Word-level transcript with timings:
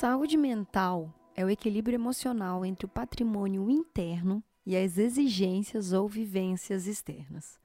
Saúde 0.00 0.36
mental 0.36 1.12
é 1.34 1.44
o 1.44 1.50
equilíbrio 1.50 1.96
emocional 1.96 2.64
entre 2.64 2.86
o 2.86 2.88
patrimônio 2.88 3.68
interno 3.68 4.40
e 4.64 4.76
as 4.76 4.96
exigências 4.96 5.92
ou 5.92 6.06
vivências 6.06 6.86
externas. 6.86 7.58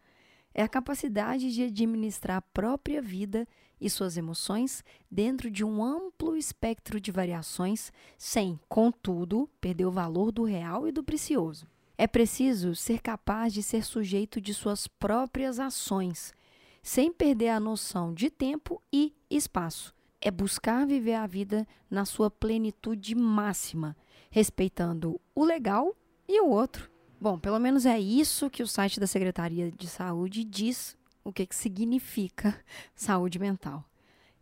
É 0.51 0.63
a 0.63 0.67
capacidade 0.67 1.53
de 1.53 1.61
administrar 1.61 2.37
a 2.37 2.41
própria 2.41 3.03
vida 3.03 3.47
e 3.79 3.87
suas 3.87 4.17
emoções 4.17 4.83
dentro 5.11 5.51
de 5.51 5.63
um 5.63 5.83
amplo 5.83 6.35
espectro 6.35 6.99
de 6.99 7.11
variações, 7.11 7.93
sem, 8.17 8.59
contudo, 8.67 9.47
perder 9.61 9.85
o 9.85 9.91
valor 9.91 10.31
do 10.31 10.43
real 10.43 10.87
e 10.87 10.91
do 10.91 11.03
precioso. 11.03 11.67
É 11.95 12.07
preciso 12.07 12.73
ser 12.73 12.99
capaz 12.99 13.53
de 13.53 13.61
ser 13.61 13.85
sujeito 13.85 14.41
de 14.41 14.55
suas 14.55 14.87
próprias 14.87 15.59
ações, 15.59 16.33
sem 16.81 17.13
perder 17.13 17.49
a 17.49 17.59
noção 17.59 18.11
de 18.11 18.31
tempo 18.31 18.81
e 18.91 19.13
espaço 19.29 19.93
é 20.23 20.31
buscar 20.31 20.87
viver 20.87 21.15
a 21.15 21.27
vida 21.27 21.67
na 21.91 22.05
sua 22.05 22.31
plenitude 22.31 23.13
máxima, 23.13 23.95
respeitando 24.31 25.19
o 25.35 25.43
legal 25.43 25.93
e 26.27 26.39
o 26.39 26.47
outro. 26.47 26.89
Bom, 27.19 27.37
pelo 27.37 27.59
menos 27.59 27.85
é 27.85 27.99
isso 27.99 28.49
que 28.49 28.63
o 28.63 28.67
site 28.67 29.01
da 29.01 29.07
Secretaria 29.07 29.69
de 29.69 29.87
Saúde 29.87 30.45
diz 30.45 30.97
o 31.25 31.33
que, 31.33 31.45
que 31.45 31.55
significa 31.55 32.57
saúde 32.95 33.37
mental. 33.37 33.83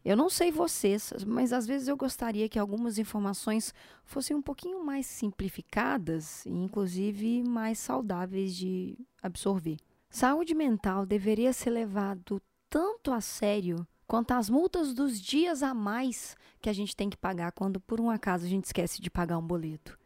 Eu 0.05 0.15
não 0.15 0.29
sei 0.29 0.51
vocês, 0.51 1.13
mas 1.27 1.51
às 1.51 1.65
vezes 1.67 1.87
eu 1.87 1.97
gostaria 1.97 2.49
que 2.49 2.57
algumas 2.57 2.97
informações 2.97 3.73
fossem 4.03 4.35
um 4.35 4.41
pouquinho 4.41 4.83
mais 4.83 5.05
simplificadas 5.05 6.45
e, 6.45 6.49
inclusive, 6.49 7.43
mais 7.43 7.77
saudáveis 7.79 8.55
de 8.55 8.97
absorver. 9.21 9.77
Saúde 10.09 10.53
mental 10.53 11.05
deveria 11.05 11.53
ser 11.53 11.69
levado 11.69 12.41
tanto 12.69 13.11
a 13.11 13.21
sério 13.21 13.85
quanto 14.11 14.31
às 14.31 14.49
multas 14.49 14.93
dos 14.93 15.21
dias 15.21 15.63
a 15.63 15.73
mais 15.73 16.35
que 16.59 16.69
a 16.69 16.73
gente 16.73 16.93
tem 16.93 17.09
que 17.09 17.15
pagar 17.15 17.53
quando 17.53 17.79
por 17.79 18.01
um 18.01 18.09
acaso 18.09 18.45
a 18.45 18.49
gente 18.49 18.65
esquece 18.65 19.01
de 19.01 19.09
pagar 19.09 19.37
um 19.37 19.47
boleto. 19.47 19.97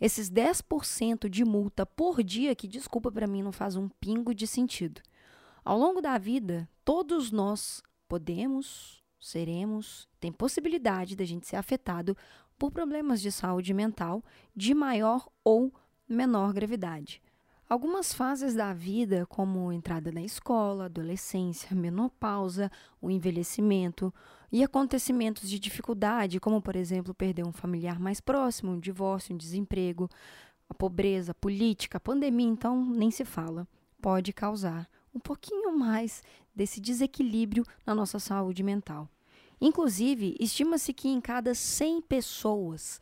Esses 0.00 0.30
10% 0.30 1.28
de 1.28 1.44
multa 1.44 1.84
por 1.84 2.22
dia, 2.22 2.54
que 2.54 2.68
desculpa 2.68 3.10
para 3.10 3.26
mim 3.26 3.42
não 3.42 3.50
faz 3.50 3.74
um 3.74 3.88
pingo 3.88 4.32
de 4.32 4.46
sentido. 4.46 5.00
Ao 5.64 5.76
longo 5.76 6.00
da 6.00 6.16
vida, 6.18 6.68
todos 6.84 7.32
nós 7.32 7.82
podemos, 8.06 9.02
seremos, 9.18 10.08
tem 10.20 10.30
possibilidade 10.30 11.16
da 11.16 11.24
gente 11.24 11.48
ser 11.48 11.56
afetado 11.56 12.16
por 12.56 12.70
problemas 12.70 13.20
de 13.20 13.32
saúde 13.32 13.74
mental 13.74 14.22
de 14.54 14.72
maior 14.72 15.28
ou 15.42 15.74
menor 16.08 16.52
gravidade. 16.52 17.20
Algumas 17.68 18.14
fases 18.14 18.54
da 18.54 18.72
vida, 18.72 19.26
como 19.26 19.70
entrada 19.70 20.10
na 20.10 20.22
escola, 20.22 20.86
adolescência, 20.86 21.76
menopausa, 21.76 22.72
o 22.98 23.10
envelhecimento 23.10 24.12
e 24.50 24.64
acontecimentos 24.64 25.50
de 25.50 25.58
dificuldade, 25.58 26.40
como 26.40 26.62
por 26.62 26.74
exemplo 26.74 27.12
perder 27.12 27.44
um 27.44 27.52
familiar 27.52 28.00
mais 28.00 28.22
próximo, 28.22 28.72
um 28.72 28.80
divórcio, 28.80 29.34
um 29.34 29.36
desemprego, 29.36 30.08
a 30.66 30.72
pobreza, 30.72 31.32
a 31.32 31.34
política, 31.34 31.98
a 31.98 32.00
pandemia, 32.00 32.48
então 32.48 32.82
nem 32.86 33.10
se 33.10 33.26
fala, 33.26 33.68
pode 34.00 34.32
causar 34.32 34.88
um 35.14 35.20
pouquinho 35.20 35.76
mais 35.76 36.22
desse 36.54 36.80
desequilíbrio 36.80 37.64
na 37.84 37.94
nossa 37.94 38.18
saúde 38.18 38.62
mental. 38.62 39.06
Inclusive, 39.60 40.36
estima-se 40.40 40.94
que 40.94 41.08
em 41.08 41.20
cada 41.20 41.54
100 41.54 42.00
pessoas, 42.00 42.98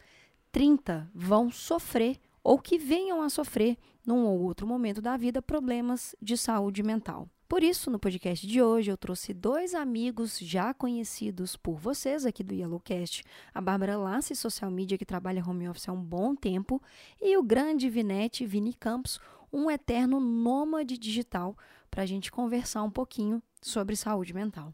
30 0.51 1.09
vão 1.15 1.53
sofrer 1.53 2.19
ou 2.47 2.61
que 2.61 2.79
venham 2.79 3.23
a 3.23 3.29
sofrer 3.29 3.77
num 4.07 4.25
ou 4.25 4.41
outro 4.41 4.69
momento 4.69 5.03
da 5.03 5.17
vida, 5.17 5.43
problemas 5.43 6.15
de 6.23 6.37
saúde 6.37 6.81
mental. 6.81 7.29
Por 7.49 7.61
isso, 7.61 7.91
no 7.91 7.99
podcast 7.99 8.47
de 8.47 8.63
hoje, 8.63 8.89
eu 8.89 8.97
trouxe 8.97 9.35
dois 9.35 9.75
amigos 9.75 10.39
já 10.39 10.73
conhecidos 10.73 11.57
por 11.57 11.77
vocês 11.77 12.25
aqui 12.25 12.45
do 12.45 12.55
Yellowcast, 12.55 13.25
a 13.53 13.61
Bárbara 13.61 13.99
Lasse, 13.99 14.37
social 14.37 14.71
media, 14.71 14.97
que 14.97 15.05
trabalha 15.05 15.45
home 15.45 15.69
office 15.69 15.89
há 15.89 15.93
um 15.93 16.01
bom 16.01 16.37
tempo, 16.37 16.81
e 17.21 17.37
o 17.37 17.43
grande 17.43 17.91
Vinete 17.91 18.47
Vini 18.47 18.73
Campos, 18.73 19.19
um 19.53 19.69
eterno 19.69 20.21
nômade 20.21 20.97
digital, 20.97 21.57
para 21.91 22.05
a 22.05 22.07
gente 22.07 22.31
conversar 22.31 22.85
um 22.85 22.91
pouquinho 22.93 23.43
sobre 23.61 23.97
saúde 23.97 24.33
mental. 24.33 24.73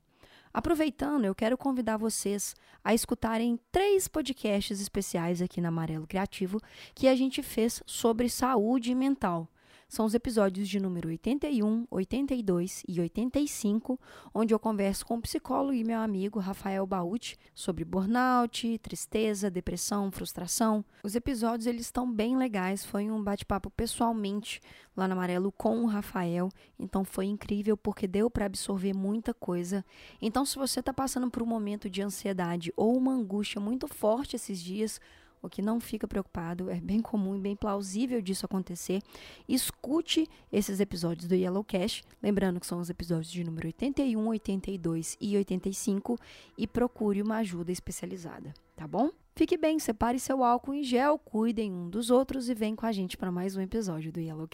Aproveitando, 0.52 1.24
eu 1.24 1.34
quero 1.34 1.56
convidar 1.56 1.96
vocês 1.96 2.54
a 2.84 2.92
escutarem 2.92 3.58
três 3.70 4.06
podcasts 4.06 4.80
especiais 4.80 5.40
aqui 5.40 5.60
na 5.60 5.68
Amarelo 5.68 6.06
Criativo 6.06 6.60
que 6.94 7.08
a 7.08 7.14
gente 7.14 7.42
fez 7.42 7.82
sobre 7.86 8.28
saúde 8.28 8.94
mental 8.94 9.48
são 9.92 10.06
os 10.06 10.14
episódios 10.14 10.70
de 10.70 10.80
número 10.80 11.10
81, 11.10 11.86
82 11.90 12.82
e 12.88 12.98
85, 12.98 14.00
onde 14.32 14.54
eu 14.54 14.58
converso 14.58 15.04
com 15.04 15.16
o 15.16 15.20
psicólogo 15.20 15.74
e 15.74 15.84
meu 15.84 16.00
amigo 16.00 16.38
Rafael 16.38 16.86
Baúti 16.86 17.38
sobre 17.54 17.84
burnout, 17.84 18.78
tristeza, 18.78 19.50
depressão, 19.50 20.10
frustração. 20.10 20.82
Os 21.04 21.14
episódios 21.14 21.66
eles 21.66 21.82
estão 21.82 22.10
bem 22.10 22.38
legais, 22.38 22.86
foi 22.86 23.10
um 23.10 23.22
bate-papo 23.22 23.68
pessoalmente 23.68 24.62
lá 24.96 25.06
no 25.06 25.12
Amarelo 25.12 25.52
com 25.52 25.82
o 25.82 25.86
Rafael, 25.86 26.48
então 26.78 27.04
foi 27.04 27.26
incrível 27.26 27.76
porque 27.76 28.08
deu 28.08 28.30
para 28.30 28.46
absorver 28.46 28.94
muita 28.94 29.34
coisa. 29.34 29.84
Então 30.22 30.46
se 30.46 30.56
você 30.56 30.80
está 30.80 30.94
passando 30.94 31.30
por 31.30 31.42
um 31.42 31.46
momento 31.46 31.90
de 31.90 32.00
ansiedade 32.00 32.72
ou 32.78 32.96
uma 32.96 33.12
angústia 33.12 33.60
muito 33.60 33.86
forte 33.86 34.36
esses 34.36 34.58
dias, 34.58 34.98
o 35.42 35.50
que 35.50 35.60
não 35.60 35.80
fica 35.80 36.06
preocupado, 36.06 36.70
é 36.70 36.80
bem 36.80 37.00
comum 37.00 37.34
e 37.34 37.40
bem 37.40 37.56
plausível 37.56 38.22
disso 38.22 38.46
acontecer. 38.46 39.02
Escute 39.48 40.28
esses 40.52 40.78
episódios 40.78 41.26
do 41.26 41.34
Yellow 41.34 41.64
Cash, 41.64 42.02
lembrando 42.22 42.60
que 42.60 42.66
são 42.66 42.78
os 42.78 42.88
episódios 42.88 43.30
de 43.30 43.42
número 43.42 43.66
81, 43.66 44.28
82 44.28 45.16
e 45.20 45.36
85 45.36 46.18
e 46.56 46.66
procure 46.66 47.20
uma 47.20 47.38
ajuda 47.38 47.72
especializada, 47.72 48.54
tá 48.76 48.86
bom? 48.86 49.10
Fique 49.34 49.56
bem, 49.56 49.78
separe 49.78 50.20
seu 50.20 50.44
álcool 50.44 50.74
em 50.74 50.84
gel, 50.84 51.18
cuidem 51.18 51.72
um 51.72 51.88
dos 51.88 52.10
outros 52.10 52.48
e 52.48 52.54
vem 52.54 52.76
com 52.76 52.86
a 52.86 52.92
gente 52.92 53.16
para 53.16 53.32
mais 53.32 53.56
um 53.56 53.60
episódio 53.60 54.12
do 54.12 54.20
Yellow 54.20 54.46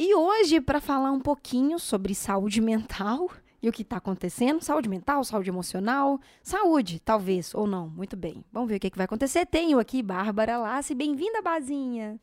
E 0.00 0.14
hoje, 0.14 0.60
para 0.60 0.80
falar 0.80 1.10
um 1.10 1.18
pouquinho 1.18 1.76
sobre 1.76 2.14
saúde 2.14 2.60
mental 2.60 3.28
e 3.60 3.68
o 3.68 3.72
que 3.72 3.82
está 3.82 3.96
acontecendo, 3.96 4.62
saúde 4.62 4.88
mental, 4.88 5.24
saúde 5.24 5.50
emocional, 5.50 6.20
saúde, 6.40 7.00
talvez, 7.00 7.52
ou 7.52 7.66
não, 7.66 7.88
muito 7.88 8.16
bem. 8.16 8.44
Vamos 8.52 8.68
ver 8.68 8.76
o 8.76 8.78
que, 8.78 8.90
que 8.90 8.96
vai 8.96 9.06
acontecer. 9.06 9.44
Tenho 9.44 9.76
aqui 9.80 10.00
Bárbara 10.00 10.56
Lassi, 10.56 10.94
bem-vinda, 10.94 11.42
Bazinha. 11.42 12.20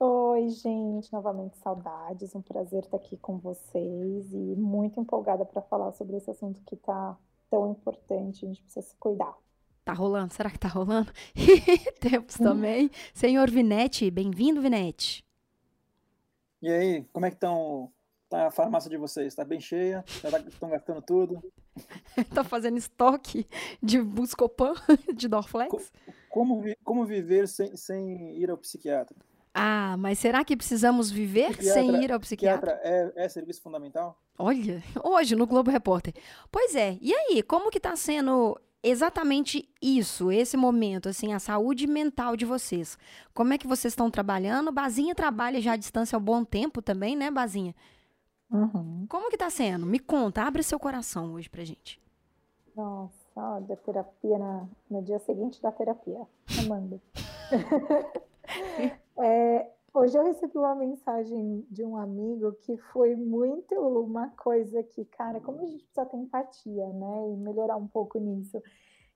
Oi, 0.00 0.48
gente, 0.48 1.12
novamente 1.12 1.56
saudades, 1.58 2.34
um 2.34 2.42
prazer 2.42 2.82
estar 2.82 2.96
aqui 2.96 3.16
com 3.16 3.38
vocês 3.38 4.32
e 4.32 4.56
muito 4.56 4.98
empolgada 4.98 5.44
para 5.44 5.62
falar 5.62 5.92
sobre 5.92 6.16
esse 6.16 6.32
assunto 6.32 6.60
que 6.66 6.74
está 6.74 7.16
tão 7.48 7.70
importante, 7.70 8.44
a 8.44 8.48
gente 8.48 8.60
precisa 8.60 8.84
se 8.84 8.96
cuidar. 8.96 9.36
Tá 9.84 9.92
rolando? 9.92 10.34
Será 10.34 10.50
que 10.50 10.58
tá 10.58 10.66
rolando? 10.66 11.12
Temos 12.00 12.34
também. 12.34 12.90
Senhor 13.14 13.48
Vinete, 13.48 14.10
bem-vindo, 14.10 14.60
Vinete. 14.60 15.24
E 16.62 16.70
aí, 16.70 17.04
como 17.12 17.26
é 17.26 17.30
que 17.30 17.34
estão 17.34 17.90
tá 18.28 18.46
a 18.46 18.50
farmácia 18.52 18.88
de 18.88 18.96
vocês? 18.96 19.26
Está 19.26 19.44
bem 19.44 19.60
cheia? 19.60 20.04
Já 20.22 20.28
estão 20.38 20.68
tá, 20.68 20.76
gastando 20.76 21.02
tudo? 21.02 21.42
Está 22.16 22.44
fazendo 22.44 22.78
estoque 22.78 23.48
de 23.82 24.00
Buscopan, 24.00 24.74
de 25.12 25.26
Dorflex? 25.26 25.92
Como, 26.30 26.62
como 26.84 27.04
viver 27.04 27.48
sem, 27.48 27.76
sem 27.76 28.38
ir 28.40 28.48
ao 28.48 28.56
psiquiatra? 28.56 29.16
Ah, 29.52 29.96
mas 29.98 30.20
será 30.20 30.44
que 30.44 30.56
precisamos 30.56 31.10
viver 31.10 31.48
psiquiatra, 31.50 31.82
sem 31.82 32.04
ir 32.04 32.12
ao 32.12 32.20
psiquiatra? 32.20 32.76
psiquiatra 32.76 33.12
é, 33.16 33.24
é 33.24 33.28
serviço 33.28 33.60
fundamental? 33.60 34.16
Olha, 34.38 34.80
hoje 35.02 35.34
no 35.34 35.48
Globo 35.48 35.68
Repórter. 35.68 36.14
Pois 36.48 36.76
é, 36.76 36.96
e 37.00 37.12
aí, 37.12 37.42
como 37.42 37.70
que 37.70 37.78
está 37.78 37.96
sendo 37.96 38.56
exatamente 38.82 39.68
isso, 39.80 40.30
esse 40.32 40.56
momento, 40.56 41.08
assim, 41.08 41.32
a 41.32 41.38
saúde 41.38 41.86
mental 41.86 42.36
de 42.36 42.44
vocês. 42.44 42.98
Como 43.32 43.52
é 43.52 43.58
que 43.58 43.66
vocês 43.66 43.92
estão 43.92 44.10
trabalhando? 44.10 44.72
Bazinha 44.72 45.14
trabalha 45.14 45.60
já 45.60 45.72
à 45.72 45.76
distância 45.76 46.16
há 46.16 46.18
um 46.18 46.24
bom 46.24 46.44
tempo 46.44 46.82
também, 46.82 47.14
né, 47.14 47.30
Bazinha? 47.30 47.74
Uhum. 48.50 49.06
Como 49.08 49.30
que 49.30 49.36
tá 49.36 49.48
sendo? 49.48 49.86
Me 49.86 49.98
conta, 49.98 50.42
abre 50.42 50.62
seu 50.62 50.78
coração 50.78 51.32
hoje 51.32 51.48
pra 51.48 51.64
gente. 51.64 52.00
Nossa, 52.76 53.12
olha, 53.36 53.76
terapia 53.76 54.38
na, 54.38 54.66
no 54.90 55.02
dia 55.02 55.18
seguinte 55.20 55.60
da 55.62 55.70
terapia. 55.72 56.20
Amanda. 56.58 57.00
é, 59.18 59.66
Hoje 59.94 60.16
eu 60.16 60.24
recebi 60.24 60.56
uma 60.56 60.74
mensagem 60.74 61.66
de 61.70 61.84
um 61.84 61.98
amigo 61.98 62.54
que 62.62 62.78
foi 62.78 63.14
muito 63.14 63.74
uma 63.74 64.30
coisa 64.30 64.82
que, 64.82 65.04
cara, 65.04 65.38
como 65.38 65.60
a 65.60 65.66
gente 65.66 65.84
precisa 65.84 66.06
ter 66.06 66.16
empatia, 66.16 66.88
né? 66.94 67.28
E 67.30 67.36
melhorar 67.36 67.76
um 67.76 67.86
pouco 67.86 68.18
nisso. 68.18 68.62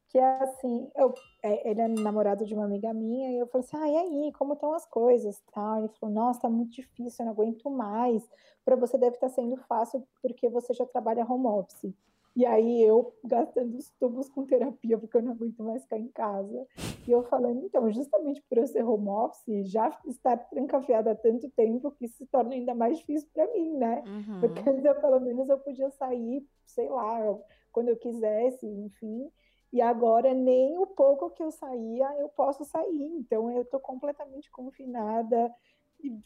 Que 0.08 0.18
é 0.18 0.42
assim, 0.42 0.90
eu, 0.94 1.14
é, 1.42 1.70
ele 1.70 1.80
é 1.80 1.88
namorado 1.88 2.44
de 2.44 2.54
uma 2.54 2.66
amiga 2.66 2.92
minha, 2.92 3.30
e 3.32 3.38
eu 3.38 3.46
falei 3.46 3.66
assim: 3.66 3.76
ah, 3.78 3.88
e 3.88 3.96
aí, 3.96 4.32
como 4.34 4.52
estão 4.52 4.74
as 4.74 4.84
coisas? 4.84 5.42
Tal. 5.52 5.78
Ele 5.78 5.88
falou: 5.98 6.14
nossa, 6.14 6.42
tá 6.42 6.50
muito 6.50 6.72
difícil, 6.72 7.24
eu 7.24 7.26
não 7.26 7.32
aguento 7.32 7.70
mais. 7.70 8.22
Para 8.62 8.76
você 8.76 8.98
deve 8.98 9.16
estar 9.16 9.28
tá 9.28 9.34
sendo 9.34 9.56
fácil 9.56 10.06
porque 10.20 10.48
você 10.50 10.74
já 10.74 10.84
trabalha 10.84 11.24
home 11.24 11.46
office. 11.46 11.94
E 12.36 12.44
aí 12.44 12.82
eu 12.82 13.14
gastando 13.24 13.78
os 13.78 13.90
tubos 13.92 14.28
com 14.28 14.44
terapia, 14.44 14.98
porque 14.98 15.16
eu 15.16 15.22
não 15.22 15.32
aguento 15.32 15.62
mais 15.64 15.82
ficar 15.84 15.98
em 15.98 16.08
casa. 16.08 16.66
E 17.08 17.10
eu 17.10 17.22
falando, 17.22 17.64
então, 17.64 17.90
justamente 17.90 18.42
por 18.42 18.58
eu 18.58 18.66
ser 18.66 18.84
home 18.84 19.08
office, 19.08 19.70
já 19.70 19.88
estar 20.06 20.36
trancafiada 20.50 21.12
há 21.12 21.14
tanto 21.14 21.48
tempo 21.52 21.90
que 21.92 22.06
se 22.06 22.26
torna 22.26 22.52
ainda 22.52 22.74
mais 22.74 22.98
difícil 22.98 23.26
para 23.32 23.50
mim, 23.54 23.78
né? 23.78 24.04
Uhum. 24.06 24.40
Porque 24.40 24.68
antes 24.68 24.84
eu, 24.84 24.94
pelo 25.00 25.18
menos 25.18 25.48
eu 25.48 25.58
podia 25.58 25.90
sair, 25.92 26.46
sei 26.66 26.90
lá, 26.90 27.38
quando 27.72 27.88
eu 27.88 27.96
quisesse, 27.96 28.66
enfim. 28.66 29.30
E 29.72 29.80
agora 29.80 30.34
nem 30.34 30.76
o 30.76 30.86
pouco 30.86 31.30
que 31.30 31.42
eu 31.42 31.50
saía 31.50 32.18
eu 32.18 32.28
posso 32.28 32.66
sair. 32.66 33.16
Então 33.16 33.50
eu 33.50 33.62
estou 33.62 33.80
completamente 33.80 34.50
confinada, 34.50 35.50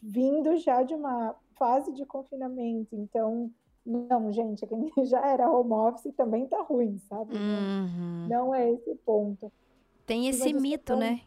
vindo 0.03 0.57
já 0.57 0.83
de 0.83 0.93
uma 0.93 1.37
fase 1.57 1.93
de 1.93 2.05
confinamento. 2.05 2.97
Então 2.97 3.49
não, 3.85 4.31
gente, 4.31 4.65
quem 4.67 4.91
já 5.05 5.25
era 5.27 5.49
home 5.49 5.73
office 5.73 6.13
também 6.15 6.47
tá 6.47 6.61
ruim, 6.61 6.97
sabe? 6.99 7.35
Uhum. 7.35 8.27
Não 8.29 8.53
é 8.53 8.69
esse 8.71 8.95
ponto. 8.95 9.51
Tem 10.05 10.27
esse 10.27 10.53
mito, 10.53 10.95
né? 10.95 11.21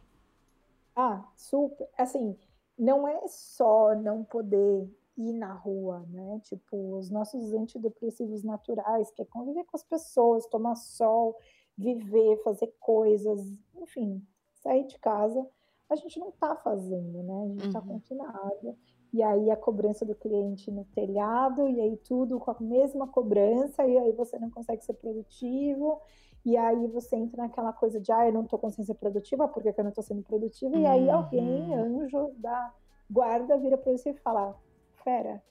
Ah, 0.95 1.27
super. 1.35 1.87
Assim, 1.97 2.37
não 2.77 3.07
é 3.07 3.27
só 3.27 3.95
não 3.95 4.23
poder 4.23 4.89
ir 5.17 5.33
na 5.33 5.53
rua, 5.53 6.05
né? 6.09 6.39
Tipo, 6.43 6.97
os 6.97 7.09
nossos 7.09 7.53
antidepressivos 7.53 8.43
naturais, 8.43 9.11
que 9.11 9.21
é 9.21 9.25
conviver 9.25 9.63
com 9.65 9.75
as 9.75 9.83
pessoas, 9.83 10.45
tomar 10.47 10.75
sol, 10.75 11.37
viver, 11.77 12.41
fazer 12.43 12.73
coisas, 12.79 13.41
enfim, 13.75 14.25
sair 14.53 14.85
de 14.85 14.97
casa, 14.99 15.45
a 15.89 15.95
gente 15.95 16.19
não 16.19 16.31
tá 16.31 16.55
fazendo, 16.55 17.23
né? 17.23 17.43
A 17.43 17.47
gente 17.47 17.59
tá 17.59 17.65
uhum. 17.65 17.73
tá 17.73 17.81
confinado 17.81 18.77
e 19.15 19.23
aí 19.23 19.49
a 19.49 19.55
cobrança 19.55 20.05
do 20.05 20.13
cliente 20.13 20.69
no 20.69 20.83
telhado, 20.93 21.69
e 21.69 21.79
aí 21.79 21.95
tudo 21.95 22.37
com 22.37 22.51
a 22.51 22.57
mesma 22.59 23.07
cobrança, 23.07 23.85
e 23.85 23.97
aí 23.97 24.11
você 24.11 24.37
não 24.37 24.49
consegue 24.49 24.83
ser 24.83 24.91
produtivo, 24.91 26.01
e 26.43 26.57
aí 26.57 26.85
você 26.87 27.15
entra 27.15 27.43
naquela 27.43 27.71
coisa 27.71 27.97
de, 27.97 28.11
ah, 28.11 28.27
eu 28.27 28.33
não 28.33 28.43
estou 28.43 28.59
conseguindo 28.59 28.87
ser 28.87 28.95
produtiva, 28.95 29.47
por 29.47 29.63
que, 29.63 29.69
eu 29.69 29.83
não 29.85 29.89
estou 29.89 30.03
sendo 30.03 30.21
produtiva? 30.21 30.75
E 30.75 30.85
aí 30.85 31.09
alguém, 31.09 31.71
uhum. 31.71 32.03
anjo 32.03 32.31
da 32.35 32.73
guarda, 33.09 33.57
vira 33.57 33.77
para 33.77 33.93
você 33.93 34.09
e 34.09 34.15
fala, 34.15 34.53
fera, 35.01 35.41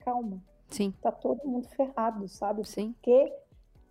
calma. 0.00 0.42
Sim. 0.68 0.92
Tá 1.00 1.12
todo 1.12 1.46
mundo 1.46 1.68
ferrado, 1.68 2.26
sabe? 2.26 2.66
Sim. 2.66 2.92
Porque 2.94 3.32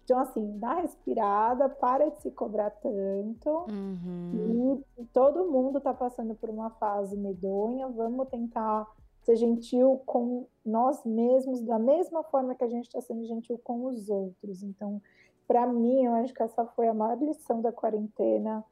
então, 0.03 0.19
assim, 0.19 0.59
dá 0.59 0.73
respirada, 0.73 1.69
para 1.69 2.09
de 2.09 2.21
se 2.21 2.31
cobrar 2.31 2.69
tanto. 2.69 3.49
Uhum. 3.71 4.83
E 4.97 5.05
todo 5.13 5.49
mundo 5.49 5.79
tá 5.79 5.93
passando 5.93 6.35
por 6.35 6.49
uma 6.49 6.69
fase 6.71 7.15
medonha. 7.15 7.87
Vamos 7.87 8.27
tentar 8.27 8.87
ser 9.23 9.35
gentil 9.35 10.01
com 10.05 10.47
nós 10.65 11.03
mesmos 11.05 11.61
da 11.61 11.79
mesma 11.79 12.23
forma 12.23 12.55
que 12.55 12.63
a 12.63 12.67
gente 12.67 12.85
está 12.85 13.01
sendo 13.01 13.25
gentil 13.25 13.59
com 13.63 13.85
os 13.85 14.09
outros. 14.09 14.63
Então, 14.63 15.01
para 15.47 15.67
mim, 15.67 16.05
eu 16.05 16.13
acho 16.13 16.33
que 16.33 16.41
essa 16.41 16.65
foi 16.65 16.87
a 16.87 16.93
maior 16.93 17.17
lição 17.17 17.61
da 17.61 17.71
quarentena, 17.71 18.63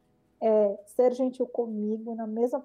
é 0.42 0.80
ser 0.86 1.14
gentil 1.14 1.46
comigo 1.46 2.16
na 2.16 2.26
mesma, 2.26 2.64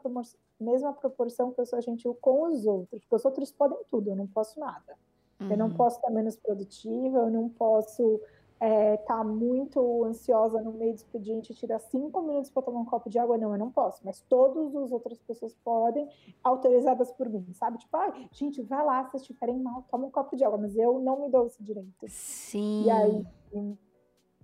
mesma 0.61 0.93
proporção 0.93 1.53
que 1.53 1.61
eu 1.61 1.67
sou 1.67 1.81
gentil 1.81 2.17
com 2.21 2.45
os 2.45 2.65
outros, 2.67 3.01
porque 3.01 3.17
os 3.17 3.25
outros 3.25 3.51
podem 3.51 3.79
tudo, 3.91 4.11
eu 4.11 4.17
não 4.17 4.27
posso 4.27 4.59
nada. 4.61 4.97
Uhum. 5.41 5.51
Eu 5.51 5.57
não 5.57 5.67
uhum. 5.67 5.75
posso 5.75 5.97
estar 5.97 6.11
menos 6.11 6.37
produtiva, 6.37 7.19
eu 7.19 7.31
não 7.31 7.49
posso 7.49 8.21
é, 8.65 8.97
tá 8.97 9.23
muito 9.23 10.05
ansiosa 10.05 10.59
no 10.63 10.73
meio 10.73 10.95
do 10.95 10.97
expediente 10.97 11.53
e 11.53 11.55
tirar 11.55 11.79
cinco 11.79 12.23
minutos 12.23 12.49
para 12.49 12.63
tomar 12.63 12.81
um 12.81 12.85
copo 12.87 13.11
de 13.11 13.19
água, 13.19 13.37
não, 13.37 13.53
eu 13.53 13.59
não 13.59 13.71
posso. 13.71 14.01
Mas 14.03 14.23
todas 14.23 14.75
as 14.75 14.91
outras 14.91 15.21
pessoas 15.21 15.55
podem, 15.63 16.09
autorizadas 16.43 17.13
por 17.13 17.29
mim, 17.29 17.47
sabe? 17.53 17.77
Tipo, 17.77 17.95
ah, 17.99 18.11
gente, 18.33 18.63
vai 18.63 18.83
lá, 18.83 19.05
se 19.05 19.11
vocês 19.11 19.23
estiverem 19.25 19.59
mal, 19.59 19.85
toma 19.91 20.07
um 20.07 20.11
copo 20.11 20.35
de 20.35 20.45
água, 20.45 20.57
mas 20.57 20.75
eu 20.77 20.99
não 20.99 21.21
me 21.21 21.29
dou 21.29 21.47
esse 21.47 21.63
direito. 21.63 22.07
Sim. 22.09 22.85
E 22.87 22.91
aí, 22.91 23.27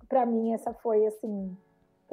para 0.06 0.26
mim, 0.26 0.52
essa 0.52 0.74
foi, 0.74 1.06
assim, 1.06 1.56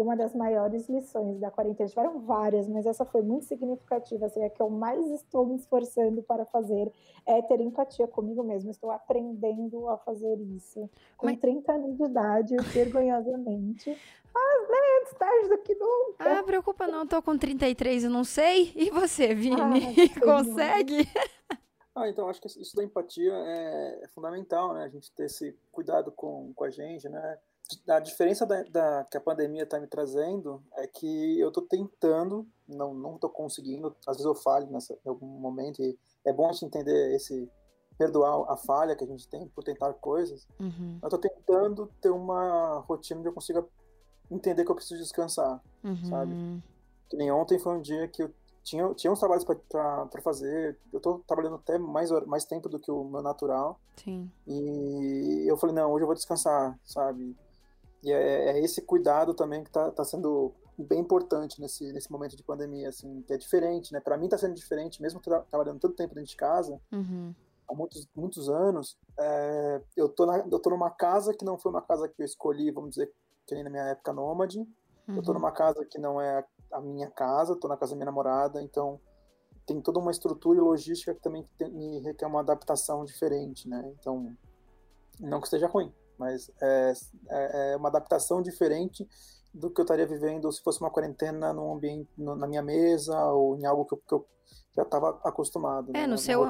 uma 0.04 0.16
das 0.16 0.34
maiores 0.34 0.88
lições 0.88 1.40
da 1.40 1.52
quarentena. 1.52 1.90
Tiveram 1.90 2.20
várias, 2.20 2.68
mas 2.68 2.86
essa 2.86 3.06
foi 3.06 3.22
muito 3.22 3.46
significativa. 3.46 4.26
Assim, 4.26 4.44
é 4.44 4.50
que 4.50 4.62
eu 4.62 4.70
mais 4.70 5.06
estou 5.12 5.46
me 5.46 5.56
esforçando 5.56 6.22
para 6.24 6.46
fazer 6.46 6.92
é 7.26 7.42
ter 7.42 7.60
empatia 7.60 8.08
comigo 8.08 8.44
mesmo. 8.44 8.72
Estou 8.72 8.92
aprendendo 8.92 9.88
a 9.90 9.98
fazer 9.98 10.40
isso. 10.56 10.90
Com 11.18 11.28
mas... 11.28 11.40
30 11.40 11.72
anos 11.72 11.98
de 11.98 12.04
idade, 12.04 12.56
vergonhosamente. 12.74 13.98
Mas, 14.34 14.70
né, 14.70 14.78
antes 15.02 15.14
tarde 15.14 15.50
do 15.50 15.58
que 15.60 15.76
nunca. 15.76 16.40
Ah, 16.40 16.44
preocupa 16.44 16.88
não, 16.88 17.04
estou 17.04 17.22
com 17.22 17.38
33 17.38 18.04
e 18.04 18.08
não 18.08 18.24
sei. 18.24 18.72
E 18.76 18.92
você, 18.92 19.34
Vini? 19.34 19.60
Ah, 19.60 20.20
Consegue? 20.22 21.08
Ah, 21.96 22.08
então 22.08 22.30
acho 22.30 22.40
que 22.40 22.48
isso 22.48 22.76
da 22.76 22.84
empatia 22.84 23.34
é, 23.34 24.02
é 24.04 24.08
fundamental, 24.10 24.74
né? 24.76 24.84
A 24.84 24.88
gente 24.88 25.12
ter 25.14 25.26
esse 25.26 25.58
cuidado 25.72 26.12
com, 26.12 26.54
com 26.54 26.64
a 26.64 26.70
gente, 26.70 27.10
né? 27.10 27.40
A 27.90 28.00
diferença 28.00 28.46
da, 28.46 28.64
da 28.64 29.04
que 29.10 29.18
a 29.18 29.22
pandemia 29.22 29.64
está 29.64 29.80
me 29.80 29.88
trazendo 29.88 30.64
é 30.76 30.88
que 30.88 31.40
eu 31.40 31.50
estou 31.50 31.64
tentando, 31.64 32.48
não 32.68 32.94
não 32.94 33.16
estou 33.16 33.30
conseguindo. 33.30 33.96
Às 34.08 34.18
vezes 34.18 34.26
eu 34.26 34.36
falho 34.36 34.68
nessa, 34.72 34.94
em 35.06 35.10
algum 35.10 35.26
momento 35.26 35.82
e 35.82 35.98
é 36.26 36.34
bom 36.34 36.50
a 36.50 36.54
gente 36.54 36.66
entender 36.66 37.16
esse 37.16 37.50
perdoar 37.98 38.46
a 38.52 38.56
falha 38.56 38.96
que 38.96 39.04
a 39.04 39.08
gente 39.08 39.28
tem 39.28 39.48
por 39.48 39.64
tentar 39.64 39.92
coisas. 39.94 40.48
Uhum. 40.60 41.00
Eu 41.02 41.08
estou 41.08 41.20
tentando 41.20 41.92
ter 42.00 42.10
uma 42.10 42.80
rotina 42.88 43.20
onde 43.20 43.30
eu 43.30 43.34
consiga 43.34 43.66
entender 44.30 44.64
que 44.64 44.72
eu 44.72 44.76
preciso 44.76 45.02
descansar, 45.02 45.62
uhum. 45.84 46.06
sabe? 46.06 46.64
Que 47.10 47.18
nem 47.18 47.32
ontem 47.32 47.58
foi 47.58 47.74
um 47.74 47.82
dia 47.82 48.08
que 48.08 48.22
eu 48.22 48.34
tinha, 48.64 48.94
tinha 48.94 49.12
uns 49.12 49.20
trabalhos 49.20 49.46
para 49.46 50.22
fazer. 50.22 50.78
Eu 50.92 50.98
estou 50.98 51.20
trabalhando 51.26 51.56
até 51.56 51.78
mais, 51.78 52.12
mais 52.28 52.44
tempo 52.44 52.68
do 52.68 52.80
que 52.80 52.92
o 52.92 53.04
meu 53.06 53.22
natural. 53.22 53.80
Sim. 53.96 54.30
E 54.46 55.46
eu 55.50 55.58
falei, 55.58 55.74
não, 55.74 55.92
hoje 55.92 56.04
eu 56.04 56.08
vou 56.08 56.16
descansar, 56.16 56.78
sabe? 56.84 57.36
E 58.08 58.12
é, 58.12 58.52
é 58.52 58.60
esse 58.64 58.82
cuidado 58.82 59.34
também 59.34 59.62
que 59.64 59.70
está 59.70 59.92
tá 59.92 60.06
sendo 60.06 60.54
bem 60.78 61.00
importante 61.00 61.60
nesse, 61.60 61.92
nesse 61.92 62.10
momento 62.10 62.38
de 62.38 62.44
pandemia, 62.44 62.88
assim, 62.88 63.22
que 63.24 63.34
é 63.34 63.38
diferente, 63.38 63.92
né? 63.92 64.00
Para 64.00 64.18
mim 64.18 64.26
está 64.26 64.38
sendo 64.38 64.54
diferente, 64.54 65.02
mesmo 65.02 65.20
tra 65.20 65.42
trabalhando 65.42 65.80
tanto 65.80 65.96
tempo 65.96 66.16
dentro 66.16 66.30
de 66.30 66.36
casa, 66.36 66.80
uhum. 66.92 67.34
há 67.68 67.74
muitos, 67.74 68.08
muitos 68.16 68.50
anos, 68.50 68.98
é, 69.20 69.82
eu, 69.98 70.08
tô 70.08 70.26
na, 70.26 70.38
eu 70.38 70.60
tô 70.60 70.70
numa 70.70 70.90
casa 70.90 71.34
que 71.34 71.44
não 71.44 71.58
foi 71.58 71.70
uma 71.70 71.82
casa 71.82 72.08
que 72.08 72.22
eu 72.22 72.26
escolhi, 72.26 72.72
vamos 72.72 72.92
dizer, 72.92 73.12
que 73.46 73.56
nem 73.56 73.64
na 73.64 73.70
minha 73.70 73.84
época 73.84 74.14
nômade, 74.14 74.60
uhum. 74.60 75.18
eu 75.18 75.22
tô 75.22 75.32
uhum. 75.32 75.40
numa 75.40 75.52
casa 75.52 75.84
que 75.84 76.00
não 76.00 76.22
é 76.22 76.46
a 76.72 76.80
minha 76.80 77.10
casa, 77.10 77.56
tô 77.56 77.68
na 77.68 77.76
casa 77.76 77.92
da 77.92 77.98
minha 77.98 78.06
namorada, 78.06 78.62
então 78.62 79.02
tem 79.66 79.82
toda 79.82 80.00
uma 80.00 80.12
estrutura 80.12 80.58
e 80.58 80.62
logística 80.62 81.14
que 81.14 81.22
também 81.22 81.46
tem, 81.58 81.70
me 81.70 82.00
requer 82.00 82.26
uma 82.26 82.40
adaptação 82.40 83.04
diferente, 83.04 83.68
né? 83.68 83.92
Então, 84.00 84.34
não 85.20 85.42
que 85.42 85.48
esteja 85.48 85.68
ruim, 85.68 85.92
mas 86.18 86.52
é, 86.62 86.94
é, 87.30 87.74
é 87.74 87.78
uma 87.78 87.90
adaptação 87.90 88.42
diferente 88.42 89.08
do 89.54 89.70
que 89.70 89.82
eu 89.82 89.84
estaria 89.84 90.06
vivendo 90.06 90.52
se 90.52 90.62
fosse 90.62 90.80
uma 90.82 90.92
quarentena 90.92 91.52
num 91.54 91.74
ambiente, 91.74 92.10
no, 92.18 92.36
na 92.36 92.48
minha 92.48 92.62
mesa 92.62 93.18
ou 93.32 93.58
em 93.58 93.66
algo 93.66 93.86
que 93.86 93.94
eu, 93.94 93.98
que 93.98 94.14
eu 94.14 94.28
já 94.76 94.84
estava 94.84 95.20
acostumado. 95.24 95.90
É, 95.96 96.02
né? 96.02 96.08
no, 96.08 96.18
seu, 96.18 96.48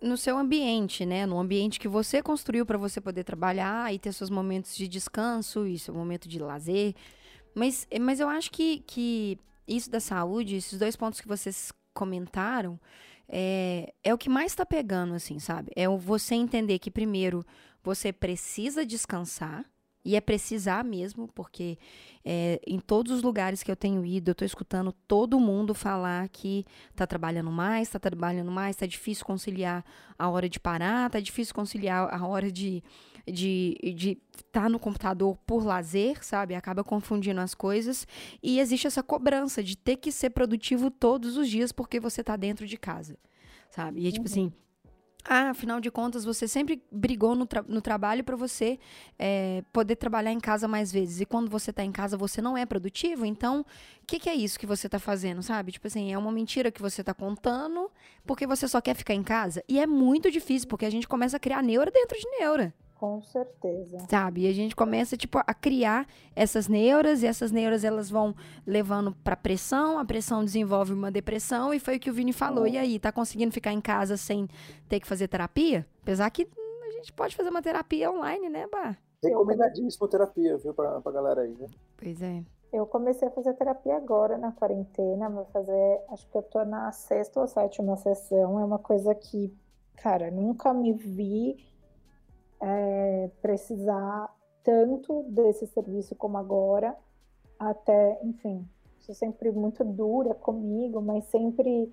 no 0.00 0.16
seu 0.16 0.38
ambiente, 0.38 1.04
né? 1.04 1.26
No 1.26 1.38
ambiente 1.38 1.78
que 1.78 1.88
você 1.88 2.22
construiu 2.22 2.64
para 2.64 2.78
você 2.78 3.00
poder 3.00 3.24
trabalhar 3.24 3.92
e 3.92 3.98
ter 3.98 4.12
seus 4.12 4.30
momentos 4.30 4.74
de 4.74 4.88
descanso 4.88 5.66
e 5.66 5.78
seu 5.78 5.94
momento 5.94 6.28
de 6.28 6.38
lazer. 6.38 6.94
Mas, 7.54 7.86
mas 8.00 8.20
eu 8.20 8.28
acho 8.28 8.50
que, 8.50 8.78
que 8.80 9.38
isso 9.68 9.90
da 9.90 10.00
saúde, 10.00 10.56
esses 10.56 10.78
dois 10.78 10.96
pontos 10.96 11.20
que 11.20 11.28
vocês 11.28 11.70
comentaram, 11.92 12.80
é, 13.28 13.92
é 14.02 14.14
o 14.14 14.18
que 14.18 14.30
mais 14.30 14.52
está 14.52 14.64
pegando, 14.64 15.14
assim, 15.14 15.38
sabe? 15.38 15.70
É 15.76 15.86
você 15.88 16.34
entender 16.34 16.78
que, 16.78 16.90
primeiro, 16.90 17.44
você 17.82 18.12
precisa 18.12 18.84
descansar. 18.84 19.64
E 20.04 20.16
é 20.16 20.20
precisar 20.20 20.84
mesmo, 20.84 21.28
porque 21.28 21.78
é, 22.24 22.60
em 22.66 22.80
todos 22.80 23.12
os 23.12 23.22
lugares 23.22 23.62
que 23.62 23.70
eu 23.70 23.76
tenho 23.76 24.04
ido, 24.04 24.30
eu 24.30 24.32
estou 24.32 24.44
escutando 24.44 24.92
todo 25.06 25.38
mundo 25.38 25.74
falar 25.74 26.28
que 26.28 26.66
está 26.90 27.06
trabalhando 27.06 27.52
mais, 27.52 27.86
está 27.86 28.00
trabalhando 28.00 28.50
mais, 28.50 28.74
está 28.74 28.84
difícil 28.84 29.24
conciliar 29.24 29.84
a 30.18 30.28
hora 30.28 30.48
de 30.48 30.58
parar, 30.58 31.06
está 31.06 31.20
difícil 31.20 31.54
conciliar 31.54 32.12
a 32.12 32.26
hora 32.26 32.50
de 32.50 32.82
estar 33.24 33.32
de, 33.32 33.94
de 33.94 34.18
tá 34.50 34.68
no 34.68 34.80
computador 34.80 35.38
por 35.46 35.64
lazer, 35.64 36.24
sabe? 36.24 36.56
Acaba 36.56 36.82
confundindo 36.82 37.40
as 37.40 37.54
coisas. 37.54 38.04
E 38.42 38.58
existe 38.58 38.88
essa 38.88 39.04
cobrança 39.04 39.62
de 39.62 39.76
ter 39.76 39.98
que 39.98 40.10
ser 40.10 40.30
produtivo 40.30 40.90
todos 40.90 41.36
os 41.36 41.48
dias 41.48 41.70
porque 41.70 42.00
você 42.00 42.22
está 42.22 42.34
dentro 42.34 42.66
de 42.66 42.76
casa, 42.76 43.16
sabe? 43.70 44.00
E 44.00 44.08
é 44.08 44.10
tipo 44.10 44.26
uhum. 44.26 44.32
assim 44.32 44.52
Ah, 45.24 45.50
afinal 45.50 45.80
de 45.80 45.88
contas, 45.90 46.24
você 46.24 46.48
sempre 46.48 46.82
brigou 46.90 47.36
no, 47.36 47.46
tra 47.46 47.62
no 47.68 47.80
trabalho 47.80 48.24
para 48.24 48.34
você 48.34 48.78
é, 49.16 49.62
poder 49.72 49.94
trabalhar 49.94 50.32
em 50.32 50.40
casa 50.40 50.66
mais 50.66 50.90
vezes. 50.90 51.20
E 51.20 51.24
quando 51.24 51.48
você 51.48 51.72
tá 51.72 51.84
em 51.84 51.92
casa, 51.92 52.16
você 52.16 52.42
não 52.42 52.58
é 52.58 52.66
produtivo. 52.66 53.24
Então, 53.24 53.60
o 53.60 53.66
que, 54.06 54.18
que, 54.18 54.28
é 54.28 54.34
isso 54.34 54.58
que 54.58 54.66
você 54.66 54.88
tá 54.88 54.98
fazendo, 54.98 55.42
sabe? 55.42 55.70
Tipo 55.70 55.86
assim, 55.86 56.12
é 56.12 56.18
uma 56.18 56.32
mentira 56.32 56.72
que 56.72 56.82
você 56.82 57.04
tá 57.04 57.14
contando 57.14 57.88
porque 58.26 58.46
você 58.46 58.66
só 58.66 58.80
quer 58.80 58.96
ficar 58.96 59.14
em 59.14 59.22
casa. 59.22 59.62
E 59.68 59.78
é 59.78 59.86
muito 59.86 60.30
difícil, 60.30 60.68
porque 60.68 60.84
a 60.84 60.90
gente 60.90 61.06
começa 61.06 61.36
a 61.36 61.40
criar 61.40 61.62
neura 61.62 61.90
dentro 61.90 62.18
de 62.18 62.28
neura. 62.38 62.74
Com 63.02 63.20
certeza. 63.20 63.98
Sabe? 64.08 64.42
E 64.42 64.46
a 64.46 64.52
gente 64.52 64.76
começa, 64.76 65.16
tipo, 65.16 65.36
a 65.36 65.52
criar 65.52 66.06
essas 66.36 66.68
neuras, 66.68 67.24
e 67.24 67.26
essas 67.26 67.50
neuras, 67.50 67.82
elas 67.82 68.08
vão 68.08 68.32
levando 68.64 69.12
pra 69.24 69.34
pressão, 69.34 69.98
a 69.98 70.04
pressão 70.04 70.44
desenvolve 70.44 70.92
uma 70.92 71.10
depressão, 71.10 71.74
e 71.74 71.80
foi 71.80 71.96
o 71.96 71.98
que 71.98 72.08
o 72.08 72.14
Vini 72.14 72.32
falou. 72.32 72.64
É. 72.64 72.70
E 72.70 72.78
aí, 72.78 73.00
tá 73.00 73.10
conseguindo 73.10 73.50
ficar 73.50 73.72
em 73.72 73.80
casa 73.80 74.16
sem 74.16 74.46
ter 74.88 75.00
que 75.00 75.06
fazer 75.08 75.26
terapia? 75.26 75.84
Apesar 76.00 76.30
que 76.30 76.48
a 76.86 76.90
gente 76.92 77.12
pode 77.12 77.34
fazer 77.34 77.48
uma 77.48 77.60
terapia 77.60 78.08
online, 78.08 78.48
né, 78.48 78.68
Bah? 78.70 78.96
Recomendadíssima 79.20 80.06
terapia, 80.06 80.56
viu, 80.58 80.72
pra, 80.72 81.00
pra 81.00 81.10
galera 81.10 81.40
aí, 81.40 81.56
né? 81.58 81.66
Pois 81.96 82.22
é. 82.22 82.44
Eu 82.72 82.86
comecei 82.86 83.26
a 83.26 83.32
fazer 83.32 83.52
terapia 83.54 83.96
agora 83.96 84.38
na 84.38 84.52
quarentena, 84.52 85.28
vou 85.28 85.46
fazer, 85.46 86.00
acho 86.10 86.30
que 86.30 86.38
eu 86.38 86.42
tô 86.44 86.64
na 86.64 86.92
sexta 86.92 87.40
ou 87.40 87.48
sétima 87.48 87.96
sessão. 87.96 88.60
É 88.60 88.64
uma 88.64 88.78
coisa 88.78 89.12
que, 89.12 89.52
cara, 89.96 90.30
nunca 90.30 90.72
me 90.72 90.92
vi 90.92 91.71
é, 92.62 93.30
precisar 93.42 94.32
tanto 94.62 95.24
desse 95.24 95.66
serviço 95.66 96.14
como 96.14 96.38
agora, 96.38 96.96
até, 97.58 98.20
enfim, 98.22 98.66
sou 99.00 99.14
sempre 99.14 99.50
muito 99.50 99.84
dura 99.84 100.34
comigo, 100.34 101.02
mas 101.02 101.24
sempre 101.24 101.92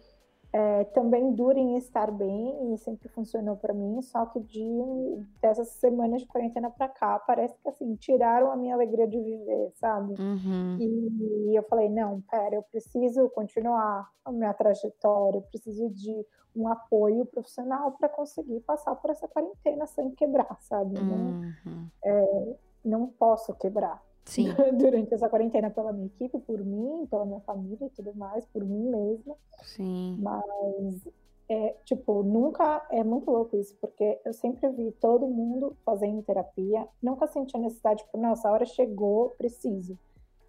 é, 0.51 0.83
também 0.85 1.33
dura 1.33 1.59
em 1.59 1.77
estar 1.77 2.11
bem 2.11 2.73
e 2.73 2.77
sempre 2.79 3.07
funcionou 3.09 3.55
para 3.55 3.73
mim. 3.73 4.01
Só 4.01 4.25
que 4.25 4.39
de 4.39 5.25
dessas 5.41 5.69
semanas 5.73 6.21
de 6.21 6.27
quarentena 6.27 6.69
para 6.71 6.87
cá, 6.87 7.19
parece 7.19 7.55
que 7.61 7.69
assim 7.69 7.95
tiraram 7.95 8.51
a 8.51 8.55
minha 8.55 8.73
alegria 8.73 9.07
de 9.07 9.19
viver, 9.19 9.71
sabe? 9.75 10.15
Uhum. 10.19 10.77
E, 10.79 11.51
e, 11.51 11.55
eu 11.55 11.63
falei 11.63 11.89
não, 11.89 12.21
pera, 12.21 12.55
eu 12.55 12.63
preciso 12.63 13.29
continuar 13.29 14.09
a 14.25 14.31
minha 14.31 14.53
trajetória, 14.53 15.37
eu 15.37 15.43
preciso 15.43 15.89
de 15.89 16.25
um 16.55 16.67
apoio 16.67 17.25
profissional 17.27 17.91
para 17.91 18.09
conseguir 18.09 18.59
passar 18.61 18.95
por 18.95 19.11
essa 19.11 19.27
quarentena 19.27 19.85
sem 19.85 20.11
quebrar, 20.11 20.57
sabe? 20.61 20.99
Uhum. 20.99 21.53
Não, 21.63 21.87
é, 22.03 22.55
não 22.83 23.07
posso 23.07 23.53
quebrar. 23.55 24.01
Sim. 24.29 24.45
durante 24.77 25.13
essa 25.13 25.27
quarentena 25.27 25.69
pela 25.69 25.91
minha 25.91 26.07
equipe, 26.07 26.39
por 26.39 26.63
mim, 26.63 27.05
pela 27.09 27.25
minha 27.25 27.39
família 27.41 27.85
e 27.85 27.89
tudo 27.89 28.13
mais, 28.15 28.45
por 28.45 28.63
mim 28.63 28.89
mesma. 28.89 29.35
Sim. 29.63 30.17
Mas 30.21 31.07
é, 31.49 31.75
tipo, 31.83 32.21
nunca 32.21 32.85
é 32.91 33.03
muito 33.03 33.29
louco 33.31 33.57
isso, 33.57 33.75
porque 33.81 34.21
eu 34.23 34.31
sempre 34.33 34.69
vi 34.69 34.91
todo 34.93 35.27
mundo 35.27 35.75
fazendo 35.83 36.21
terapia, 36.21 36.87
nunca 37.01 37.25
senti 37.25 37.57
a 37.57 37.59
necessidade, 37.59 38.03
tipo, 38.03 38.19
nossa, 38.19 38.47
a 38.47 38.51
hora 38.51 38.65
chegou, 38.65 39.31
preciso. 39.31 39.97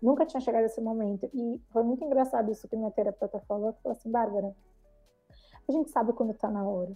Nunca 0.00 0.26
tinha 0.26 0.40
chegado 0.40 0.64
esse 0.64 0.80
momento. 0.80 1.28
E 1.32 1.60
foi 1.70 1.82
muito 1.82 2.04
engraçado 2.04 2.50
isso 2.50 2.68
que 2.68 2.76
minha 2.76 2.90
terapeuta 2.90 3.40
falou, 3.40 3.72
que 3.72 3.82
falou 3.82 3.96
assim, 3.96 4.10
Bárbara, 4.10 4.54
a 5.68 5.72
gente 5.72 5.90
sabe 5.90 6.12
quando 6.12 6.34
tá 6.34 6.50
na 6.50 6.66
hora. 6.66 6.92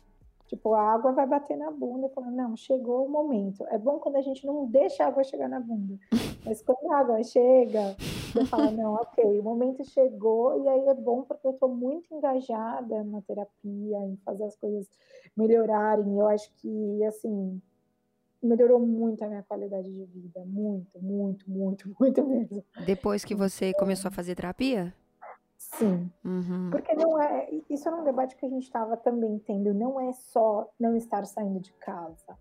Tipo, 0.47 0.75
a 0.75 0.93
água 0.93 1.13
vai 1.13 1.27
bater 1.27 1.57
na 1.57 1.71
bunda 1.71 2.07
e 2.07 2.11
falando, 2.11 2.35
não, 2.35 2.57
chegou 2.57 3.07
o 3.07 3.09
momento. 3.09 3.67
É 3.69 3.79
bom 3.79 3.99
quando 3.99 4.17
a 4.17 4.21
gente 4.21 4.47
não 4.47 4.67
deixa 4.67 5.05
a 5.05 5.09
água 5.09 5.25
chegar 5.25 5.49
na 5.49 5.59
bunda. 5.59 5.99
Mas 6.45 6.63
quando 6.63 6.93
a 6.93 6.99
água 6.99 7.23
chega, 7.23 7.97
você 8.33 8.45
fala, 8.45 8.71
não, 8.71 8.95
ok, 8.95 9.41
o 9.41 9.43
momento 9.43 9.83
chegou, 9.85 10.63
e 10.63 10.69
aí 10.69 10.87
é 10.89 10.95
bom 10.95 11.23
porque 11.23 11.47
eu 11.47 11.53
estou 11.53 11.69
muito 11.69 12.15
engajada 12.15 13.03
na 13.05 13.23
terapia, 13.23 13.99
em 14.07 14.17
fazer 14.25 14.45
as 14.45 14.57
coisas 14.57 14.87
melhorarem. 15.35 16.19
Eu 16.19 16.27
acho 16.27 16.53
que, 16.57 17.05
assim, 17.05 17.61
melhorou 18.43 18.79
muito 18.79 19.25
a 19.25 19.29
minha 19.29 19.43
qualidade 19.43 19.91
de 19.91 20.05
vida. 20.05 20.45
Muito, 20.45 21.03
muito, 21.03 21.51
muito, 21.51 21.97
muito 21.99 22.23
mesmo. 22.23 22.63
Depois 22.85 23.25
que 23.25 23.35
você 23.35 23.73
começou 23.75 24.09
a 24.09 24.13
fazer 24.13 24.35
terapia? 24.35 24.93
Sim. 25.79 26.11
Uhum. 26.25 26.71
Porque 26.71 26.95
não 26.95 27.21
é. 27.21 27.49
Isso 27.69 27.89
era 27.89 27.97
um 27.97 28.05
debate 28.05 28.37
que 28.37 28.47
a 28.47 28.49
gente 28.49 28.65
estava 28.65 28.97
também 28.97 29.39
tendo. 29.39 29.75
Não 29.75 30.01
é 30.01 30.13
só 30.13 30.69
não 30.79 30.97
estar 30.97 31.25
saindo 31.27 31.61
de 31.61 31.73
casa. 31.75 32.37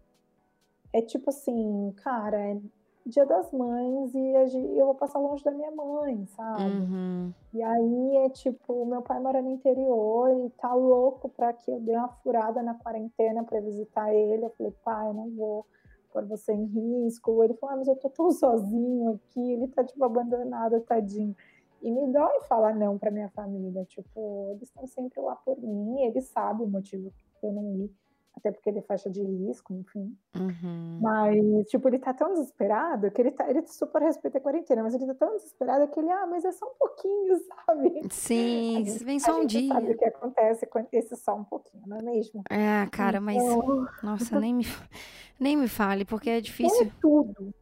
É 0.91 1.01
tipo 1.01 1.29
assim, 1.29 1.93
cara, 2.03 2.37
é 2.37 2.57
dia 3.05 3.25
das 3.25 3.51
mães 3.51 4.13
e 4.13 4.77
eu 4.77 4.85
vou 4.85 4.95
passar 4.95 5.19
longe 5.19 5.43
da 5.43 5.51
minha 5.51 5.71
mãe, 5.71 6.25
sabe? 6.27 6.63
Uhum. 6.63 7.33
E 7.53 7.61
aí 7.61 8.17
é 8.17 8.29
tipo, 8.29 8.85
meu 8.85 9.01
pai 9.01 9.19
mora 9.19 9.41
no 9.41 9.51
interior 9.51 10.29
e 10.45 10.49
tá 10.51 10.73
louco 10.73 11.27
pra 11.29 11.51
que 11.51 11.69
eu 11.69 11.79
dê 11.79 11.95
uma 11.95 12.07
furada 12.07 12.61
na 12.61 12.75
quarentena 12.75 13.43
pra 13.43 13.59
visitar 13.59 14.13
ele. 14.13 14.45
Eu 14.45 14.49
falei, 14.51 14.73
pai, 14.83 15.07
eu 15.07 15.13
não 15.13 15.29
vou 15.31 15.65
pôr 16.13 16.23
você 16.25 16.53
em 16.53 16.65
risco. 16.65 17.43
Ele 17.43 17.55
falou, 17.55 17.75
ah, 17.75 17.77
mas 17.79 17.87
eu 17.87 17.95
tô 17.95 18.09
tão 18.09 18.31
sozinho 18.31 19.13
aqui, 19.15 19.51
ele 19.51 19.67
tá 19.67 19.83
tipo 19.83 20.03
abandonado, 20.03 20.79
tadinho. 20.81 21.35
E 21.83 21.91
me 21.91 22.13
dói 22.13 22.39
falar 22.47 22.73
não 22.73 22.97
para 22.97 23.11
minha 23.11 23.29
família. 23.31 23.83
Tipo, 23.83 24.47
eles 24.51 24.69
estão 24.69 24.87
sempre 24.87 25.19
lá 25.19 25.35
por 25.35 25.59
mim, 25.59 26.01
eles 26.03 26.29
sabem 26.29 26.65
o 26.65 26.69
motivo 26.69 27.11
que 27.39 27.45
eu 27.45 27.51
não 27.51 27.75
ir. 27.75 27.91
Até 28.35 28.51
porque 28.51 28.69
ele 28.69 28.79
é 28.79 28.81
faixa 28.81 29.11
de 29.11 29.21
risco, 29.21 29.73
enfim. 29.73 30.17
Uhum. 30.35 30.99
Mas, 31.01 31.67
tipo, 31.67 31.87
ele 31.87 31.99
tá 31.99 32.13
tão 32.13 32.33
desesperado 32.33 33.11
que 33.11 33.21
ele, 33.21 33.31
tá, 33.31 33.47
ele 33.47 33.61
super 33.67 34.01
respeita 34.01 34.39
a 34.39 34.41
quarentena, 34.41 34.81
mas 34.81 34.95
ele 34.95 35.05
tá 35.05 35.13
tão 35.13 35.35
desesperado 35.35 35.87
que 35.89 35.99
ele, 35.99 36.09
ah, 36.09 36.25
mas 36.25 36.43
é 36.43 36.51
só 36.51 36.65
um 36.65 36.73
pouquinho, 36.79 37.37
sabe? 37.67 38.01
Sim, 38.09 38.85
gente, 38.85 39.03
vem 39.03 39.19
só 39.19 39.39
um 39.39 39.45
dia. 39.45 39.71
sabe 39.71 39.91
o 39.91 39.97
que 39.97 40.05
acontece 40.05 40.65
com 40.65 40.87
esse 40.91 41.15
só 41.15 41.35
um 41.35 41.43
pouquinho, 41.43 41.83
não 41.85 41.97
é 41.97 42.01
mesmo? 42.01 42.43
É, 42.49 42.87
cara, 42.89 43.21
mas. 43.21 43.37
Então... 43.37 43.87
Nossa, 44.01 44.39
nem 44.39 44.55
me, 44.55 44.63
nem 45.39 45.55
me 45.55 45.67
fale, 45.67 46.03
porque 46.03 46.29
é 46.31 46.41
difícil. 46.41 46.87
É 46.87 46.91
tudo. 46.99 47.53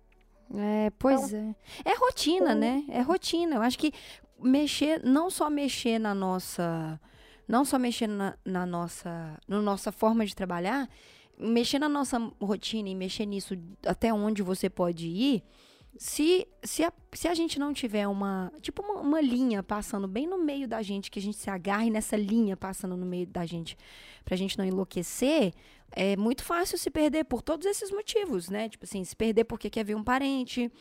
É, 0.56 0.92
pois 1.00 1.32
então, 1.34 1.56
é. 1.86 1.92
É 1.92 1.96
rotina, 1.96 2.56
né? 2.56 2.84
É 2.90 3.02
rotina. 3.02 3.56
Eu 3.56 3.62
acho 3.62 3.78
que 3.78 3.94
mexer, 4.42 5.04
não 5.04 5.30
só 5.30 5.50
mexer 5.50 6.00
na 6.00 6.14
nossa. 6.14 7.00
Não 7.48 7.66
só 7.66 7.78
mexer 7.78 8.08
na, 8.08 8.38
na 8.46 8.66
nossa, 8.66 9.38
na 9.48 9.62
nossa 9.62 9.92
forma 9.92 10.26
de 10.26 10.34
trabalhar, 10.34 10.90
mexer 11.38 11.80
na 11.80 11.90
nossa 11.90 12.18
rotina 12.40 12.88
e 12.88 12.96
mexer 12.96 13.26
nisso 13.26 13.58
até 13.86 14.14
onde 14.14 14.42
você 14.42 14.70
pode 14.70 15.08
ir. 15.08 15.44
Se, 15.98 16.48
se, 16.64 16.84
a, 16.84 16.94
se 17.12 17.28
a 17.28 17.34
gente 17.34 17.60
não 17.60 17.74
tiver 17.74 18.08
uma, 18.08 18.52
tipo 18.62 18.82
uma, 18.82 19.02
uma, 19.02 19.22
linha 19.22 19.62
passando 19.62 20.08
bem 20.08 20.26
no 20.26 20.38
meio 20.38 20.66
da 20.66 20.82
gente, 20.82 21.12
que 21.12 21.20
a 21.20 21.22
gente 21.22 21.36
se 21.36 21.50
agarre 21.50 21.90
nessa 21.90 22.16
linha 22.16 22.56
passando 22.56 22.96
no 22.96 23.06
meio 23.06 23.28
da 23.28 23.46
gente, 23.46 23.78
pra 24.24 24.38
gente 24.38 24.58
não 24.58 24.64
enlouquecer, 24.64 25.54
é 25.92 26.16
muito 26.16 26.44
fácil 26.44 26.78
se 26.78 26.90
perder 26.90 27.26
por 27.26 27.42
todos 27.42 27.66
esses 27.66 27.92
motivos, 27.92 28.50
né? 28.50 28.70
Tipo 28.70 28.86
assim, 28.86 29.04
se 29.04 29.16
perder 29.16 29.44
porque 29.44 29.70
quer 29.70 29.84
ver 29.84 29.96
um 29.96 30.04
parente, 30.04 30.72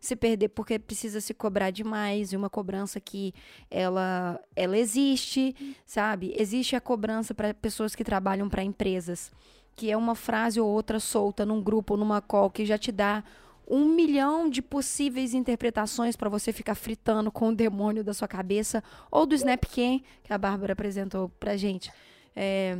se 0.00 0.16
perder 0.16 0.48
porque 0.48 0.78
precisa 0.78 1.20
se 1.20 1.34
cobrar 1.34 1.70
demais, 1.70 2.32
e 2.32 2.36
uma 2.36 2.48
cobrança 2.48 2.98
que 3.00 3.34
ela, 3.70 4.40
ela 4.56 4.78
existe, 4.78 5.54
sabe? 5.84 6.34
Existe 6.38 6.74
a 6.74 6.80
cobrança 6.80 7.34
para 7.34 7.52
pessoas 7.52 7.94
que 7.94 8.02
trabalham 8.02 8.48
para 8.48 8.64
empresas, 8.64 9.30
que 9.76 9.90
é 9.90 9.96
uma 9.96 10.14
frase 10.14 10.60
ou 10.60 10.68
outra 10.68 10.98
solta 10.98 11.44
num 11.44 11.62
grupo, 11.62 11.96
numa 11.96 12.20
call, 12.22 12.50
que 12.50 12.64
já 12.64 12.78
te 12.78 12.90
dá 12.90 13.22
um 13.68 13.84
milhão 13.84 14.50
de 14.50 14.60
possíveis 14.60 15.32
interpretações 15.32 16.16
para 16.16 16.28
você 16.28 16.52
ficar 16.52 16.74
fritando 16.74 17.30
com 17.30 17.50
o 17.50 17.54
demônio 17.54 18.02
da 18.02 18.12
sua 18.12 18.26
cabeça, 18.26 18.82
ou 19.10 19.26
do 19.26 19.34
Snapcam, 19.34 20.00
que 20.24 20.32
a 20.32 20.38
Bárbara 20.38 20.72
apresentou 20.72 21.28
pra 21.38 21.56
gente. 21.56 21.92
É, 22.34 22.76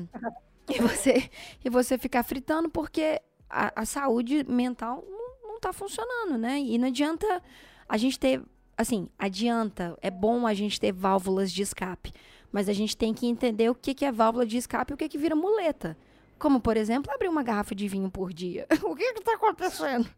e 0.68 0.80
você, 0.80 1.30
e 1.64 1.70
você 1.70 1.98
ficar 1.98 2.22
fritando 2.22 2.68
porque 2.68 3.20
a, 3.48 3.82
a 3.82 3.84
saúde 3.84 4.44
mental 4.48 5.04
não, 5.08 5.52
não 5.52 5.60
tá 5.60 5.72
funcionando, 5.72 6.38
né? 6.38 6.60
E 6.60 6.78
não 6.78 6.88
adianta 6.88 7.42
a 7.88 7.96
gente 7.96 8.18
ter, 8.18 8.42
assim, 8.76 9.08
adianta, 9.18 9.96
é 10.00 10.10
bom 10.10 10.46
a 10.46 10.54
gente 10.54 10.78
ter 10.78 10.92
válvulas 10.92 11.50
de 11.50 11.62
escape, 11.62 12.12
mas 12.52 12.68
a 12.68 12.72
gente 12.72 12.96
tem 12.96 13.12
que 13.12 13.26
entender 13.26 13.68
o 13.68 13.74
que, 13.74 13.94
que 13.94 14.04
é 14.04 14.12
válvula 14.12 14.46
de 14.46 14.56
escape 14.56 14.92
e 14.92 14.94
o 14.94 14.96
que, 14.96 15.08
que 15.08 15.18
vira 15.18 15.34
muleta. 15.34 15.96
Como, 16.38 16.60
por 16.60 16.76
exemplo, 16.76 17.12
abrir 17.12 17.28
uma 17.28 17.42
garrafa 17.42 17.74
de 17.74 17.86
vinho 17.86 18.10
por 18.10 18.32
dia. 18.32 18.66
o 18.82 18.94
que 18.94 19.02
está 19.02 19.34
acontecendo? 19.34 20.08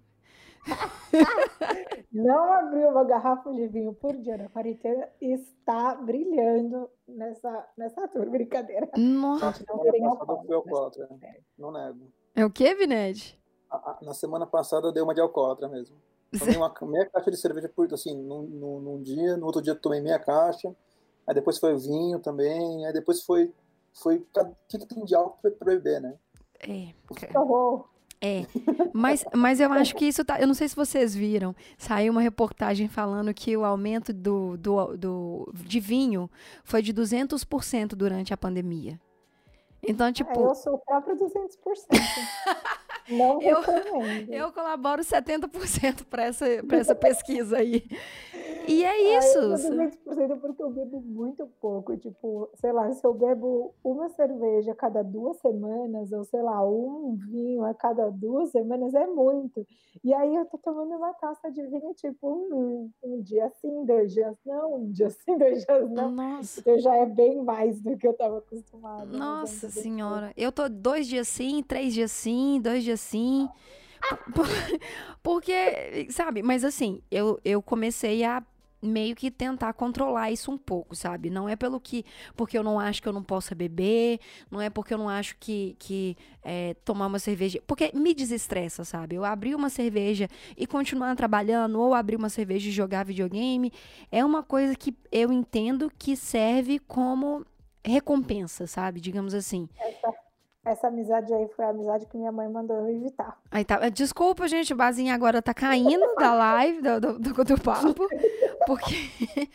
Não 2.12 2.52
abriu 2.52 2.88
uma 2.88 3.04
garrafa 3.04 3.52
de 3.52 3.66
vinho 3.68 3.94
por 3.94 4.16
dia 4.16 4.36
na 4.36 4.48
quarentena 4.48 5.08
está 5.20 5.94
brilhando 5.94 6.88
nessa, 7.08 7.68
nessa 7.76 8.08
tour. 8.08 8.28
Brincadeira. 8.30 8.88
Nossa, 8.96 9.64
não 9.68 9.82
virem 9.82 10.04
alcoólatra. 10.04 11.08
Não 11.58 11.72
nego. 11.72 12.12
É 12.34 12.44
o 12.44 12.50
que, 12.50 12.74
Vined? 12.74 13.38
Na 14.02 14.14
semana 14.14 14.46
passada 14.46 14.88
eu 14.88 14.92
dei 14.92 15.02
uma 15.02 15.14
de 15.14 15.20
alcoólatra 15.20 15.68
mesmo. 15.68 15.96
Tomei 16.38 16.56
uma 16.56 16.72
meia 16.82 17.08
caixa 17.08 17.30
de 17.30 17.36
cerveja 17.36 17.68
por 17.68 17.92
assim, 17.92 18.14
num, 18.14 18.42
num, 18.42 18.80
num, 18.80 19.02
dia, 19.02 19.36
no 19.36 19.46
outro 19.46 19.62
dia 19.62 19.74
tomei 19.74 20.00
meia 20.00 20.18
caixa, 20.18 20.74
aí 21.26 21.34
depois 21.34 21.58
foi 21.58 21.76
vinho 21.76 22.18
também, 22.18 22.86
aí 22.86 22.92
depois 22.92 23.22
foi. 23.22 23.52
Foi. 23.94 24.16
O 24.16 24.56
que, 24.68 24.78
que 24.78 24.86
tem 24.86 25.04
de 25.04 25.14
álcool 25.14 25.38
pra 25.50 25.74
beber, 25.74 26.00
né? 26.00 26.18
É. 26.60 26.94
Que 27.14 27.36
horror. 27.38 27.91
É, 28.24 28.46
mas, 28.94 29.24
mas 29.34 29.58
eu 29.58 29.72
acho 29.72 29.96
que 29.96 30.04
isso 30.04 30.24
tá. 30.24 30.40
Eu 30.40 30.46
não 30.46 30.54
sei 30.54 30.68
se 30.68 30.76
vocês 30.76 31.12
viram. 31.12 31.56
Saiu 31.76 32.12
uma 32.12 32.20
reportagem 32.20 32.86
falando 32.86 33.34
que 33.34 33.56
o 33.56 33.64
aumento 33.64 34.12
do, 34.12 34.56
do, 34.56 34.96
do, 34.96 35.52
de 35.52 35.80
vinho 35.80 36.30
foi 36.62 36.82
de 36.82 36.94
200% 36.94 37.96
durante 37.96 38.32
a 38.32 38.36
pandemia. 38.36 39.00
Então, 39.82 40.12
tipo. 40.12 40.30
É, 40.30 40.44
eu 40.44 40.54
sou 40.54 40.74
o 40.74 40.78
próprio 40.78 41.16
200%. 41.16 41.26
Não 43.08 43.40
eu, 43.42 43.58
eu 44.28 44.52
colaboro 44.52 45.02
70% 45.02 46.04
para 46.04 46.24
essa, 46.24 46.46
essa 46.72 46.94
pesquisa 46.94 47.58
aí. 47.58 47.84
E 48.68 48.84
é 48.84 49.18
isso. 49.18 49.38
Ah, 49.38 49.42
eu 49.42 49.90
200% 50.28 50.40
porque 50.40 50.62
eu 50.62 50.70
bebo 50.70 51.00
muito 51.00 51.46
pouco. 51.60 51.96
Tipo, 51.96 52.48
sei 52.54 52.72
lá, 52.72 52.90
se 52.92 53.04
eu 53.04 53.12
bebo 53.12 53.74
uma 53.82 54.08
cerveja 54.10 54.72
a 54.72 54.76
cada 54.76 55.02
duas 55.02 55.36
semanas, 55.38 56.12
ou 56.12 56.24
sei 56.24 56.42
lá, 56.42 56.64
um 56.64 57.16
vinho 57.16 57.64
a 57.64 57.74
cada 57.74 58.10
duas 58.10 58.50
semanas, 58.50 58.94
é 58.94 59.06
muito. 59.06 59.66
E 60.04 60.12
aí 60.14 60.34
eu 60.34 60.46
tô 60.46 60.58
tomando 60.58 60.94
uma 60.96 61.12
taça 61.14 61.50
de 61.50 61.62
vinho, 61.66 61.92
tipo, 61.94 62.28
um, 62.28 62.90
um 63.02 63.20
dia 63.20 63.50
sim, 63.60 63.84
dois 63.84 64.12
dias 64.12 64.36
não, 64.44 64.76
um 64.76 64.90
dia 64.90 65.10
sim, 65.10 65.36
dois 65.38 65.64
dias 65.64 65.90
não. 65.90 66.10
Nossa. 66.10 66.60
Então 66.60 66.78
já 66.78 66.96
é 66.96 67.06
bem 67.06 67.42
mais 67.42 67.80
do 67.80 67.96
que 67.96 68.06
eu 68.06 68.14
tava 68.14 68.38
acostumada. 68.38 69.06
Nossa 69.06 69.70
senhora. 69.70 70.32
Eu 70.36 70.50
tô 70.50 70.68
dois 70.68 71.06
dias 71.06 71.28
sim, 71.28 71.62
três 71.62 71.92
dias 71.92 72.10
sim, 72.10 72.60
dois 72.60 72.84
dias 72.84 72.91
sim. 72.96 73.48
Porque, 75.22 76.08
sabe, 76.10 76.42
mas 76.42 76.64
assim, 76.64 77.00
eu, 77.10 77.40
eu 77.44 77.62
comecei 77.62 78.24
a 78.24 78.42
meio 78.82 79.14
que 79.14 79.30
tentar 79.30 79.72
controlar 79.74 80.32
isso 80.32 80.50
um 80.50 80.58
pouco, 80.58 80.96
sabe? 80.96 81.30
Não 81.30 81.48
é 81.48 81.54
pelo 81.54 81.78
que 81.78 82.04
porque 82.34 82.58
eu 82.58 82.64
não 82.64 82.80
acho 82.80 83.00
que 83.00 83.08
eu 83.08 83.12
não 83.12 83.22
possa 83.22 83.54
beber, 83.54 84.18
não 84.50 84.60
é 84.60 84.68
porque 84.68 84.92
eu 84.92 84.98
não 84.98 85.08
acho 85.08 85.36
que, 85.38 85.76
que 85.78 86.16
é, 86.42 86.74
tomar 86.84 87.06
uma 87.06 87.20
cerveja. 87.20 87.62
Porque 87.64 87.92
me 87.94 88.12
desestressa, 88.12 88.84
sabe? 88.84 89.14
Eu 89.14 89.24
abrir 89.24 89.54
uma 89.54 89.70
cerveja 89.70 90.28
e 90.56 90.66
continuar 90.66 91.14
trabalhando, 91.14 91.78
ou 91.80 91.94
abrir 91.94 92.16
uma 92.16 92.28
cerveja 92.28 92.68
e 92.68 92.72
jogar 92.72 93.04
videogame, 93.04 93.72
é 94.10 94.24
uma 94.24 94.42
coisa 94.42 94.74
que 94.74 94.96
eu 95.12 95.32
entendo 95.32 95.90
que 95.96 96.16
serve 96.16 96.80
como 96.80 97.46
recompensa, 97.84 98.66
sabe? 98.66 99.00
Digamos 99.00 99.32
assim. 99.32 99.68
Essa 99.78 100.12
essa 100.64 100.88
amizade 100.88 101.32
aí 101.32 101.48
foi 101.56 101.64
a 101.64 101.70
amizade 101.70 102.06
que 102.06 102.16
minha 102.16 102.30
mãe 102.30 102.48
mandou 102.48 102.76
eu 102.76 102.88
evitar. 102.88 103.36
Aí 103.50 103.64
tá. 103.64 103.88
Desculpa, 103.88 104.46
gente, 104.46 104.72
o 104.72 104.76
Bazinho 104.76 105.12
agora 105.12 105.42
tá 105.42 105.52
caindo 105.52 106.14
da 106.16 106.32
live, 106.34 106.80
do, 106.80 107.00
do, 107.00 107.18
do, 107.18 107.44
do 107.44 107.60
papo. 107.60 108.08
Porque. 108.66 109.48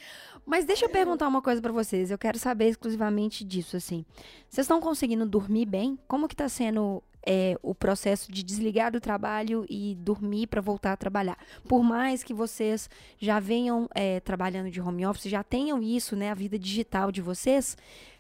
Mas 0.46 0.64
deixa 0.64 0.86
eu 0.86 0.90
perguntar 0.90 1.28
uma 1.28 1.42
coisa 1.42 1.62
para 1.62 1.74
vocês. 1.74 2.10
Eu 2.10 2.18
quero 2.18 2.40
saber 2.40 2.70
exclusivamente 2.70 3.44
disso, 3.44 3.76
assim. 3.76 4.06
Vocês 4.50 4.64
estão 4.64 4.80
conseguindo 4.80 5.26
dormir 5.26 5.66
bem? 5.66 6.00
Como 6.08 6.26
que 6.26 6.36
tá 6.36 6.48
sendo 6.48 7.04
é, 7.28 7.58
o 7.62 7.76
processo 7.76 8.32
de 8.32 8.42
desligar 8.42 8.90
do 8.90 9.02
trabalho 9.02 9.66
e 9.70 9.96
dormir 10.00 10.48
para 10.48 10.62
voltar 10.62 10.94
a 10.94 10.98
trabalhar. 10.98 11.38
Por 11.68 11.84
mais 11.84 12.24
que 12.24 12.34
vocês 12.34 12.90
já 13.20 13.38
venham 13.38 13.90
é, 13.94 14.22
trabalhando 14.22 14.72
de 14.72 14.80
home 14.80 15.06
office, 15.06 15.30
já 15.30 15.44
tenham 15.44 15.84
isso, 15.84 16.16
né, 16.16 16.32
a 16.32 16.34
vida 16.34 16.58
digital 16.58 17.12
de 17.12 17.22
vocês, 17.22 17.76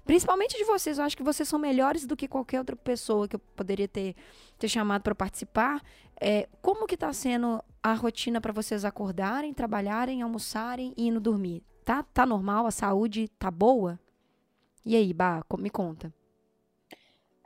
principalmente 0.08 0.58
de 0.58 0.64
vocês, 0.64 0.98
eu 0.98 1.04
acho 1.04 1.16
que 1.18 1.22
vocês 1.22 1.48
são 1.48 1.60
melhores 1.60 2.06
do 2.06 2.16
que 2.16 2.28
qualquer 2.28 2.60
outra 2.60 2.76
pessoa 2.76 3.28
que 3.28 3.36
eu 3.36 3.40
poderia 3.40 3.88
ter, 3.88 4.16
ter 4.58 4.68
chamado 4.68 5.04
para 5.04 5.14
participar. 5.14 5.84
É, 6.20 6.48
como 6.62 6.88
que 6.88 6.96
está 6.96 7.12
sendo 7.14 7.62
a 7.84 7.94
rotina 7.94 8.42
para 8.42 8.54
vocês 8.54 8.84
acordarem, 8.86 9.54
trabalharem, 9.54 10.22
almoçarem 10.22 10.94
e 10.98 11.08
indo 11.08 11.20
dormir? 11.20 11.62
Tá, 11.86 12.02
tá 12.02 12.26
normal? 12.26 12.66
A 12.66 12.72
saúde 12.72 13.28
tá 13.38 13.52
boa? 13.52 14.00
E 14.86 14.96
aí, 14.96 15.14
Bah, 15.14 15.44
me 15.60 15.70
conta. 15.70 16.14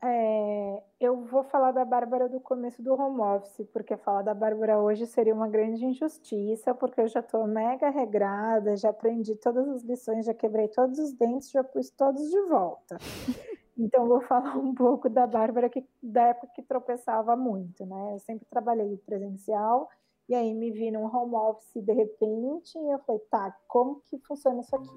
É, 0.03 0.83
eu 0.99 1.25
vou 1.25 1.43
falar 1.43 1.71
da 1.71 1.85
Bárbara 1.85 2.27
do 2.27 2.39
começo 2.39 2.81
do 2.81 2.93
home 2.93 3.21
office, 3.21 3.67
porque 3.71 3.95
falar 3.95 4.23
da 4.23 4.33
Bárbara 4.33 4.79
hoje 4.79 5.05
seria 5.05 5.33
uma 5.33 5.47
grande 5.47 5.85
injustiça, 5.85 6.73
porque 6.73 7.01
eu 7.01 7.07
já 7.07 7.19
estou 7.19 7.45
mega 7.45 7.89
regrada, 7.89 8.75
já 8.75 8.89
aprendi 8.89 9.35
todas 9.35 9.67
as 9.69 9.83
lições, 9.83 10.25
já 10.25 10.33
quebrei 10.33 10.67
todos 10.69 10.97
os 10.97 11.13
dentes, 11.13 11.51
já 11.51 11.63
pus 11.63 11.91
todos 11.91 12.29
de 12.29 12.41
volta. 12.43 12.97
Então, 13.77 14.05
vou 14.05 14.21
falar 14.21 14.57
um 14.57 14.75
pouco 14.75 15.09
da 15.09 15.25
Bárbara 15.25 15.67
que, 15.67 15.83
da 16.03 16.27
época 16.27 16.51
que 16.53 16.61
tropeçava 16.61 17.35
muito, 17.35 17.83
né? 17.83 18.13
Eu 18.13 18.19
sempre 18.19 18.45
trabalhei 18.47 18.95
presencial, 18.97 19.89
e 20.29 20.35
aí 20.35 20.53
me 20.53 20.69
vi 20.71 20.91
num 20.91 21.05
home 21.05 21.33
office 21.33 21.83
de 21.83 21.91
repente, 21.91 22.77
e 22.77 22.91
eu 22.91 22.99
falei, 22.99 23.21
tá, 23.31 23.57
como 23.67 24.01
que 24.01 24.19
funciona 24.19 24.59
isso 24.59 24.75
aqui? 24.75 24.89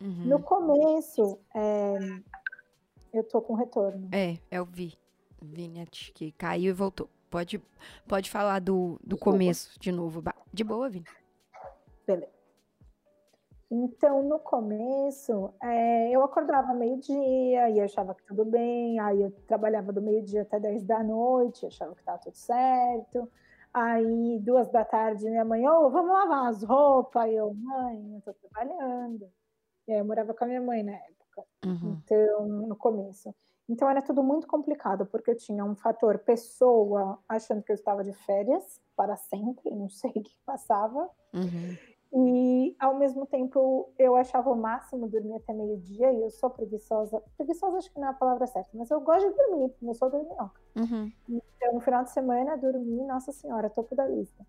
Uhum. 0.00 0.24
No 0.26 0.42
começo, 0.42 1.38
é, 1.54 1.98
eu 3.14 3.24
tô 3.24 3.40
com 3.40 3.54
retorno. 3.54 4.08
É, 4.12 4.38
eu 4.50 4.64
vi. 4.64 4.98
Vinhete 5.40 6.12
que 6.12 6.32
caiu 6.32 6.70
e 6.70 6.72
voltou. 6.72 7.08
Pode, 7.30 7.62
pode 8.08 8.30
falar 8.30 8.60
do, 8.60 8.98
do 9.04 9.16
começo 9.16 9.78
de 9.78 9.92
novo. 9.92 10.22
De 10.52 10.64
boa, 10.64 10.88
Vini. 10.88 11.06
Beleza. 12.06 12.32
Então, 13.70 14.22
no 14.22 14.38
começo, 14.38 15.52
é, 15.62 16.10
eu 16.10 16.22
acordava 16.22 16.72
meio-dia 16.74 17.70
e 17.70 17.80
achava 17.80 18.14
que 18.14 18.22
tudo 18.24 18.44
bem. 18.44 18.98
Aí 19.00 19.22
eu 19.22 19.30
trabalhava 19.46 19.92
do 19.92 20.00
meio-dia 20.00 20.42
até 20.42 20.60
10 20.60 20.84
da 20.84 21.02
noite, 21.02 21.66
achava 21.66 21.94
que 21.94 22.00
estava 22.00 22.18
tudo 22.18 22.36
certo. 22.36 23.30
Aí, 23.72 24.38
duas 24.40 24.68
da 24.70 24.84
tarde, 24.84 25.28
minha 25.28 25.44
mãe, 25.44 25.66
ô, 25.68 25.86
oh, 25.86 25.90
vamos 25.90 26.12
lavar 26.12 26.48
as 26.48 26.62
roupas. 26.62 27.28
E 27.28 27.34
eu, 27.34 27.52
mãe, 27.54 28.14
eu 28.14 28.20
tô 28.22 28.32
trabalhando. 28.34 29.28
E 29.88 29.92
aí 29.92 29.98
eu 29.98 30.04
morava 30.04 30.32
com 30.32 30.44
a 30.44 30.46
minha 30.46 30.60
mãe 30.60 30.82
na 30.82 30.92
época 30.92 31.23
época. 31.40 31.46
Uhum. 31.66 32.00
Então, 32.04 32.46
no 32.46 32.76
começo. 32.76 33.34
Então 33.68 33.88
era 33.88 34.02
tudo 34.02 34.22
muito 34.22 34.46
complicado, 34.46 35.06
porque 35.06 35.30
eu 35.30 35.36
tinha 35.36 35.64
um 35.64 35.74
fator 35.74 36.18
pessoa 36.18 37.18
achando 37.28 37.62
que 37.62 37.72
eu 37.72 37.74
estava 37.74 38.04
de 38.04 38.12
férias 38.12 38.80
para 38.94 39.16
sempre, 39.16 39.70
não 39.70 39.88
sei 39.88 40.10
o 40.10 40.14
que 40.22 40.36
passava. 40.44 41.10
Uhum. 41.32 41.76
E 42.16 42.76
ao 42.78 42.96
mesmo 42.96 43.26
tempo 43.26 43.92
eu 43.98 44.14
achava 44.14 44.50
o 44.50 44.56
máximo 44.56 45.08
dormir 45.08 45.34
até 45.34 45.52
meio-dia 45.52 46.12
e 46.12 46.22
eu 46.22 46.30
sou 46.30 46.50
preguiçosa. 46.50 47.20
Preguiçosa 47.36 47.78
acho 47.78 47.92
que 47.92 47.98
não 47.98 48.08
é 48.08 48.10
a 48.10 48.14
palavra 48.14 48.46
certa, 48.46 48.70
mas 48.74 48.90
eu 48.90 49.00
gosto 49.00 49.28
de 49.28 49.36
dormir, 49.36 49.74
eu 49.82 49.94
sou 49.94 50.10
dorminhoca. 50.10 50.60
Uhum. 50.76 51.10
Então 51.28 51.74
no 51.74 51.80
final 51.80 52.04
de 52.04 52.10
semana 52.10 52.56
dormir, 52.56 53.02
nossa 53.04 53.32
senhora, 53.32 53.70
topo 53.70 53.96
da 53.96 54.06
lista. 54.06 54.46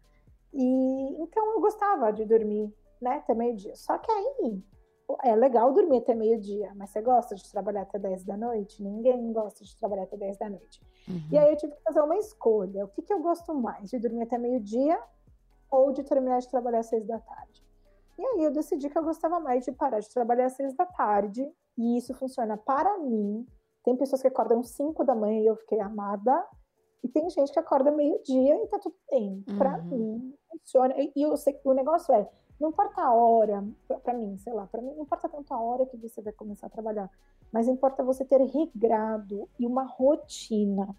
E 0.54 1.22
então 1.22 1.54
eu 1.54 1.62
gostava 1.62 2.12
de 2.12 2.26
dormir, 2.26 2.72
né, 3.02 3.16
até 3.16 3.34
meio-dia. 3.34 3.76
Só 3.76 3.98
que 3.98 4.12
aí 4.12 4.62
é 5.24 5.36
legal 5.36 5.72
dormir 5.72 5.98
até 5.98 6.16
meio-dia, 6.16 6.72
mas 6.76 6.90
você 6.90 7.02
gosta 7.02 7.36
de 7.36 7.52
trabalhar 7.52 7.84
até 7.84 8.00
10 8.00 8.24
da 8.24 8.36
noite? 8.36 8.82
Ninguém 8.82 9.32
gosta 9.32 9.64
de 9.64 9.76
trabalhar 9.78 10.04
até 10.04 10.18
10 10.18 10.38
da 10.38 10.50
noite. 10.50 10.82
Uhum. 11.08 11.22
E 11.32 11.38
aí 11.38 11.52
eu 11.52 11.58
tive 11.58 11.74
que 11.74 11.84
fazer 11.84 12.02
uma 12.02 12.18
escolha. 12.18 12.86
O 12.86 12.88
que, 12.88 13.02
que 13.02 13.14
eu 13.14 13.22
gosto 13.22 13.54
mais? 13.54 13.90
De 13.90 14.00
dormir 14.00 14.24
até 14.24 14.38
meio-dia 14.38 15.00
ou 15.70 15.92
de 15.92 16.04
terminar 16.04 16.40
de 16.40 16.50
trabalhar 16.50 16.80
às 16.80 16.88
6 16.88 17.06
da 17.06 17.20
tarde? 17.20 17.64
E 18.18 18.26
aí 18.26 18.44
eu 18.44 18.52
decidi 18.52 18.90
que 18.90 18.98
eu 18.98 19.04
gostava 19.04 19.40
mais 19.40 19.66
de 19.66 19.72
parar 19.72 20.00
de 20.00 20.10
trabalhar 20.10 20.46
às 20.46 20.54
6 20.54 20.74
da 20.76 20.86
tarde. 20.86 21.48
E 21.78 21.98
isso 21.98 22.14
funciona 22.14 22.58
para 22.58 22.98
mim. 22.98 23.46
Tem 23.84 23.96
pessoas 23.96 24.22
que 24.22 24.28
acordam 24.28 24.64
5 24.64 25.04
da 25.04 25.14
manhã 25.14 25.42
e 25.42 25.46
eu 25.46 25.56
fiquei 25.58 25.80
amada. 25.80 26.44
E 27.04 27.08
tem 27.08 27.30
gente 27.30 27.52
que 27.52 27.60
acorda 27.60 27.92
meio-dia 27.92 28.64
e 28.64 28.68
tá 28.68 28.80
tudo 28.80 28.96
bem. 29.12 29.44
Uhum. 29.48 29.58
Para 29.58 29.78
mim, 29.78 30.34
funciona. 30.50 30.96
E 30.98 31.22
eu 31.22 31.38
sei 31.38 31.54
que 31.54 31.68
o 31.68 31.74
negócio 31.74 32.12
é 32.14 32.28
não 32.60 32.70
importa 32.70 33.02
a 33.02 33.14
hora, 33.14 33.64
para 34.04 34.14
mim, 34.14 34.38
sei 34.38 34.54
lá, 34.54 34.66
para 34.68 34.82
mim 34.82 34.94
não 34.94 35.04
importa 35.04 35.28
tanto 35.28 35.54
a 35.54 35.60
hora 35.60 35.86
que 35.86 35.98
você 35.98 36.22
vai 36.22 36.34
começar 36.34 36.68
a 36.68 36.70
trabalhar, 36.70 37.10
mas 37.52 37.68
importa 37.68 38.04
você 38.04 38.24
ter 38.24 38.42
regrado 38.42 39.50
e 39.60 39.66
uma 39.66 39.84
rotina. 39.84 40.96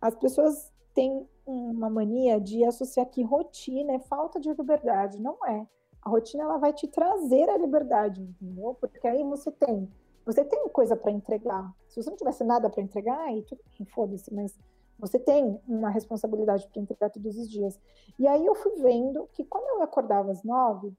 As 0.00 0.14
pessoas 0.14 0.72
têm 0.94 1.26
uma 1.46 1.88
mania 1.88 2.40
de 2.40 2.64
associar 2.64 3.06
que 3.06 3.22
rotina 3.22 3.92
é 3.92 3.98
falta 4.00 4.40
de 4.40 4.52
liberdade, 4.52 5.20
não 5.20 5.44
é. 5.46 5.66
A 6.02 6.10
rotina 6.10 6.42
ela 6.44 6.58
vai 6.58 6.72
te 6.72 6.88
trazer 6.88 7.48
a 7.48 7.56
liberdade, 7.56 8.22
entendeu? 8.22 8.76
Porque 8.80 9.06
aí 9.06 9.22
você 9.22 9.50
tem, 9.52 9.88
você 10.24 10.44
tem 10.44 10.68
coisa 10.68 10.96
para 10.96 11.10
entregar. 11.12 11.72
Se 11.88 12.02
você 12.02 12.10
não 12.10 12.16
tivesse 12.16 12.44
nada 12.44 12.68
para 12.68 12.82
entregar, 12.82 13.18
aí 13.20 13.42
tudo 13.42 13.60
bem, 13.76 13.86
foda-se, 13.86 14.32
mas 14.34 14.58
você 14.98 15.18
tem 15.18 15.60
uma 15.66 15.90
responsabilidade 15.90 16.66
para 16.68 16.82
entregar 16.82 17.10
todos 17.10 17.36
os 17.36 17.48
dias. 17.48 17.78
E 18.18 18.26
aí 18.26 18.44
eu 18.44 18.54
fui 18.54 18.72
vendo 18.76 19.28
que 19.32 19.44
quando 19.44 19.68
eu 19.68 19.82
acordava 19.82 20.32
às 20.32 20.42
nove 20.42 20.92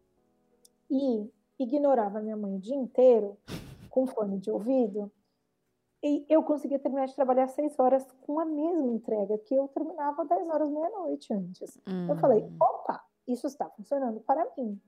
e 0.89 1.29
ignorava 1.59 2.21
minha 2.21 2.37
mãe 2.37 2.55
o 2.55 2.59
dia 2.59 2.75
inteiro 2.75 3.37
com 3.89 4.07
fone 4.07 4.37
de 4.39 4.49
ouvido, 4.49 5.11
e 6.01 6.25
eu 6.29 6.41
conseguia 6.43 6.79
terminar 6.79 7.07
de 7.07 7.15
trabalhar 7.15 7.47
seis 7.47 7.77
horas 7.77 8.05
com 8.21 8.39
a 8.39 8.45
mesma 8.45 8.87
entrega 8.87 9.37
que 9.39 9.53
eu 9.53 9.67
terminava 9.67 10.23
dez 10.23 10.47
horas 10.47 10.69
meia-noite 10.69 11.33
antes. 11.33 11.77
Hum. 11.85 12.07
Eu 12.07 12.15
falei, 12.15 12.41
hum. 12.41 12.55
opa, 12.61 13.03
isso 13.27 13.47
está 13.47 13.69
funcionando 13.69 14.21
para 14.21 14.47
mim. 14.57 14.79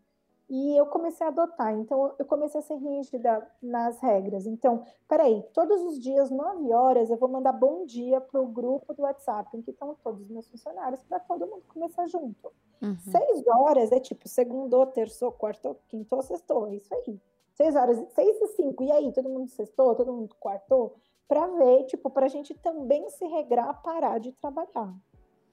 E 0.53 0.75
eu 0.75 0.85
comecei 0.85 1.25
a 1.25 1.29
adotar, 1.29 1.73
então 1.73 2.13
eu 2.19 2.25
comecei 2.25 2.59
a 2.59 2.61
ser 2.61 2.75
rígida 2.75 3.49
nas 3.63 3.97
regras. 4.01 4.45
Então, 4.45 4.83
peraí, 5.07 5.41
todos 5.53 5.81
os 5.83 5.97
dias, 5.97 6.29
9 6.29 6.73
horas, 6.73 7.09
eu 7.09 7.15
vou 7.15 7.29
mandar 7.29 7.53
bom 7.53 7.85
dia 7.85 8.19
para 8.19 8.41
o 8.41 8.47
grupo 8.47 8.93
do 8.93 9.03
WhatsApp, 9.03 9.55
em 9.55 9.61
que 9.61 9.71
estão 9.71 9.95
todos 10.03 10.19
os 10.19 10.29
meus 10.29 10.49
funcionários, 10.49 11.01
para 11.03 11.21
todo 11.21 11.47
mundo 11.47 11.63
começar 11.69 12.05
junto. 12.07 12.51
Uhum. 12.81 12.97
Seis 12.97 13.47
horas 13.47 13.93
é 13.93 13.99
tipo 14.01 14.27
segundo, 14.27 14.85
terço, 14.87 15.31
quarto, 15.31 15.77
quinto, 15.87 16.21
sexto, 16.21 16.67
é 16.67 16.75
isso 16.75 16.93
aí. 16.93 17.17
Seis 17.53 17.73
horas, 17.73 18.05
seis 18.13 18.41
e 18.41 18.47
cinco, 18.49 18.83
e 18.83 18.91
aí, 18.91 19.13
todo 19.13 19.29
mundo 19.29 19.47
sextou, 19.47 19.95
todo 19.95 20.11
mundo 20.11 20.35
quartou, 20.37 20.95
para 21.29 21.47
ver, 21.47 21.85
tipo, 21.85 22.09
para 22.09 22.25
a 22.25 22.29
gente 22.29 22.53
também 22.55 23.09
se 23.09 23.25
regrar, 23.25 23.81
parar 23.81 24.19
de 24.19 24.33
trabalhar. 24.33 24.93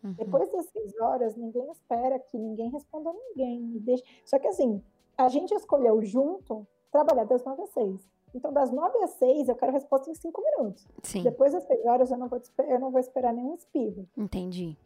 Uhum. 0.02 0.12
Depois 0.12 0.50
das 0.52 0.66
seis 0.66 0.98
horas, 1.00 1.36
ninguém 1.36 1.70
espera 1.70 2.18
que 2.18 2.38
ninguém 2.38 2.70
responda 2.70 3.10
a 3.10 3.12
ninguém. 3.12 3.78
Deixa... 3.80 4.04
Só 4.24 4.38
que 4.38 4.46
assim, 4.46 4.82
a 5.16 5.28
gente 5.28 5.52
escolheu 5.54 6.02
junto 6.02 6.66
trabalhar 6.90 7.24
das 7.24 7.44
nove 7.44 7.62
às 7.62 7.70
seis. 7.70 8.08
Então, 8.34 8.52
das 8.52 8.70
9 8.70 8.98
às 9.02 9.12
6, 9.12 9.48
eu 9.48 9.56
quero 9.56 9.72
resposta 9.72 10.10
em 10.10 10.14
5 10.14 10.42
minutos. 10.42 10.86
Sim. 11.02 11.22
Depois 11.22 11.52
das 11.52 11.64
6 11.64 11.86
horas, 11.86 12.10
eu 12.10 12.18
não, 12.18 12.28
vou, 12.28 12.40
eu 12.58 12.78
não 12.78 12.90
vou 12.90 13.00
esperar 13.00 13.32
nenhum 13.32 13.54
espirro. 13.54 14.06
Entendi. 14.16 14.76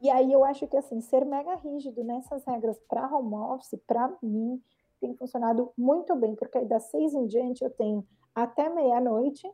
E 0.00 0.08
aí, 0.08 0.32
eu 0.32 0.44
acho 0.44 0.66
que, 0.66 0.76
assim, 0.76 1.00
ser 1.00 1.24
mega 1.24 1.54
rígido 1.56 2.02
nessas 2.02 2.44
regras 2.44 2.78
para 2.88 3.14
home 3.14 3.34
office, 3.34 3.78
para 3.86 4.10
mim, 4.22 4.60
tem 5.00 5.14
funcionado 5.14 5.72
muito 5.76 6.14
bem, 6.16 6.34
porque 6.34 6.58
aí 6.58 6.66
das 6.66 6.84
6 6.84 7.14
em 7.14 7.26
diante 7.26 7.62
eu 7.62 7.70
tenho 7.70 8.04
até 8.34 8.68
meia-noite 8.68 9.48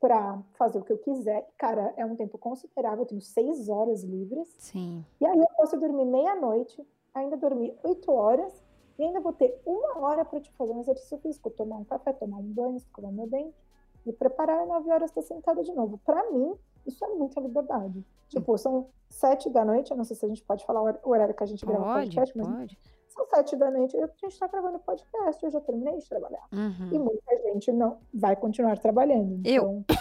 para 0.00 0.40
fazer 0.54 0.78
o 0.78 0.84
que 0.84 0.92
eu 0.92 0.98
quiser. 0.98 1.48
Cara, 1.56 1.92
é 1.96 2.04
um 2.04 2.16
tempo 2.16 2.38
considerável, 2.38 3.00
eu 3.00 3.06
tenho 3.06 3.20
6 3.20 3.68
horas 3.68 4.02
livres. 4.02 4.48
Sim. 4.58 5.04
E 5.20 5.26
aí, 5.26 5.38
eu 5.38 5.48
posso 5.56 5.76
dormir 5.78 6.04
meia-noite, 6.04 6.86
ainda 7.14 7.36
dormir 7.36 7.76
8 7.82 8.10
horas 8.12 8.52
e 8.98 9.04
ainda 9.04 9.20
vou 9.20 9.32
ter 9.32 9.60
uma 9.64 9.98
hora 10.00 10.24
para 10.24 10.40
te 10.40 10.50
fazer 10.52 10.72
um 10.72 10.80
exercício 10.80 11.18
físico, 11.18 11.50
tomar 11.50 11.76
um 11.76 11.84
café, 11.84 12.12
tomar 12.12 12.38
um 12.38 12.52
banho, 12.52 12.76
escovar 12.76 13.12
meu 13.12 13.28
dente, 13.28 13.56
me 14.04 14.12
preparar 14.12 14.64
e 14.64 14.68
nove 14.68 14.90
horas 14.90 15.10
estar 15.10 15.22
sentada 15.22 15.62
de 15.62 15.72
novo. 15.72 15.98
Para 16.04 16.30
mim, 16.30 16.54
isso 16.86 17.04
é 17.04 17.08
muita 17.08 17.40
liberdade. 17.40 18.04
Tipo, 18.28 18.56
são 18.58 18.88
sete 19.08 19.48
da 19.50 19.64
noite, 19.64 19.90
eu 19.90 19.96
não 19.96 20.04
sei 20.04 20.16
se 20.16 20.24
a 20.24 20.28
gente 20.28 20.42
pode 20.42 20.64
falar 20.66 20.82
o 20.82 21.10
horário 21.10 21.34
que 21.34 21.42
a 21.42 21.46
gente 21.46 21.64
grava 21.64 21.90
o 21.90 21.94
podcast, 21.94 22.36
mas 22.36 22.46
pode. 22.48 22.78
São 23.08 23.26
sete 23.26 23.56
da 23.56 23.70
noite, 23.70 23.96
a 23.96 24.06
gente 24.06 24.26
está 24.26 24.46
gravando 24.46 24.78
podcast, 24.80 25.44
eu 25.44 25.50
já 25.50 25.60
terminei 25.60 25.98
de 25.98 26.08
trabalhar. 26.08 26.46
Uhum. 26.52 26.90
E 26.92 26.98
muita 26.98 27.42
gente 27.42 27.72
não 27.72 27.98
vai 28.12 28.36
continuar 28.36 28.78
trabalhando. 28.78 29.40
Eu. 29.44 29.84
Então... 29.84 29.96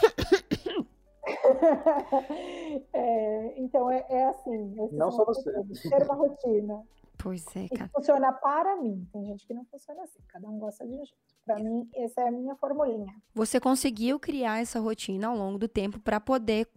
é, 2.94 3.60
então 3.60 3.92
é, 3.92 4.06
é 4.10 4.26
assim. 4.28 4.76
Não 4.92 5.12
só 5.12 5.26
você. 5.26 5.52
Ter 5.90 6.04
uma 6.04 6.16
rotina. 6.16 6.84
Pois 7.18 7.44
é, 7.56 7.66
E 7.66 7.70
cara. 7.70 7.90
funciona 7.94 8.32
para 8.32 8.76
mim. 8.78 9.08
Tem 9.12 9.26
gente 9.26 9.46
que 9.48 9.54
não 9.54 9.66
funciona 9.66 10.04
assim. 10.04 10.20
Cada 10.28 10.48
um 10.48 10.60
gosta 10.60 10.86
de 10.86 10.94
um 10.94 11.04
jeito. 11.04 11.14
Para 11.46 11.56
mim, 11.58 11.90
essa 11.96 12.22
é 12.22 12.28
a 12.28 12.32
minha 12.32 12.56
formulinha. 12.56 13.14
Você 13.34 13.60
conseguiu 13.60 14.20
criar 14.20 14.62
essa 14.62 14.80
rotina 14.80 15.28
ao 15.28 15.36
longo 15.36 15.58
do 15.58 15.68
tempo 15.68 16.00
para 16.00 16.20
poder 16.20 16.68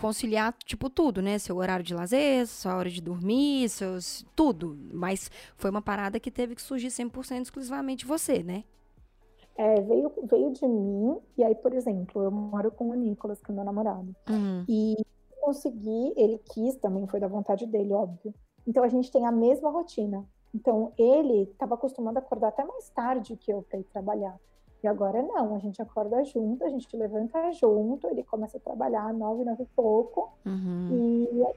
conciliar, 0.00 0.54
tipo, 0.64 0.88
tudo, 0.88 1.20
né? 1.20 1.38
Seu 1.38 1.56
horário 1.56 1.84
de 1.84 1.94
lazer, 1.94 2.46
sua 2.46 2.76
hora 2.76 2.88
de 2.88 3.00
dormir, 3.00 3.68
seus. 3.68 4.26
tudo. 4.34 4.78
Mas 4.92 5.30
foi 5.56 5.70
uma 5.70 5.82
parada 5.82 6.18
que 6.18 6.30
teve 6.30 6.54
que 6.54 6.62
surgir 6.62 6.88
100% 6.88 7.42
exclusivamente 7.42 8.06
você, 8.06 8.42
né? 8.42 8.64
É, 9.56 9.80
veio, 9.82 10.10
veio 10.24 10.50
de 10.52 10.66
mim. 10.66 11.18
E 11.36 11.44
aí, 11.44 11.54
por 11.54 11.74
exemplo, 11.74 12.22
eu 12.22 12.30
moro 12.30 12.70
com 12.70 12.88
o 12.88 12.94
Nicolas, 12.94 13.40
que 13.40 13.50
é 13.50 13.54
meu 13.54 13.64
namorado. 13.64 14.14
Uhum. 14.28 14.64
E 14.68 14.96
consegui, 15.40 16.12
ele 16.16 16.38
quis 16.38 16.76
também, 16.76 17.06
foi 17.06 17.20
da 17.20 17.28
vontade 17.28 17.66
dele, 17.66 17.92
óbvio. 17.92 18.34
Então 18.66 18.84
a 18.84 18.88
gente 18.88 19.10
tem 19.10 19.26
a 19.26 19.32
mesma 19.32 19.70
rotina. 19.70 20.24
Então 20.54 20.92
ele 20.98 21.42
estava 21.42 21.74
acostumado 21.74 22.16
a 22.16 22.20
acordar 22.20 22.48
até 22.48 22.64
mais 22.64 22.88
tarde 22.90 23.36
que 23.36 23.52
eu 23.52 23.62
para 23.62 23.78
ir 23.78 23.84
trabalhar. 23.84 24.38
E 24.82 24.86
agora 24.88 25.22
não, 25.22 25.54
a 25.54 25.58
gente 25.58 25.80
acorda 25.82 26.24
junto, 26.24 26.64
a 26.64 26.68
gente 26.70 26.96
levanta 26.96 27.52
junto, 27.52 28.06
ele 28.08 28.22
começa 28.24 28.56
a 28.56 28.60
trabalhar 28.60 29.12
nove, 29.12 29.44
nove 29.44 29.62
e 29.64 29.66
pouco, 29.76 30.32
Uhum. 30.46 30.88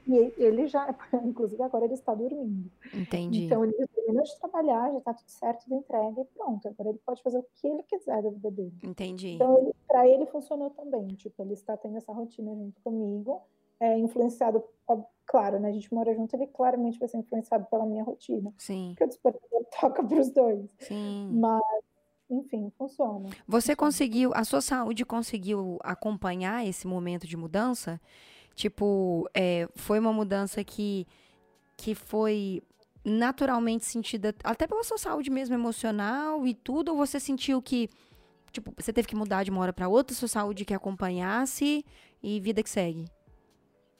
e, 0.06 0.12
e 0.12 0.32
ele 0.44 0.66
já, 0.66 0.94
inclusive 1.24 1.62
agora 1.62 1.86
ele 1.86 1.94
está 1.94 2.14
dormindo. 2.14 2.70
Entendi. 2.92 3.44
Então 3.46 3.64
ele 3.64 3.72
terminou 3.94 4.22
de 4.24 4.38
trabalhar, 4.38 4.92
já 4.92 4.98
está 4.98 5.14
tudo 5.14 5.28
certo, 5.30 5.68
da 5.70 5.76
entrega 5.76 6.20
e 6.20 6.24
pronto. 6.26 6.68
Agora 6.68 6.90
ele 6.90 7.00
pode 7.04 7.22
fazer 7.22 7.38
o 7.38 7.46
que 7.54 7.66
ele 7.66 7.82
quiser 7.84 8.22
da 8.22 8.30
vida 8.30 8.50
dele. 8.50 8.74
Entendi. 8.82 9.28
Então, 9.34 9.72
para 9.88 10.06
ele 10.06 10.26
funcionou 10.26 10.70
também. 10.70 11.06
Tipo, 11.14 11.42
ele 11.42 11.54
está 11.54 11.76
tendo 11.76 11.96
essa 11.96 12.12
rotina 12.12 12.54
junto 12.54 12.80
comigo, 12.82 13.40
é 13.80 13.98
influenciado, 13.98 14.62
claro, 15.26 15.58
né? 15.58 15.68
A 15.68 15.72
gente 15.72 15.92
mora 15.92 16.14
junto, 16.14 16.34
ele 16.36 16.46
claramente 16.48 16.98
vai 16.98 17.08
ser 17.08 17.16
influenciado 17.18 17.64
pela 17.70 17.86
minha 17.86 18.04
rotina. 18.04 18.52
Sim, 18.58 18.90
Porque 18.90 19.04
o 19.04 19.08
despertador 19.08 19.64
toca 19.80 20.04
para 20.04 20.20
os 20.20 20.30
dois. 20.30 20.68
sim. 20.78 21.30
Mas, 21.32 21.62
enfim, 22.38 22.72
funciona. 22.76 23.30
Você 23.46 23.74
conseguiu, 23.76 24.32
a 24.34 24.44
sua 24.44 24.60
saúde 24.60 25.04
conseguiu 25.04 25.78
acompanhar 25.82 26.66
esse 26.66 26.86
momento 26.86 27.26
de 27.26 27.36
mudança? 27.36 28.00
Tipo, 28.54 29.28
é, 29.34 29.68
foi 29.74 29.98
uma 29.98 30.12
mudança 30.12 30.62
que, 30.62 31.06
que 31.76 31.94
foi 31.94 32.62
naturalmente 33.04 33.84
sentida, 33.84 34.34
até 34.42 34.66
pela 34.66 34.82
sua 34.82 34.96
saúde 34.96 35.30
mesmo 35.30 35.54
emocional 35.54 36.46
e 36.46 36.54
tudo, 36.54 36.92
ou 36.92 36.96
você 36.96 37.20
sentiu 37.20 37.60
que, 37.60 37.90
tipo, 38.50 38.72
você 38.76 38.92
teve 38.92 39.06
que 39.06 39.16
mudar 39.16 39.44
de 39.44 39.50
uma 39.50 39.60
hora 39.60 39.72
para 39.72 39.88
outra, 39.88 40.16
sua 40.16 40.28
saúde 40.28 40.64
que 40.64 40.72
acompanhasse 40.72 41.84
e 42.22 42.40
vida 42.40 42.62
que 42.62 42.70
segue? 42.70 43.04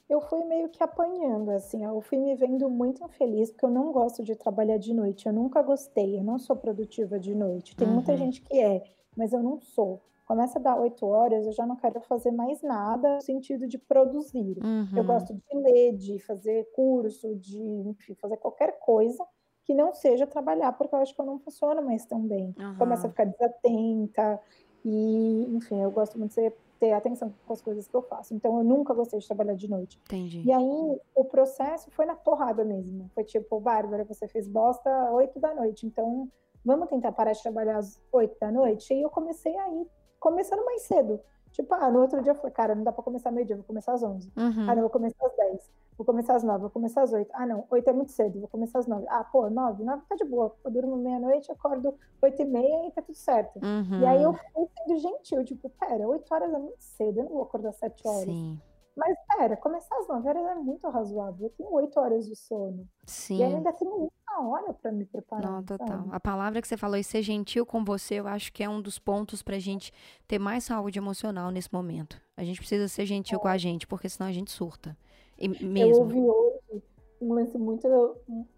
Eu 0.09 0.21
fui 0.21 0.43
meio 0.45 0.69
que 0.69 0.83
apanhando, 0.83 1.49
assim, 1.49 1.83
eu 1.83 1.99
fui 1.99 2.19
me 2.19 2.35
vendo 2.35 2.69
muito 2.69 3.03
infeliz, 3.03 3.49
porque 3.51 3.65
eu 3.65 3.71
não 3.71 3.91
gosto 3.91 4.23
de 4.23 4.35
trabalhar 4.35 4.77
de 4.77 4.93
noite, 4.93 5.25
eu 5.25 5.33
nunca 5.33 5.63
gostei, 5.63 6.19
eu 6.19 6.23
não 6.23 6.37
sou 6.37 6.55
produtiva 6.55 7.19
de 7.19 7.33
noite. 7.33 7.75
Tem 7.75 7.89
muita 7.89 8.15
Uhum. 8.15 8.15
gente 8.15 8.39
que 8.41 8.59
é, 8.61 8.83
mas 9.15 9.33
eu 9.33 9.41
não 9.41 9.59
sou. 9.59 10.03
Começa 10.23 10.59
a 10.59 10.61
dar 10.61 10.79
oito 10.79 11.07
horas, 11.07 11.45
eu 11.47 11.53
já 11.53 11.65
não 11.65 11.75
quero 11.75 11.99
fazer 12.01 12.29
mais 12.31 12.61
nada 12.61 13.15
no 13.15 13.21
sentido 13.21 13.67
de 13.67 13.79
produzir. 13.79 14.63
Eu 14.95 15.03
Uhum. 15.03 15.03
gosto 15.03 15.33
de 15.33 15.57
ler, 15.57 15.93
de 15.97 16.19
fazer 16.19 16.65
curso, 16.75 17.35
de 17.35 17.57
enfim, 17.59 18.13
fazer 18.15 18.37
qualquer 18.37 18.77
coisa 18.79 19.25
que 19.63 19.73
não 19.73 19.91
seja 19.93 20.27
trabalhar, 20.27 20.71
porque 20.73 20.93
eu 20.93 20.99
acho 20.99 21.15
que 21.15 21.21
eu 21.21 21.25
não 21.25 21.39
funciono 21.39 21.81
mais 21.83 22.05
tão 22.05 22.21
bem. 22.27 22.55
Começo 22.75 23.07
a 23.07 23.09
Aham. 23.09 23.09
ficar 23.09 23.25
desatenta 23.25 24.39
e, 24.83 25.45
enfim, 25.55 25.81
eu 25.81 25.89
gosto 25.91 26.17
muito 26.19 26.29
de 26.29 26.35
ser- 26.35 26.57
ter 26.79 26.91
atenção 26.93 27.33
com 27.45 27.53
as 27.53 27.61
coisas 27.61 27.87
que 27.87 27.95
eu 27.95 28.01
faço. 28.01 28.33
Então, 28.33 28.57
eu 28.57 28.63
nunca 28.63 28.93
gostei 28.93 29.19
de 29.19 29.27
trabalhar 29.27 29.55
de 29.55 29.69
noite. 29.69 29.99
Entendi. 30.05 30.43
E 30.45 30.51
aí, 30.51 30.99
o 31.15 31.25
processo 31.25 31.89
foi 31.91 32.05
na 32.05 32.15
porrada 32.15 32.63
mesmo. 32.63 33.09
Foi 33.13 33.23
tipo, 33.23 33.59
Bárbara, 33.59 34.03
você 34.03 34.27
fez 34.27 34.47
bosta 34.47 34.89
às 35.07 35.13
8 35.13 35.39
da 35.39 35.53
noite, 35.53 35.85
então 35.85 36.29
vamos 36.63 36.89
tentar 36.89 37.11
parar 37.11 37.33
de 37.33 37.41
trabalhar 37.41 37.77
às 37.77 38.01
8 38.11 38.37
da 38.39 38.51
noite? 38.51 38.93
E 38.93 39.01
eu 39.01 39.09
comecei 39.09 39.55
aí, 39.57 39.87
começando 40.19 40.65
mais 40.65 40.81
cedo. 40.83 41.19
Tipo, 41.55 41.73
ah, 41.73 41.89
no 41.89 42.01
outro 42.01 42.21
dia 42.21 42.33
eu 42.33 42.35
falei, 42.35 42.51
cara, 42.51 42.75
não 42.75 42.83
dá 42.83 42.91
pra 42.91 43.01
começar 43.01 43.31
meio-dia, 43.31 43.55
vou 43.55 43.63
começar 43.63 43.93
às 43.93 44.03
11. 44.03 44.29
Uhum. 44.35 44.69
Ah, 44.69 44.75
não, 44.75 44.81
vou 44.81 44.89
começar 44.89 45.25
às 45.25 45.35
10. 45.37 45.71
Vou 45.97 46.05
começar 46.05 46.35
às 46.35 46.43
9, 46.43 46.59
vou 46.59 46.69
começar 46.69 47.01
às 47.01 47.13
8. 47.13 47.31
Ah, 47.33 47.45
não, 47.45 47.65
8 47.71 47.89
é 47.89 47.93
muito 47.93 48.11
cedo, 48.11 48.41
vou 48.41 48.49
começar 48.49 48.79
às 48.79 48.87
9. 48.87 49.05
Ah, 49.07 49.23
pô, 49.23 49.49
9, 49.49 49.85
9 49.85 50.01
tá 50.09 50.15
de 50.15 50.25
boa. 50.25 50.53
Eu 50.65 50.69
durmo 50.69 50.97
meia-noite, 50.97 51.49
acordo 51.49 51.97
8 52.21 52.41
e 52.41 52.45
meia 52.45 52.87
e 52.87 52.91
tá 52.91 53.01
tudo 53.01 53.15
certo. 53.15 53.57
Uhum. 53.63 54.01
E 54.01 54.05
aí 54.05 54.21
eu 54.21 54.33
fui 54.33 54.67
sendo 54.77 54.99
gentil, 54.99 55.45
tipo, 55.45 55.69
pera, 55.79 56.05
8 56.05 56.29
horas 56.29 56.53
é 56.53 56.57
muito 56.57 56.81
cedo, 56.81 57.19
eu 57.19 57.23
não 57.23 57.31
vou 57.31 57.43
acordar 57.43 57.69
às 57.69 57.77
7 57.77 58.05
horas. 58.05 58.25
Sim, 58.25 58.59
Mas 58.95 59.17
pera, 59.27 59.57
começar 59.57 59.95
às 59.97 60.07
9 60.07 60.27
horas 60.29 60.45
é 60.45 60.55
muito 60.55 60.87
razoável. 60.89 61.47
Eu 61.47 61.49
tenho 61.51 61.71
8 61.71 61.99
horas 61.99 62.25
de 62.25 62.35
sono. 62.35 62.87
sim. 63.05 63.37
E 63.39 63.43
ainda 63.43 63.73
tenho 63.73 64.09
uma 64.29 64.49
hora 64.49 64.73
pra 64.73 64.91
me 64.91 65.05
preparar. 65.05 65.51
Não, 65.51 65.63
total. 65.63 65.87
sabe? 65.87 66.09
A 66.11 66.19
palavra 66.19 66.61
que 66.61 66.67
você 66.67 66.77
falou, 66.77 66.97
e 66.97 67.03
ser 67.03 67.21
gentil 67.21 67.65
com 67.65 67.83
você, 67.83 68.15
eu 68.15 68.27
acho 68.27 68.53
que 68.53 68.63
é 68.63 68.69
um 68.69 68.81
dos 68.81 68.97
pontos 68.97 69.41
pra 69.43 69.59
gente 69.59 69.91
ter 70.27 70.39
mais 70.39 70.63
saúde 70.63 70.97
emocional 70.97 71.51
nesse 71.51 71.73
momento. 71.73 72.21
A 72.37 72.43
gente 72.43 72.59
precisa 72.59 72.87
ser 72.87 73.05
gentil 73.05 73.39
com 73.39 73.47
a 73.47 73.57
gente, 73.57 73.85
porque 73.85 74.07
senão 74.07 74.29
a 74.29 74.33
gente 74.33 74.51
surta. 74.51 74.97
E 75.37 75.45
Eu 75.45 75.67
mesmo. 75.67 76.03
ouvi 76.03 76.21
hoje 76.21 76.83
um 77.21 77.33
lance 77.33 77.57
muito 77.57 77.87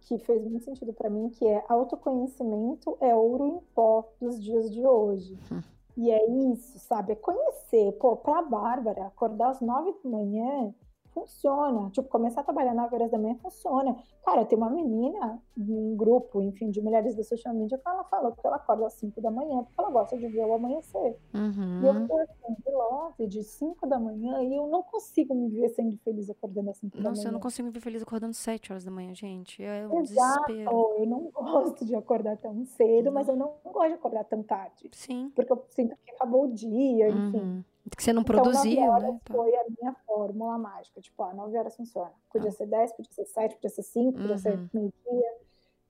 que 0.01 0.17
fez 0.19 0.43
muito 0.43 0.65
sentido 0.65 0.93
pra 0.93 1.09
mim, 1.09 1.29
que 1.29 1.45
é 1.47 1.63
autoconhecimento 1.69 2.97
é 2.99 3.13
ouro 3.15 3.45
em 3.47 3.59
pó 3.73 4.07
dos 4.19 4.41
dias 4.41 4.71
de 4.71 4.85
hoje. 4.85 5.37
Hum. 5.51 5.61
E 5.97 6.09
é 6.11 6.29
isso, 6.53 6.79
sabe? 6.79 7.11
É 7.13 7.15
conhecer. 7.15 7.91
Pô, 7.93 8.15
pra 8.17 8.41
Bárbara, 8.41 9.07
acordar 9.07 9.49
às 9.49 9.59
9 9.61 9.93
da 10.03 10.09
manhã 10.09 10.73
funciona. 11.21 11.89
Tipo, 11.91 12.07
começar 12.09 12.41
a 12.41 12.43
trabalhar 12.43 12.73
9 12.73 12.95
horas 12.95 13.11
da 13.11 13.17
manhã 13.17 13.35
funciona. 13.41 13.95
Cara, 14.23 14.45
tem 14.45 14.57
uma 14.57 14.69
menina 14.69 15.41
num 15.55 15.95
grupo, 15.95 16.41
enfim, 16.41 16.69
de 16.69 16.81
mulheres 16.81 17.15
da 17.15 17.23
social 17.23 17.53
media 17.53 17.77
que 17.77 17.87
ela 17.87 18.03
falou 18.05 18.31
que 18.33 18.45
ela 18.45 18.57
acorda 18.57 18.85
às 18.85 18.93
5 18.93 19.19
da 19.21 19.31
manhã 19.31 19.63
porque 19.63 19.79
ela 19.81 19.89
gosta 19.89 20.17
de 20.17 20.27
ver 20.27 20.45
o 20.45 20.53
amanhecer. 20.53 21.17
Uhum. 21.33 21.81
E 21.83 21.87
eu 21.87 22.07
tô 22.07 22.17
assim, 22.17 22.55
de 22.65 22.71
love, 22.71 23.27
de 23.27 23.43
5 23.43 23.87
da 23.87 23.99
manhã, 23.99 24.41
e 24.43 24.55
eu 24.55 24.67
não 24.67 24.83
consigo 24.83 25.33
me 25.33 25.49
ver 25.49 25.69
sendo 25.69 25.97
feliz 25.99 26.29
acordando 26.29 26.69
às 26.69 26.77
5 26.77 26.97
da 26.97 27.03
Nossa, 27.09 27.21
manhã. 27.21 27.29
eu 27.29 27.33
não 27.33 27.39
consigo 27.39 27.67
me 27.67 27.73
ver 27.73 27.79
feliz 27.81 28.01
acordando 28.03 28.33
7 28.33 28.71
horas 28.71 28.83
da 28.83 28.91
manhã, 28.91 29.13
gente. 29.13 29.63
É 29.63 29.87
um 29.87 30.01
desespero. 30.01 30.95
eu 30.99 31.05
não 31.05 31.29
gosto 31.31 31.85
de 31.85 31.95
acordar 31.95 32.37
tão 32.37 32.65
cedo, 32.65 33.07
Uhum. 33.07 33.13
mas 33.13 33.27
eu 33.27 33.35
não 33.35 33.53
gosto 33.65 33.87
de 33.89 33.93
acordar 33.95 34.23
tão 34.25 34.43
tarde. 34.43 34.89
Sim. 34.93 35.31
Porque 35.35 35.51
eu 35.51 35.63
sinto 35.69 35.95
que 36.03 36.11
acabou 36.11 36.45
o 36.45 36.53
dia, 36.53 37.09
enfim. 37.09 37.37
Uhum. 37.39 37.63
Que 37.95 38.03
você 38.03 38.11
não 38.13 38.21
Então, 38.21 38.35
9 38.35 38.49
produziu, 38.51 38.81
horas 38.91 39.03
né? 39.13 39.19
Tá. 39.23 39.33
foi 39.33 39.55
a 39.55 39.63
minha 39.79 39.93
fórmula 40.05 40.57
mágica. 40.57 40.99
Tipo, 41.01 41.23
ah, 41.23 41.33
9 41.33 41.57
horas 41.57 41.75
funciona. 41.75 42.11
Podia 42.31 42.51
ser 42.51 42.65
10, 42.67 42.91
podia 42.93 43.11
ser 43.13 43.25
7, 43.25 43.55
podia 43.55 43.69
ser 43.69 43.83
5, 43.83 44.17
podia 44.19 44.37
ser 44.37 44.57
Uhum. 44.57 44.69
meio-dia. 44.73 45.33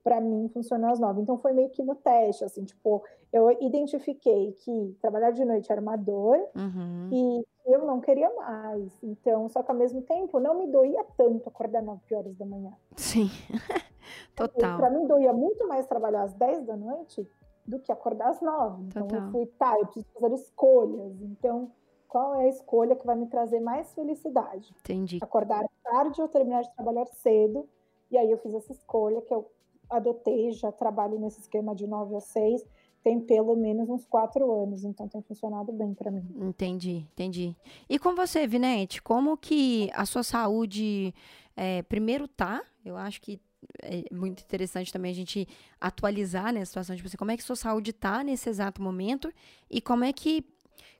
Pra 0.04 0.22
mim, 0.22 0.48
funcionou 0.54 0.90
às 0.92 1.00
9. 1.00 1.22
Então, 1.22 1.38
foi 1.38 1.52
meio 1.54 1.70
que 1.70 1.84
no 1.84 1.96
teste, 1.96 2.44
assim, 2.46 2.64
tipo, 2.64 3.04
eu 3.34 3.52
identifiquei 3.62 4.54
que 4.54 4.96
trabalhar 5.02 5.32
de 5.32 5.44
noite 5.44 5.70
era 5.72 5.82
uma 5.82 5.98
dor 5.98 6.38
Uhum. 6.56 7.10
e 7.12 7.46
eu 7.66 7.86
não 7.86 8.00
queria 8.00 8.34
mais. 8.36 9.04
Então, 9.04 9.50
só 9.50 9.62
que 9.64 9.70
ao 9.72 9.76
mesmo 9.78 10.02
tempo, 10.04 10.40
não 10.40 10.58
me 10.60 10.68
doía 10.68 11.04
tanto 11.18 11.50
acordar 11.50 11.82
9 11.82 12.16
horas 12.16 12.36
da 12.38 12.46
manhã. 12.46 12.72
Sim. 12.96 13.30
Total. 14.36 14.78
Para 14.78 14.90
mim, 14.90 15.06
doía 15.08 15.34
muito 15.34 15.68
mais 15.68 15.86
trabalhar 15.88 16.24
às 16.24 16.34
10 16.34 16.64
da 16.66 16.78
noite 16.78 17.28
do 17.66 17.80
que 17.80 17.92
acordar 17.92 18.30
às 18.30 18.40
9. 18.40 18.84
Então, 18.84 19.08
Total. 19.08 19.26
eu 19.26 19.32
fui, 19.32 19.46
tá, 19.60 19.78
eu 19.78 19.86
preciso 19.88 20.06
fazer 20.22 20.36
escolhas. 20.36 21.22
Então, 21.22 21.70
qual 22.08 22.36
é 22.36 22.46
a 22.46 22.50
escolha 22.50 22.96
que 22.96 23.06
vai 23.06 23.16
me 23.16 23.28
trazer 23.28 23.60
mais 23.60 23.94
felicidade? 23.94 24.74
Entendi. 24.80 25.20
Acordar 25.22 25.66
tarde 25.84 26.22
ou 26.22 26.28
terminar 26.28 26.62
de 26.62 26.74
trabalhar 26.74 27.06
cedo? 27.06 27.68
E 28.10 28.18
aí, 28.18 28.32
eu 28.32 28.38
fiz 28.38 28.54
essa 28.54 28.72
escolha 28.72 29.22
que 29.22 29.34
eu 29.34 29.50
adotei, 29.90 30.52
já 30.52 30.72
trabalho 30.72 31.20
nesse 31.20 31.40
esquema 31.40 31.76
de 31.76 31.88
9 31.88 32.16
às 32.16 32.26
6. 32.26 32.66
tem 33.04 33.22
pelo 33.22 33.56
menos 33.56 33.90
uns 33.90 34.06
quatro 34.06 34.52
anos, 34.52 34.84
então 34.84 35.08
tem 35.08 35.22
funcionado 35.22 35.72
bem 35.72 35.94
para 35.94 36.12
mim. 36.12 36.26
Entendi, 36.36 37.06
entendi. 37.14 37.56
E 37.88 37.98
com 37.98 38.14
você, 38.16 38.46
Vinete, 38.46 39.02
como 39.02 39.38
que 39.38 39.90
a 39.94 40.06
sua 40.06 40.24
saúde 40.24 41.14
é, 41.56 41.82
primeiro 41.84 42.28
tá? 42.28 42.62
Eu 42.84 42.98
acho 42.98 43.22
que 43.22 43.40
é 43.82 44.04
muito 44.14 44.42
interessante 44.44 44.92
também 44.92 45.12
a 45.12 45.16
gente 45.16 45.48
atualizar 45.80 46.54
né, 46.54 46.62
a 46.62 46.66
situação 46.66 46.96
de 46.96 47.00
tipo 47.00 47.08
assim, 47.08 47.18
como 47.18 47.32
é 47.32 47.38
que 47.38 47.44
sua 47.44 47.56
saúde 47.56 47.92
tá 47.94 48.24
nesse 48.24 48.50
exato 48.50 48.82
momento 48.82 49.32
e 49.70 49.82
como 49.82 50.04
é 50.04 50.14
que 50.14 50.44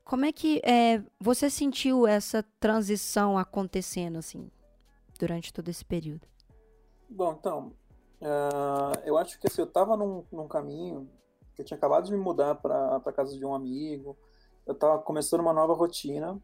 como 0.04 0.26
é 0.26 0.32
que 0.32 0.62
é, 0.64 1.02
você 1.20 1.50
sentiu 1.50 2.08
essa 2.08 2.44
transição 2.60 3.38
acontecendo 3.38 4.18
assim 4.18 4.50
durante 5.20 5.54
todo 5.54 5.70
esse 5.70 5.84
período? 5.84 6.28
Bom, 7.10 7.36
então, 7.40 7.74
uh, 8.22 9.00
eu 9.06 9.18
acho 9.18 9.40
que 9.40 9.48
assim, 9.48 9.62
eu 9.62 9.68
estava 9.68 9.98
num, 9.98 10.24
num 10.32 10.48
caminho 10.48 11.10
eu 11.58 11.66
tinha 11.66 11.78
acabado 11.78 12.06
de 12.06 12.12
me 12.12 12.18
mudar 12.18 12.56
para 12.56 13.14
casa 13.14 13.36
de 13.36 13.46
um 13.46 13.54
amigo, 13.54 14.16
eu 14.66 14.74
estava 14.74 15.00
começando 15.00 15.40
uma 15.40 15.54
nova 15.54 15.74
rotina, 15.74 16.40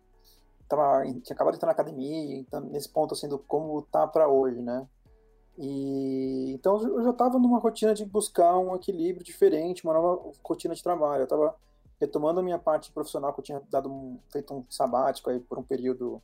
tava, 0.67 1.03
tinha 1.03 1.35
acabado 1.35 1.53
de 1.53 1.57
entrar 1.57 1.67
na 1.67 1.73
academia, 1.73 2.37
então, 2.37 2.61
nesse 2.61 2.89
ponto 2.89 3.13
assim 3.13 3.27
do 3.27 3.37
como 3.37 3.81
tá 3.83 4.07
para 4.07 4.27
hoje, 4.27 4.61
né? 4.61 4.87
E 5.57 6.51
então 6.53 6.81
eu 6.81 7.03
já 7.03 7.11
estava 7.11 7.37
numa 7.37 7.59
rotina 7.59 7.93
de 7.93 8.03
buscar 8.05 8.57
um 8.57 8.75
equilíbrio 8.75 9.23
diferente, 9.23 9.83
uma 9.83 9.93
nova 9.93 10.31
rotina 10.43 10.73
de 10.73 10.81
trabalho. 10.81 11.21
Eu 11.21 11.25
estava 11.25 11.55
retomando 12.03 12.39
a 12.39 12.43
minha 12.43 12.59
parte 12.59 12.91
profissional 12.91 13.33
que 13.33 13.39
eu 13.39 13.43
tinha 13.43 13.61
dado 13.69 13.89
um, 13.89 14.19
feito 14.29 14.53
um 14.53 14.65
sabático 14.69 15.29
aí 15.29 15.39
por 15.39 15.57
um 15.57 15.63
período 15.63 16.21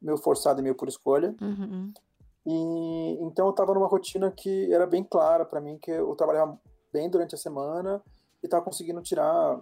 meio 0.00 0.16
forçado 0.16 0.60
e 0.60 0.62
meio 0.62 0.74
por 0.74 0.88
escolha. 0.88 1.34
Uhum. 1.40 1.92
E 2.46 3.18
então 3.20 3.46
eu 3.46 3.50
estava 3.50 3.74
numa 3.74 3.86
rotina 3.86 4.30
que 4.30 4.72
era 4.72 4.86
bem 4.86 5.04
clara 5.04 5.44
para 5.44 5.60
mim 5.60 5.78
que 5.78 5.90
eu 5.90 6.14
trabalhava 6.16 6.58
bem 6.92 7.10
durante 7.10 7.34
a 7.34 7.38
semana 7.38 8.02
e 8.42 8.46
estava 8.46 8.64
conseguindo 8.64 9.02
tirar 9.02 9.60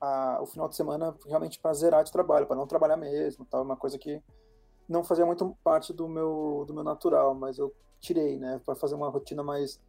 a, 0.00 0.38
o 0.42 0.46
final 0.46 0.68
de 0.68 0.74
semana 0.74 1.14
realmente 1.26 1.60
para 1.60 1.72
zerar 1.72 2.02
de 2.02 2.10
trabalho, 2.10 2.46
para 2.46 2.56
não 2.56 2.66
trabalhar 2.66 2.96
mesmo, 2.96 3.44
tal, 3.44 3.62
uma 3.62 3.76
coisa 3.76 3.98
que 3.98 4.20
não 4.88 5.04
fazia 5.04 5.24
muito 5.24 5.56
parte 5.62 5.92
do 5.92 6.08
meu 6.08 6.64
do 6.66 6.74
meu 6.74 6.82
natural, 6.82 7.34
mas 7.34 7.58
eu 7.58 7.72
tirei, 8.00 8.38
né, 8.38 8.60
para 8.64 8.74
fazer 8.74 8.94
uma 8.94 9.08
rotina 9.08 9.42
mais 9.42 9.80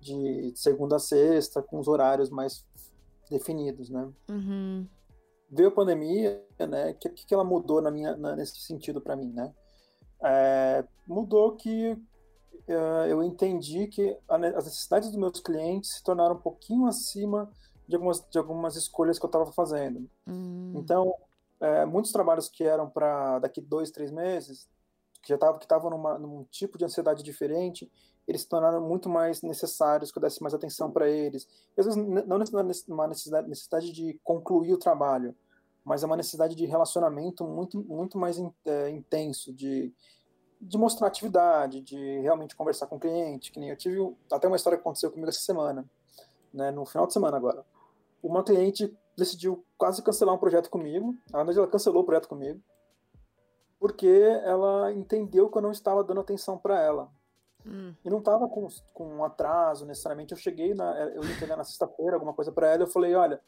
de 0.00 0.52
segunda 0.56 0.96
a 0.96 0.98
sexta, 0.98 1.62
com 1.62 1.78
os 1.78 1.86
horários 1.86 2.28
mais 2.28 2.66
definidos, 3.32 3.90
né? 3.90 4.10
Uhum. 4.30 4.86
Veio 5.50 5.68
a 5.68 5.72
pandemia, 5.72 6.42
né? 6.58 6.90
O 6.90 6.94
que, 6.94 7.08
que 7.10 7.34
ela 7.34 7.44
mudou 7.44 7.82
na 7.82 7.90
minha, 7.90 8.16
na, 8.16 8.36
nesse 8.36 8.60
sentido 8.60 9.00
para 9.00 9.16
mim, 9.16 9.32
né? 9.32 9.52
É, 10.22 10.84
mudou 11.06 11.56
que 11.56 11.92
uh, 11.92 13.06
eu 13.08 13.22
entendi 13.22 13.88
que 13.88 14.16
a, 14.28 14.36
as 14.36 14.64
necessidades 14.64 15.08
dos 15.08 15.18
meus 15.18 15.40
clientes 15.40 15.94
se 15.94 16.02
tornaram 16.02 16.36
um 16.36 16.40
pouquinho 16.40 16.86
acima 16.86 17.50
de 17.88 17.96
algumas, 17.96 18.20
de 18.30 18.38
algumas 18.38 18.76
escolhas 18.76 19.18
que 19.18 19.24
eu 19.24 19.28
estava 19.28 19.50
fazendo. 19.52 20.08
Uhum. 20.26 20.74
Então, 20.76 21.14
é, 21.60 21.84
muitos 21.84 22.12
trabalhos 22.12 22.48
que 22.48 22.64
eram 22.64 22.88
para 22.88 23.38
daqui 23.40 23.60
dois, 23.60 23.90
três 23.90 24.10
meses, 24.10 24.68
que 25.22 25.28
já 25.28 25.36
estavam 25.36 25.58
que 25.58 25.64
estavam 25.64 26.18
num 26.18 26.44
tipo 26.50 26.76
de 26.76 26.84
ansiedade 26.84 27.22
diferente, 27.22 27.90
eles 28.26 28.42
se 28.42 28.48
tornaram 28.48 28.80
muito 28.80 29.08
mais 29.08 29.42
necessários 29.42 30.10
que 30.10 30.18
eu 30.18 30.22
desse 30.22 30.42
mais 30.42 30.54
atenção 30.54 30.90
para 30.90 31.08
eles. 31.08 31.48
E, 31.76 31.80
às 31.80 31.86
vezes 31.86 32.02
não 32.26 32.38
uma 32.88 33.08
necessidade, 33.08 33.48
necessidade 33.48 33.92
de 33.92 34.20
concluir 34.22 34.72
o 34.72 34.78
trabalho, 34.78 35.34
mas 35.84 36.02
é 36.02 36.06
uma 36.06 36.16
necessidade 36.16 36.54
de 36.54 36.64
relacionamento 36.64 37.44
muito 37.44 37.78
muito 37.78 38.16
mais 38.18 38.38
é, 38.64 38.90
intenso, 38.90 39.52
de 39.52 39.92
de 40.64 40.78
mostrar 40.78 41.08
atividade, 41.08 41.80
de 41.80 42.20
realmente 42.20 42.54
conversar 42.54 42.86
com 42.86 42.94
o 42.94 43.00
cliente, 43.00 43.50
que 43.50 43.58
nem 43.58 43.70
eu 43.70 43.76
tive 43.76 44.14
até 44.30 44.46
uma 44.46 44.54
história 44.54 44.78
que 44.78 44.82
aconteceu 44.82 45.10
comigo 45.10 45.28
essa 45.28 45.40
semana, 45.40 45.84
né, 46.54 46.70
no 46.70 46.86
final 46.86 47.04
de 47.04 47.12
semana 47.12 47.36
agora. 47.36 47.66
Uma 48.22 48.44
cliente 48.44 48.96
decidiu 49.16 49.64
quase 49.76 50.00
cancelar 50.02 50.32
um 50.32 50.38
projeto 50.38 50.70
comigo, 50.70 51.16
na 51.32 51.40
ela 51.40 51.66
cancelou 51.66 52.02
o 52.02 52.06
projeto 52.06 52.28
comigo, 52.28 52.62
porque 53.80 54.06
ela 54.44 54.92
entendeu 54.92 55.50
que 55.50 55.58
eu 55.58 55.62
não 55.62 55.72
estava 55.72 56.04
dando 56.04 56.20
atenção 56.20 56.56
para 56.56 56.80
ela. 56.80 57.10
Hum. 57.66 57.94
E 58.04 58.10
não 58.10 58.18
estava 58.18 58.48
com, 58.48 58.66
com 58.92 59.06
um 59.16 59.24
atraso 59.24 59.86
necessariamente. 59.86 60.32
Eu 60.32 60.38
cheguei, 60.38 60.74
na, 60.74 60.98
eu 60.98 61.24
ia 61.24 61.32
entregar 61.32 61.56
na 61.56 61.64
sexta-feira 61.64 62.14
alguma 62.14 62.34
coisa 62.34 62.50
para 62.52 62.68
ela. 62.68 62.82
Eu 62.82 62.88
falei: 62.88 63.14
olha, 63.14 63.40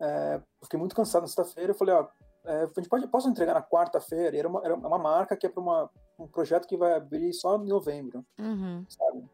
é, 0.00 0.40
fiquei 0.62 0.78
muito 0.78 0.94
cansado 0.94 1.22
na 1.22 1.28
sexta-feira. 1.28 1.72
Eu 1.72 1.76
falei: 1.76 1.94
ó, 1.94 2.06
é, 2.44 2.62
a 2.62 2.66
gente 2.66 2.88
pode, 2.88 3.06
posso 3.08 3.28
entregar 3.28 3.54
na 3.54 3.62
quarta-feira? 3.62 4.36
Era 4.36 4.48
uma, 4.48 4.64
era 4.64 4.74
uma 4.74 4.98
marca 4.98 5.36
que 5.36 5.46
é 5.46 5.48
para 5.48 5.88
um 6.18 6.28
projeto 6.28 6.66
que 6.66 6.76
vai 6.76 6.94
abrir 6.94 7.32
só 7.32 7.56
em 7.56 7.68
novembro, 7.68 8.24
uhum. 8.38 8.84
sabe? 8.88 9.28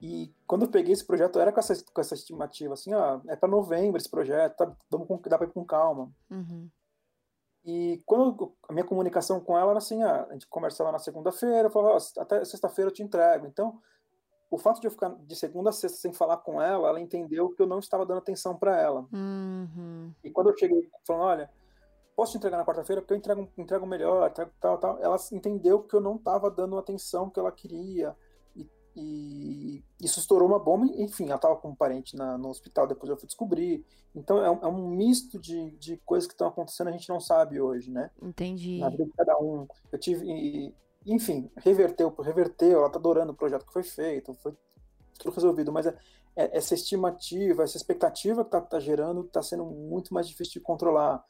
E 0.00 0.34
quando 0.48 0.62
eu 0.62 0.70
peguei 0.70 0.92
esse 0.92 1.06
projeto, 1.06 1.38
era 1.38 1.52
com 1.52 1.60
essa, 1.60 1.74
com 1.94 2.00
essa 2.00 2.14
estimativa, 2.14 2.74
assim, 2.74 2.92
ó, 2.92 3.20
é 3.28 3.36
para 3.36 3.48
novembro 3.48 3.96
esse 3.96 4.10
projeto, 4.10 4.56
tá, 4.56 4.76
dá 5.28 5.38
para 5.38 5.46
ir 5.46 5.52
com 5.52 5.64
calma. 5.64 6.10
Uhum. 6.28 6.68
E 7.64 8.02
quando 8.04 8.52
a 8.68 8.72
minha 8.72 8.84
comunicação 8.84 9.40
com 9.40 9.56
ela 9.56 9.70
era 9.70 9.78
assim, 9.78 10.02
ah, 10.02 10.26
a 10.28 10.32
gente 10.32 10.48
conversava 10.48 10.90
na 10.90 10.98
segunda-feira, 10.98 11.70
falava, 11.70 11.96
oh, 11.96 12.20
até 12.20 12.44
sexta-feira 12.44 12.90
eu 12.90 12.94
te 12.94 13.02
entrego. 13.02 13.46
Então, 13.46 13.80
o 14.50 14.58
fato 14.58 14.80
de 14.80 14.86
eu 14.86 14.90
ficar 14.90 15.10
de 15.10 15.36
segunda 15.36 15.70
a 15.70 15.72
sexta 15.72 15.98
sem 15.98 16.12
falar 16.12 16.38
com 16.38 16.60
ela, 16.60 16.88
ela 16.88 17.00
entendeu 17.00 17.50
que 17.50 17.62
eu 17.62 17.66
não 17.66 17.78
estava 17.78 18.04
dando 18.04 18.18
atenção 18.18 18.56
para 18.56 18.78
ela. 18.78 19.06
Uhum. 19.12 20.12
E 20.22 20.30
quando 20.30 20.50
eu 20.50 20.58
cheguei 20.58 20.90
falando, 21.06 21.24
olha, 21.24 21.50
posso 22.16 22.32
te 22.32 22.38
entregar 22.38 22.58
na 22.58 22.64
quarta-feira 22.64 23.00
porque 23.00 23.14
eu 23.14 23.18
entrego, 23.18 23.48
entrego 23.56 23.86
melhor, 23.86 24.30
tal, 24.60 24.78
tal, 24.78 24.98
ela 25.00 25.16
entendeu 25.32 25.82
que 25.82 25.94
eu 25.94 26.00
não 26.00 26.16
estava 26.16 26.50
dando 26.50 26.76
a 26.76 26.80
atenção 26.80 27.30
que 27.30 27.40
ela 27.40 27.50
queria. 27.50 28.16
E 28.94 29.82
isso 30.00 30.20
estourou 30.20 30.46
uma 30.46 30.58
bomba, 30.58 30.86
enfim, 30.96 31.26
ela 31.26 31.36
estava 31.36 31.56
com 31.56 31.70
um 31.70 31.74
parente 31.74 32.14
na, 32.14 32.36
no 32.36 32.50
hospital, 32.50 32.86
depois 32.86 33.08
eu 33.08 33.16
fui 33.16 33.26
descobrir. 33.26 33.84
Então 34.14 34.44
é 34.44 34.50
um, 34.50 34.58
é 34.62 34.66
um 34.66 34.88
misto 34.88 35.38
de, 35.38 35.70
de 35.78 35.96
coisas 35.98 36.26
que 36.26 36.34
estão 36.34 36.48
acontecendo 36.48 36.88
a 36.88 36.92
gente 36.92 37.08
não 37.08 37.18
sabe 37.18 37.60
hoje, 37.60 37.90
né? 37.90 38.10
Entendi. 38.20 38.78
Na 38.78 38.90
vida 38.90 39.06
de 39.06 39.12
cada 39.12 39.38
um. 39.38 39.66
Eu 39.90 39.98
tive. 39.98 40.26
E, 40.26 40.74
enfim, 41.06 41.50
reverteu, 41.56 42.14
reverteu, 42.20 42.78
ela 42.78 42.86
está 42.86 42.98
adorando 42.98 43.32
o 43.32 43.36
projeto 43.36 43.66
que 43.66 43.72
foi 43.72 43.82
feito, 43.82 44.34
foi 44.34 44.54
tudo 45.18 45.34
resolvido, 45.34 45.72
mas 45.72 45.86
é, 45.86 45.96
é, 46.36 46.56
essa 46.56 46.74
estimativa, 46.74 47.62
essa 47.62 47.76
expectativa 47.76 48.44
que 48.44 48.48
está 48.48 48.60
tá 48.60 48.78
gerando 48.78 49.22
está 49.22 49.42
sendo 49.42 49.64
muito 49.64 50.12
mais 50.12 50.28
difícil 50.28 50.54
de 50.54 50.60
controlar. 50.60 51.24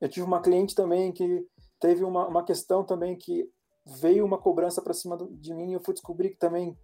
Eu 0.00 0.08
tive 0.08 0.26
uma 0.26 0.42
cliente 0.42 0.74
também 0.74 1.12
que 1.12 1.46
teve 1.80 2.04
uma, 2.04 2.26
uma 2.26 2.44
questão 2.44 2.84
também 2.84 3.16
que 3.16 3.50
veio 3.84 4.24
uma 4.24 4.38
cobrança 4.38 4.82
para 4.82 4.92
cima 4.92 5.16
de 5.30 5.54
mim 5.54 5.70
e 5.70 5.74
eu 5.74 5.80
fui 5.80 5.94
descobrir 5.94 6.30
que 6.30 6.38
também 6.38 6.76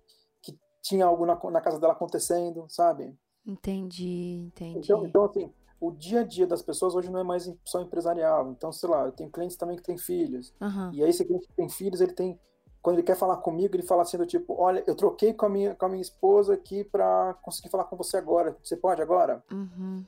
tinha 0.83 1.07
algo 1.07 1.25
na, 1.25 1.39
na 1.51 1.61
casa 1.61 1.79
dela 1.79 1.93
acontecendo, 1.93 2.67
sabe? 2.69 3.17
Entendi, 3.47 4.45
entendi. 4.47 4.79
Então, 4.81 5.07
então, 5.07 5.25
assim, 5.25 5.51
o 5.81 5.91
dia 5.91 6.21
a 6.21 6.25
dia 6.25 6.47
das 6.47 6.61
pessoas 6.61 6.95
hoje 6.95 7.11
não 7.11 7.21
é 7.21 7.25
mais 7.25 7.51
só 7.65 7.81
empresarial. 7.81 8.51
Então, 8.51 8.73
sei 8.73 8.89
lá, 8.89 9.07
eu 9.07 9.13
tenho 9.13 9.31
clientes 9.31 9.57
também 9.57 9.77
que 9.77 9.83
têm 9.83 9.97
filhos. 9.97 10.53
Uhum. 10.61 10.93
E 10.93 11.03
aí, 11.03 11.09
esse 11.09 11.25
cliente 11.25 11.47
que 11.47 11.55
tem 11.55 11.69
filhos, 11.69 12.01
ele 12.01 12.13
tem. 12.13 12.39
Quando 12.83 12.97
ele 12.97 13.07
quer 13.07 13.17
falar 13.17 13.37
comigo, 13.37 13.77
ele 13.77 13.85
fala 13.85 14.03
assim 14.03 14.19
do 14.19 14.27
tipo, 14.27 14.61
olha, 14.61 14.83
eu 14.89 14.97
troquei 14.97 15.33
com 15.33 15.47
a 15.47 15.49
minha, 15.49 15.75
com 15.75 15.87
a 15.87 15.89
minha 15.89 16.03
esposa 16.03 16.55
aqui 16.55 16.83
para 16.83 17.35
conseguir 17.35 17.69
falar 17.69 17.85
com 17.85 17.97
você 17.97 18.17
agora. 18.17 18.57
Você 18.63 18.77
pode 18.77 19.01
agora? 19.01 19.43
Uhum. 19.53 20.05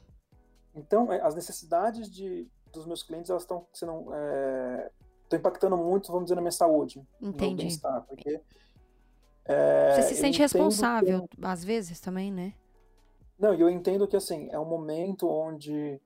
Então, 0.75 1.13
é, 1.13 1.21
as 1.21 1.37
necessidades 1.37 2.11
de, 2.11 2.49
dos 2.73 2.85
meus 2.85 3.05
clientes, 3.05 3.31
elas 3.31 3.45
estão 3.45 3.65
sendo 3.73 4.13
é, 4.13 4.91
estão 5.23 5.39
impactando 5.39 5.77
muito, 5.77 6.11
vamos 6.11 6.25
dizer, 6.25 6.35
na 6.35 6.41
minha 6.41 6.53
saúde. 6.53 7.03
Entendi. 7.21 7.69
Porque, 8.09 8.41
é, 9.45 9.95
Você 9.95 10.15
se 10.15 10.21
sente 10.21 10.39
responsável, 10.39 11.29
que... 11.29 11.45
às 11.45 11.65
vezes, 11.65 12.01
também, 12.01 12.33
né? 12.33 12.55
Não, 13.39 13.53
eu 13.55 13.69
entendo 13.69 14.07
que, 14.07 14.17
assim, 14.17 14.49
é 14.51 14.59
um 14.59 14.65
momento 14.65 15.29
onde 15.29 16.01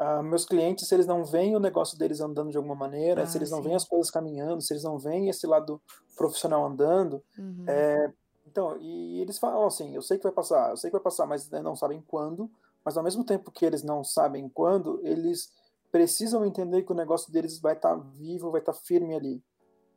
uh, 0.00 0.22
meus 0.22 0.44
clientes, 0.44 0.86
se 0.86 0.94
eles 0.94 1.06
não 1.06 1.24
veem 1.24 1.56
o 1.56 1.60
negócio 1.60 1.98
deles 1.98 2.20
andando 2.20 2.50
de 2.50 2.56
alguma 2.56 2.74
maneira, 2.74 3.22
ah, 3.22 3.26
se 3.26 3.38
eles 3.38 3.50
não 3.50 3.62
veem 3.62 3.74
as 3.74 3.84
coisas 3.84 4.10
caminhando, 4.10 4.60
se 4.60 4.72
eles 4.72 4.84
não 4.84 4.98
veem 4.98 5.28
esse 5.28 5.46
lado 5.46 5.80
profissional 6.16 6.64
andando, 6.64 7.22
uhum. 7.38 7.64
é, 7.66 8.12
então, 8.46 8.76
e 8.78 9.20
eles 9.20 9.38
falam 9.38 9.66
assim, 9.66 9.94
eu 9.94 10.02
sei 10.02 10.18
que 10.18 10.24
vai 10.24 10.32
passar, 10.32 10.70
eu 10.70 10.76
sei 10.76 10.90
que 10.90 10.96
vai 10.96 11.02
passar, 11.02 11.26
mas 11.26 11.48
né, 11.50 11.62
não 11.62 11.74
sabem 11.74 12.02
quando, 12.06 12.50
mas 12.84 12.96
ao 12.96 13.02
mesmo 13.02 13.24
tempo 13.24 13.50
que 13.50 13.64
eles 13.64 13.82
não 13.82 14.04
sabem 14.04 14.48
quando, 14.48 15.00
eles 15.02 15.50
precisam 15.90 16.44
entender 16.44 16.82
que 16.82 16.92
o 16.92 16.96
negócio 16.96 17.32
deles 17.32 17.60
vai 17.60 17.74
estar 17.74 17.96
tá 17.96 18.02
vivo, 18.16 18.50
vai 18.50 18.60
estar 18.60 18.72
tá 18.72 18.78
firme 18.78 19.14
ali. 19.14 19.42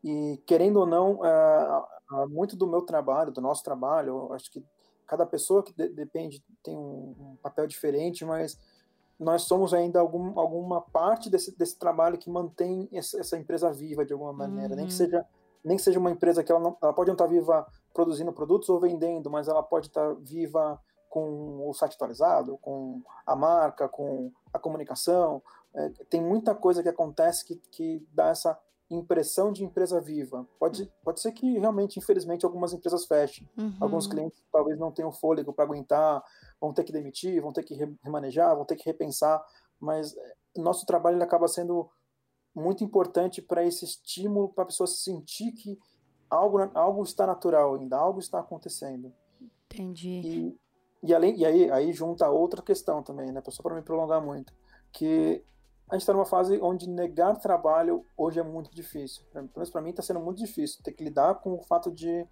E 0.06 0.38
querendo 0.46 0.78
ou 0.78 0.86
não, 0.86 1.14
uh, 1.16 2.30
muito 2.30 2.56
do 2.56 2.68
meu 2.68 2.84
trabalho, 2.84 3.32
do 3.32 3.42
nosso 3.42 3.64
trabalho, 3.64 4.32
acho 4.34 4.52
que 4.52 4.64
cada 5.08 5.26
pessoa 5.26 5.64
que 5.64 5.74
de 5.74 5.90
depende 5.90 6.46
tem 6.62 6.78
um, 6.78 7.36
papel 7.42 7.66
diferente, 7.66 8.24
mas 8.24 8.60
nós 9.20 9.42
somos 9.44 9.74
ainda 9.74 10.00
algum, 10.00 10.40
alguma 10.40 10.80
parte 10.80 11.28
desse, 11.28 11.58
desse 11.58 11.80
trabalho 11.80 12.20
que 12.20 12.30
mantém 12.30 12.88
essa, 12.94 13.20
essa 13.20 13.36
empresa 13.36 13.74
viva 13.74 14.06
de 14.06 14.14
alguma 14.14 14.32
maneira, 14.32 14.74
uhum. 14.74 14.76
nem 14.76 14.86
que 14.86 14.94
uhum. 14.94 14.98
seja 14.98 15.26
nem 15.64 15.78
que 15.78 15.82
seja 15.84 15.98
uma 15.98 16.12
empresa 16.12 16.44
que 16.44 16.52
ela 16.52 16.62
não, 16.62 16.78
ela 16.80 16.94
pode 16.94 17.08
não 17.08 17.16
estar 17.16 17.26
tá 17.26 17.32
viva 17.32 17.66
produzindo 17.92 18.32
produtos 18.32 18.70
ou 18.70 18.80
vendendo, 18.80 19.32
mas 19.32 19.48
ela 19.48 19.64
pode 19.64 19.88
estar 19.88 20.14
viva 20.20 20.80
com 21.10 21.68
o 21.68 21.74
site 21.74 21.96
atualizado, 21.96 22.60
com 22.60 23.02
a 23.26 23.36
marca, 23.36 23.90
com 23.90 24.32
a 24.54 24.60
comunicação, 24.60 25.42
é, 25.74 25.90
tem 26.10 26.22
muita 26.22 26.54
coisa 26.54 26.84
que 26.84 26.90
acontece 26.90 27.44
que, 27.44 27.56
que 27.72 28.08
dá 28.14 28.28
essa 28.28 28.58
impressão 28.90 29.52
de 29.52 29.64
empresa 29.64 30.00
viva. 30.00 30.48
Pode, 30.60 30.92
pode 31.04 31.20
ser 31.20 31.32
que 31.32 31.58
realmente, 31.58 31.98
infelizmente, 31.98 32.46
algumas 32.46 32.74
empresas 32.74 33.06
fechem. 33.06 33.48
Uhum. 33.58 33.76
Alguns 33.80 34.08
clientes 34.08 34.44
talvez 34.52 34.78
não 34.78 34.92
tenham 34.92 35.12
fôlego 35.12 35.52
para 35.52 35.66
aguentar, 35.66 36.24
vão 36.60 36.74
ter 36.74 36.84
que 36.84 36.92
demitir, 36.92 37.42
vão 37.42 37.52
ter 37.52 37.64
que 37.64 37.74
remanejar, 38.04 38.56
vão 38.56 38.66
ter 38.66 38.76
que 38.76 38.86
repensar, 38.86 39.44
mas 39.80 40.16
eh, 40.16 40.36
nosso 40.58 40.86
trabalho 40.86 41.22
acaba 41.22 41.48
sendo 41.48 41.90
muito 42.54 42.84
importante 42.84 43.42
para 43.42 43.66
esse 43.66 43.84
estímulo 43.84 44.50
para 44.50 44.64
a 44.64 44.68
pessoa 44.68 44.88
sentir 44.88 45.52
que 45.52 45.78
algo, 46.30 46.60
algo 46.74 47.04
está 47.04 47.26
natural 47.28 47.76
ainda, 47.76 47.98
algo 47.98 48.20
está 48.20 48.40
acontecendo. 48.40 49.14
Entendi. 49.66 50.22
E, 50.24 50.60
e, 51.04 51.14
além, 51.14 51.38
e 51.38 51.46
aí, 51.46 51.72
aí 51.72 51.92
junta 51.92 52.30
outra 52.30 52.62
questão 52.62 53.04
também, 53.04 53.32
né, 53.32 53.42
só 53.50 53.62
para 53.62 53.76
me 53.76 53.82
prolongar 53.82 54.24
muito, 54.24 54.54
que 54.92 55.44
a 55.90 55.96
gente 55.96 56.02
está 56.02 56.14
numa 56.14 56.26
fase 56.26 56.60
onde 56.62 56.90
negar 56.90 57.38
trabalho 57.38 58.06
hoje 58.18 58.40
é 58.40 58.44
muito 58.44 58.74
difícil. 58.74 59.24
Pelo 59.32 59.50
menos 59.56 59.70
para 59.70 59.82
mim 59.82 59.92
está 59.92 60.02
sendo 60.02 60.20
muito 60.20 60.40
difícil 60.40 60.82
ter 60.84 60.92
que 60.92 61.04
lidar 61.04 61.36
com 61.36 61.54
o 61.54 61.62
fato 61.62 61.92
de 61.92 62.28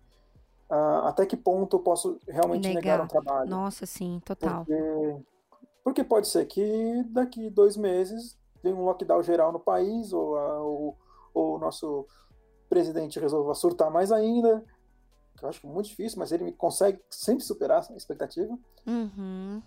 uh, 0.70 1.06
até 1.06 1.26
que 1.26 1.38
ponto 1.38 1.76
eu 1.76 1.80
posso 1.80 2.20
realmente 2.28 2.68
negar, 2.68 2.82
negar 2.82 3.02
um 3.04 3.08
trabalho. 3.08 3.50
Nossa, 3.50 3.86
sim, 3.86 4.20
total. 4.26 4.66
Porque, 4.66 5.24
porque 5.84 6.04
pode 6.04 6.28
ser 6.28 6.46
que 6.46 7.04
daqui 7.10 7.50
dois 7.50 7.78
meses 7.78 8.38
venha 8.64 8.76
um 8.76 8.86
lockdown 8.86 9.22
geral 9.22 9.52
no 9.52 9.60
país 9.60 10.12
ou, 10.14 10.36
ou, 10.36 10.98
ou 11.34 11.56
o 11.56 11.60
nosso 11.60 12.08
presidente 12.68 13.20
resolva 13.20 13.54
surtar 13.54 13.92
mais 13.92 14.12
ainda. 14.12 14.66
Que 15.38 15.46
eu 15.46 15.50
acho 15.50 15.68
muito 15.68 15.90
difícil, 15.90 16.18
mas 16.18 16.32
ele 16.32 16.52
consegue 16.54 17.00
sempre 17.08 17.44
superar 17.44 17.86
a 17.88 17.96
expectativa. 17.96 18.58
Uhum. 18.88 19.62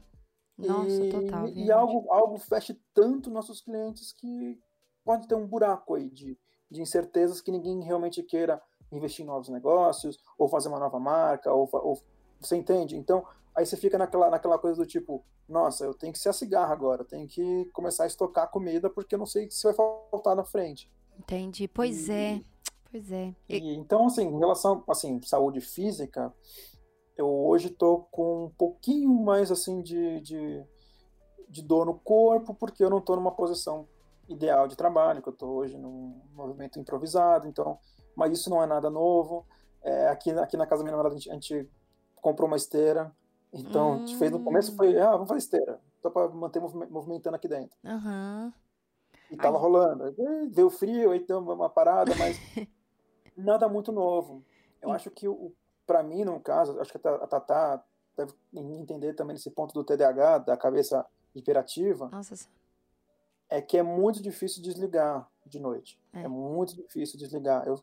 Nossa, 0.59 1.05
e, 1.05 1.11
total. 1.11 1.49
E 1.49 1.71
algo, 1.71 2.11
algo 2.11 2.39
feche 2.39 2.81
tanto 2.95 3.31
nossos 3.31 3.61
clientes 3.61 4.13
que 4.13 4.59
pode 5.05 5.29
ter 5.29 5.35
um 5.35 5.47
buraco 5.47 5.95
aí 5.95 6.09
de, 6.09 6.39
de 6.71 6.81
incertezas 6.81 7.41
que 7.41 7.51
ninguém 7.51 7.83
realmente 7.83 8.23
queira 8.23 8.61
investir 8.91 9.25
em 9.25 9.29
novos 9.29 9.49
negócios, 9.49 10.19
ou 10.39 10.49
fazer 10.49 10.69
uma 10.69 10.79
nova 10.79 10.99
marca, 10.99 11.53
ou, 11.53 11.69
ou 11.73 12.01
você 12.41 12.57
entende? 12.57 12.97
Então, 12.97 13.25
aí 13.55 13.67
você 13.67 13.77
fica 13.77 13.99
naquela, 13.99 14.31
naquela 14.31 14.59
coisa 14.59 14.81
do 14.81 14.87
tipo, 14.87 15.25
nossa, 15.49 15.85
eu 15.85 15.95
tenho 15.95 16.13
que 16.13 16.19
ser 16.19 16.29
a 16.29 16.33
cigarra 16.33 16.73
agora, 16.73 17.03
eu 17.03 17.07
tenho 17.07 17.27
que 17.27 17.67
começar 17.73 18.05
a 18.05 18.07
estocar 18.07 18.51
comida 18.51 18.91
porque 18.91 19.15
eu 19.15 19.19
não 19.19 19.27
sei 19.27 19.51
se 19.51 19.63
vai 19.65 19.75
faltar 19.75 20.37
na 20.37 20.45
frente. 20.45 20.91
Entendi. 21.19 21.69
Pois 21.69 22.09
é. 22.09 22.35
e, 22.35 22.37
é. 22.37 22.43
Pois 22.91 23.13
é. 23.13 23.35
E, 23.49 23.75
então, 23.75 24.07
assim, 24.07 24.27
em 24.27 24.39
relação 24.39 24.83
assim, 24.89 25.21
saúde 25.23 25.61
física, 25.61 26.33
eu 27.17 27.29
hoje 27.29 27.71
tô 27.71 28.07
com 28.11 28.45
um 28.45 28.51
pouquinho 28.51 29.09
mais 29.09 29.51
assim 29.51 29.81
de, 29.83 30.21
de, 30.21 30.65
de 31.49 31.63
dor 31.63 31.87
no 31.87 31.95
corpo, 31.95 32.55
porque 32.55 32.85
eu 32.85 32.91
não 32.91 33.01
tô 33.01 33.17
numa 33.17 33.33
posição 33.33 33.89
ideal 34.29 34.69
de 34.69 34.77
trabalho, 34.77 35.23
que 35.23 35.29
eu 35.29 35.33
tô 35.33 35.47
hoje 35.47 35.79
num 35.79 36.21
movimento 36.35 36.79
improvisado, 36.79 37.47
então, 37.49 37.79
mas 38.15 38.39
isso 38.39 38.51
não 38.51 38.63
é 38.63 38.67
nada 38.67 38.91
novo. 38.91 39.47
É, 39.83 40.09
aqui, 40.09 40.31
aqui 40.33 40.57
na 40.57 40.67
casa 40.67 40.83
da 40.83 40.85
minha 40.85 40.93
namorada 40.93 41.15
a 41.15 41.19
gente, 41.19 41.31
a 41.31 41.35
gente 41.35 41.71
comprou 42.17 42.49
uma 42.49 42.57
esteira, 42.57 43.13
então 43.53 43.91
hum. 43.91 43.95
a 43.95 43.99
gente 43.99 44.17
fez 44.17 44.31
no 44.31 44.43
começo 44.43 44.75
foi, 44.77 44.99
ah, 44.99 45.13
vamos 45.13 45.29
fazer 45.29 45.39
esteira, 45.39 45.81
só 46.03 46.11
para 46.11 46.29
manter 46.29 46.61
movimentando 46.61 47.37
aqui 47.37 47.49
dentro. 47.49 47.77
Uhum. 47.85 48.53
E 49.31 49.37
tava 49.37 49.57
Ai. 49.57 49.63
rolando. 49.63 50.15
Deu 50.51 50.71
frio, 50.71 51.11
aí 51.11 51.25
deu 51.25 51.39
uma 51.39 51.69
parada, 51.69 52.15
mas 52.17 52.39
nada 53.37 53.69
muito 53.69 53.91
novo. 53.91 54.45
Eu 54.81 54.93
acho 54.93 55.11
que 55.11 55.27
o 55.27 55.53
para 55.87 56.03
mim, 56.03 56.25
no 56.25 56.41
caso, 56.41 56.79
acho 56.81 56.91
que 56.91 57.09
a 57.09 57.27
Tatá 57.27 57.83
deve 58.17 58.33
entender 58.53 59.15
também 59.15 59.37
esse 59.37 59.51
ponto 59.51 59.73
do 59.73 59.85
TDAH, 59.85 60.39
da 60.39 60.57
cabeça 60.57 61.05
hiperativa. 61.35 62.09
Nossa. 62.09 62.35
É 63.49 63.61
que 63.61 63.79
é 63.79 63.83
muito 63.83 64.21
difícil 64.23 64.63
desligar 64.63 65.29
de 65.45 65.61
noite. 65.61 65.99
É, 66.13 66.23
é 66.23 66.29
muito 66.29 66.75
difícil 66.75 67.19
desligar. 67.19 67.67
Eu, 67.67 67.79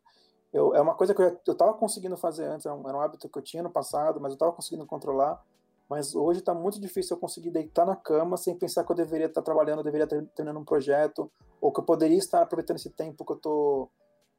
eu, 0.51 0.75
é 0.75 0.81
uma 0.81 0.95
coisa 0.95 1.13
que 1.13 1.21
eu, 1.21 1.39
eu 1.47 1.55
tava 1.55 1.73
conseguindo 1.75 2.17
fazer 2.17 2.45
antes, 2.45 2.65
era 2.65 2.75
um, 2.75 2.87
era 2.87 2.97
um 2.97 3.01
hábito 3.01 3.29
que 3.29 3.37
eu 3.37 3.41
tinha 3.41 3.63
no 3.63 3.69
passado, 3.69 4.19
mas 4.19 4.33
eu 4.33 4.37
tava 4.37 4.51
conseguindo 4.51 4.85
controlar. 4.85 5.41
Mas 5.87 6.15
hoje 6.15 6.39
está 6.39 6.53
muito 6.53 6.79
difícil 6.79 7.15
eu 7.15 7.19
conseguir 7.19 7.51
deitar 7.51 7.85
na 7.85 7.95
cama 7.95 8.35
sem 8.35 8.57
pensar 8.57 8.83
que 8.83 8.91
eu 8.91 8.95
deveria 8.95 9.27
estar 9.27 9.41
trabalhando, 9.41 9.79
eu 9.79 9.83
deveria 9.83 10.05
estar 10.05 10.21
terminando 10.35 10.61
um 10.61 10.65
projeto, 10.65 11.31
ou 11.61 11.71
que 11.71 11.79
eu 11.79 11.83
poderia 11.83 12.17
estar 12.17 12.41
aproveitando 12.41 12.77
esse 12.77 12.89
tempo 12.89 13.23
que 13.23 13.31
eu 13.31 13.37
estou 13.37 13.91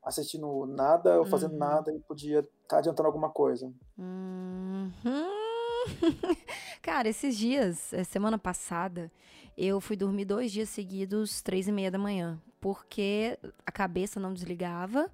assistindo 0.04 0.66
nada 0.66 1.18
ou 1.18 1.24
fazendo 1.24 1.52
uhum. 1.52 1.58
nada 1.58 1.92
e 1.92 1.98
podia 2.00 2.40
estar 2.40 2.50
tá 2.68 2.78
adiantando 2.78 3.06
alguma 3.06 3.30
coisa. 3.30 3.72
Uhum. 3.98 4.92
Cara, 6.82 7.08
esses 7.08 7.36
dias, 7.36 7.92
é, 7.92 8.04
semana 8.04 8.38
passada, 8.38 9.10
eu 9.56 9.80
fui 9.80 9.96
dormir 9.96 10.24
dois 10.24 10.52
dias 10.52 10.68
seguidos, 10.68 11.40
três 11.40 11.68
e 11.68 11.72
meia 11.72 11.90
da 11.90 11.98
manhã, 11.98 12.40
porque 12.60 13.38
a 13.64 13.72
cabeça 13.72 14.20
não 14.20 14.32
desligava. 14.32 15.10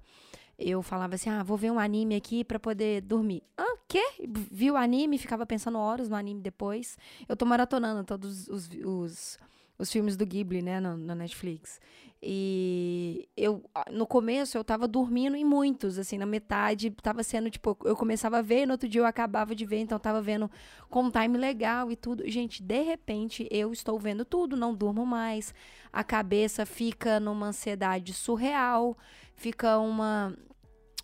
Eu 0.57 0.83
falava 0.83 1.15
assim, 1.15 1.29
ah, 1.29 1.41
vou 1.41 1.57
ver 1.57 1.71
um 1.71 1.79
anime 1.79 2.15
aqui 2.15 2.43
para 2.43 2.59
poder 2.59 3.01
dormir. 3.01 3.41
Ah, 3.57 3.77
quê? 3.87 4.03
Vi 4.27 4.69
o 4.69 4.77
anime, 4.77 5.17
ficava 5.17 5.45
pensando 5.45 5.77
horas 5.77 6.07
no 6.07 6.15
anime 6.15 6.39
depois. 6.39 6.97
Eu 7.27 7.35
tô 7.35 7.45
maratonando 7.45 8.03
todos 8.03 8.47
os, 8.47 8.69
os, 8.85 9.39
os 9.77 9.91
filmes 9.91 10.15
do 10.15 10.25
Ghibli, 10.25 10.61
né, 10.61 10.79
no 10.79 11.15
Netflix. 11.15 11.79
E 12.23 13.27
eu, 13.35 13.63
no 13.89 14.05
começo, 14.05 14.55
eu 14.55 14.63
tava 14.63 14.87
dormindo 14.87 15.35
em 15.35 15.43
muitos, 15.43 15.97
assim, 15.97 16.19
na 16.19 16.25
metade, 16.25 16.91
tava 16.91 17.23
sendo, 17.23 17.49
tipo, 17.49 17.75
eu 17.83 17.95
começava 17.95 18.37
a 18.37 18.41
ver, 18.43 18.67
no 18.67 18.73
outro 18.73 18.87
dia 18.87 19.01
eu 19.01 19.05
acabava 19.05 19.55
de 19.55 19.65
ver, 19.65 19.79
então 19.79 19.97
tava 19.97 20.21
vendo 20.21 20.49
com 20.87 21.09
time 21.09 21.35
legal 21.35 21.91
e 21.91 21.95
tudo. 21.95 22.29
Gente, 22.29 22.61
de 22.61 22.81
repente, 22.83 23.47
eu 23.49 23.73
estou 23.73 23.97
vendo 23.97 24.23
tudo, 24.23 24.55
não 24.55 24.75
durmo 24.75 25.03
mais, 25.03 25.51
a 25.91 26.03
cabeça 26.03 26.63
fica 26.63 27.19
numa 27.19 27.47
ansiedade 27.47 28.13
surreal, 28.13 28.95
fica 29.33 29.79
uma 29.79 30.37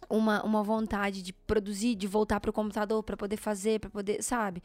uma, 0.09 0.43
uma 0.43 0.63
vontade 0.63 1.21
de 1.21 1.33
produzir, 1.33 1.95
de 1.95 2.07
voltar 2.07 2.39
para 2.39 2.49
o 2.49 2.53
computador 2.53 3.03
para 3.03 3.17
poder 3.17 3.37
fazer, 3.37 3.79
para 3.79 3.89
poder, 3.89 4.23
sabe? 4.23 4.61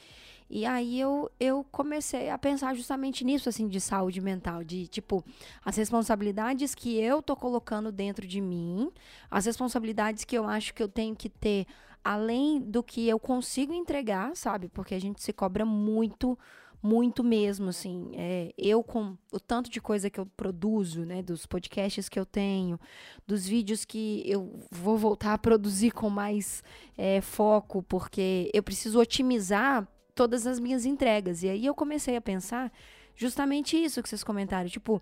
E 0.49 0.67
aí 0.67 1.01
eu, 1.01 1.31
eu 1.41 1.65
comecei 1.71 2.29
a 2.29 2.39
pensar 2.39 2.75
justamente 2.75 3.25
nisso, 3.25 3.49
assim, 3.49 3.69
de 3.69 3.81
saúde 3.81 4.21
mental, 4.21 4.63
de, 4.63 4.87
tipo, 4.87 5.25
as 5.65 5.77
responsabilidades 5.77 6.75
que 6.75 7.01
eu 7.01 7.23
tô 7.23 7.35
colocando 7.35 7.91
dentro 7.91 8.27
de 8.27 8.41
mim, 8.41 8.91
as 9.31 9.47
responsabilidades 9.47 10.25
que 10.25 10.37
eu 10.37 10.47
acho 10.47 10.75
que 10.75 10.83
eu 10.83 10.89
tenho 10.89 11.17
que 11.17 11.29
ter 11.29 11.67
além 12.05 12.61
do 12.61 12.83
que 12.83 13.09
eu 13.09 13.19
consigo 13.19 13.73
entregar, 13.73 14.37
sabe? 14.37 14.69
Porque 14.69 14.95
a 14.95 15.01
gente 15.01 15.23
se 15.23 15.33
cobra 15.33 15.65
muito 15.65 16.39
muito 16.83 17.23
mesmo, 17.23 17.69
assim. 17.69 18.11
É, 18.15 18.53
eu, 18.59 18.83
com 18.83 19.17
o 19.33 19.39
tanto 19.39 19.71
de 19.71 19.81
coisa 19.81 20.11
que 20.11 20.19
eu 20.19 20.27
produzo, 20.37 21.05
né, 21.05 21.23
dos 21.23 21.47
podcasts 21.47 22.09
que 22.09 22.19
eu 22.19 22.27
tenho, 22.27 22.79
dos 23.27 23.47
vídeos 23.47 23.85
que 23.85 24.23
eu 24.27 24.59
vou 24.71 24.99
voltar 24.99 25.35
a 25.35 25.39
produzir 25.39 25.93
com 25.93 26.11
mais 26.11 26.63
é, 26.99 27.21
foco, 27.21 27.83
porque 27.85 28.51
eu 28.53 28.63
preciso 28.63 28.99
otimizar 29.01 29.87
todas 30.15 30.47
as 30.47 30.59
minhas 30.59 30.85
entregas. 30.85 31.43
E 31.43 31.49
aí 31.49 31.65
eu 31.65 31.75
comecei 31.75 32.17
a 32.17 32.21
pensar 32.21 32.73
justamente 33.15 33.77
isso 33.77 34.03
que 34.03 34.09
vocês 34.09 34.25
comentaram, 34.25 34.69
tipo, 34.69 35.01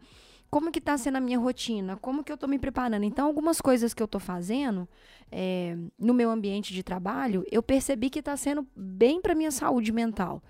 como 0.50 0.72
que 0.72 0.80
tá 0.80 0.98
sendo 0.98 1.16
a 1.16 1.20
minha 1.20 1.38
rotina, 1.38 1.96
como 1.96 2.24
que 2.24 2.32
eu 2.32 2.36
tô 2.36 2.48
me 2.48 2.58
preparando. 2.58 3.04
Então, 3.04 3.26
algumas 3.26 3.60
coisas 3.60 3.94
que 3.94 4.02
eu 4.02 4.08
tô 4.08 4.18
fazendo 4.18 4.88
é, 5.30 5.76
no 5.98 6.12
meu 6.12 6.30
ambiente 6.30 6.74
de 6.74 6.82
trabalho, 6.82 7.44
eu 7.50 7.62
percebi 7.62 8.10
que 8.10 8.20
tá 8.20 8.36
sendo 8.36 8.66
bem 8.74 9.20
para 9.20 9.34
minha 9.34 9.52
saúde 9.52 9.92
mental. 9.92 10.42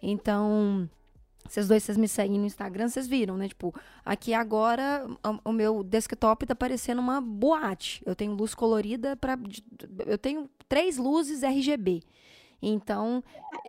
Então, 0.00 0.88
vocês 1.48 1.66
dois, 1.66 1.82
vocês 1.82 1.98
me 1.98 2.06
seguem 2.06 2.38
no 2.38 2.46
Instagram, 2.46 2.88
vocês 2.88 3.08
viram, 3.08 3.36
né? 3.36 3.48
Tipo, 3.48 3.74
aqui 4.04 4.32
agora 4.32 5.04
o, 5.44 5.50
o 5.50 5.52
meu 5.52 5.82
desktop 5.82 6.46
tá 6.46 6.54
parecendo 6.54 7.00
uma 7.00 7.20
boate. 7.20 8.00
Eu 8.06 8.14
tenho 8.14 8.34
luz 8.34 8.54
colorida 8.54 9.16
para 9.16 9.36
eu 10.06 10.18
tenho 10.18 10.48
três 10.68 10.98
luzes 10.98 11.42
RGB. 11.42 12.02
Então, 12.60 13.24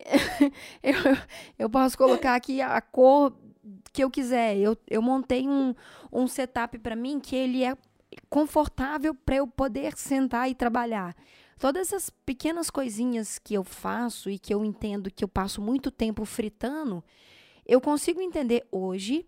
eu, 0.84 0.94
eu 1.58 1.70
posso 1.70 1.98
colocar 1.98 2.36
aqui 2.36 2.62
a 2.62 2.82
cor 2.82 3.34
que 3.92 4.04
eu 4.04 4.10
quiser. 4.10 4.58
Eu, 4.58 4.78
eu 4.88 5.02
montei 5.02 5.48
um, 5.48 5.74
um 6.12 6.28
setup 6.28 6.78
para 6.80 6.96
mim 6.96 7.20
que 7.20 7.36
ele 7.36 7.64
é 7.64 7.76
confortável 8.30 9.14
para 9.14 9.38
eu 9.38 9.48
poder 9.48 9.96
sentar 9.98 10.50
e 10.50 10.56
trabalhar. 10.56 11.16
Todas 11.60 11.88
essas 11.88 12.10
pequenas 12.10 12.70
coisinhas 12.70 13.38
que 13.38 13.54
eu 13.54 13.64
faço 13.64 14.30
e 14.30 14.40
que 14.40 14.54
eu 14.54 14.64
entendo 14.64 15.12
que 15.12 15.24
eu 15.24 15.28
passo 15.28 15.62
muito 15.62 15.92
tempo 15.92 16.24
fritando, 16.24 17.04
eu 17.66 17.82
consigo 17.82 18.22
entender 18.22 18.66
hoje 18.72 19.28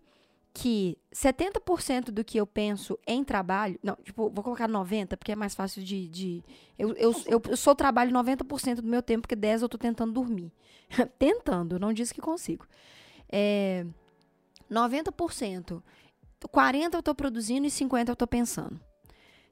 que 0.54 0.98
70% 1.14 2.06
do 2.06 2.24
que 2.24 2.38
eu 2.38 2.46
penso 2.46 2.98
em 3.08 3.24
trabalho. 3.24 3.80
Não, 3.82 3.96
tipo, 4.04 4.30
vou 4.30 4.44
colocar 4.44 4.68
90%, 4.70 5.18
porque 5.18 5.32
é 5.32 5.36
mais 5.36 5.56
fácil 5.56 5.84
de. 5.84 6.08
de 6.08 6.44
eu, 6.78 6.94
eu, 6.94 7.16
eu, 7.26 7.42
eu 7.50 7.58
sou 7.58 7.76
trabalho 7.76 8.12
90% 8.12 8.76
do 8.76 8.88
meu 8.88 9.02
tempo, 9.02 9.22
porque 9.22 9.36
10% 9.36 9.62
eu 9.62 9.70
tô 9.70 9.78
tentando 9.78 10.14
dormir. 10.14 10.52
tentando, 11.18 11.80
não 11.80 11.94
disse 11.94 12.14
que 12.14 12.22
consigo. 12.22 12.66
É, 13.30 13.86
90%. 14.72 15.82
40% 16.48 16.94
eu 16.94 17.04
tô 17.04 17.14
produzindo 17.14 17.68
e 17.68 17.70
50% 17.70 18.10
eu 18.10 18.16
tô 18.16 18.26
pensando. 18.26 18.80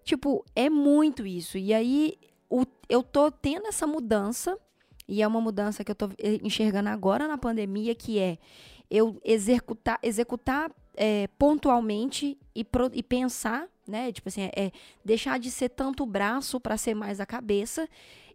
Tipo, 0.03 0.43
é 0.55 0.69
muito 0.69 1.27
isso. 1.27 1.57
E 1.57 1.73
aí 1.73 2.17
o, 2.49 2.65
eu 2.87 3.03
tô 3.03 3.29
tendo 3.29 3.67
essa 3.67 3.85
mudança, 3.85 4.57
e 5.07 5.21
é 5.21 5.27
uma 5.27 5.41
mudança 5.41 5.83
que 5.83 5.91
eu 5.91 5.95
tô 5.95 6.09
eh, 6.17 6.39
enxergando 6.41 6.89
agora 6.89 7.27
na 7.27 7.37
pandemia, 7.37 7.93
que 7.93 8.17
é 8.17 8.37
eu 8.89 9.19
executar, 9.23 9.99
executar 10.01 10.71
é, 10.95 11.27
pontualmente 11.37 12.39
e, 12.55 12.63
pro, 12.63 12.89
e 12.91 13.03
pensar 13.03 13.69
né? 13.89 14.11
Tipo 14.11 14.29
assim, 14.29 14.43
é, 14.43 14.51
é 14.55 14.71
deixar 15.03 15.39
de 15.39 15.49
ser 15.49 15.69
tanto 15.69 16.03
o 16.03 16.05
braço 16.05 16.59
para 16.59 16.77
ser 16.77 16.93
mais 16.93 17.19
a 17.19 17.25
cabeça. 17.25 17.89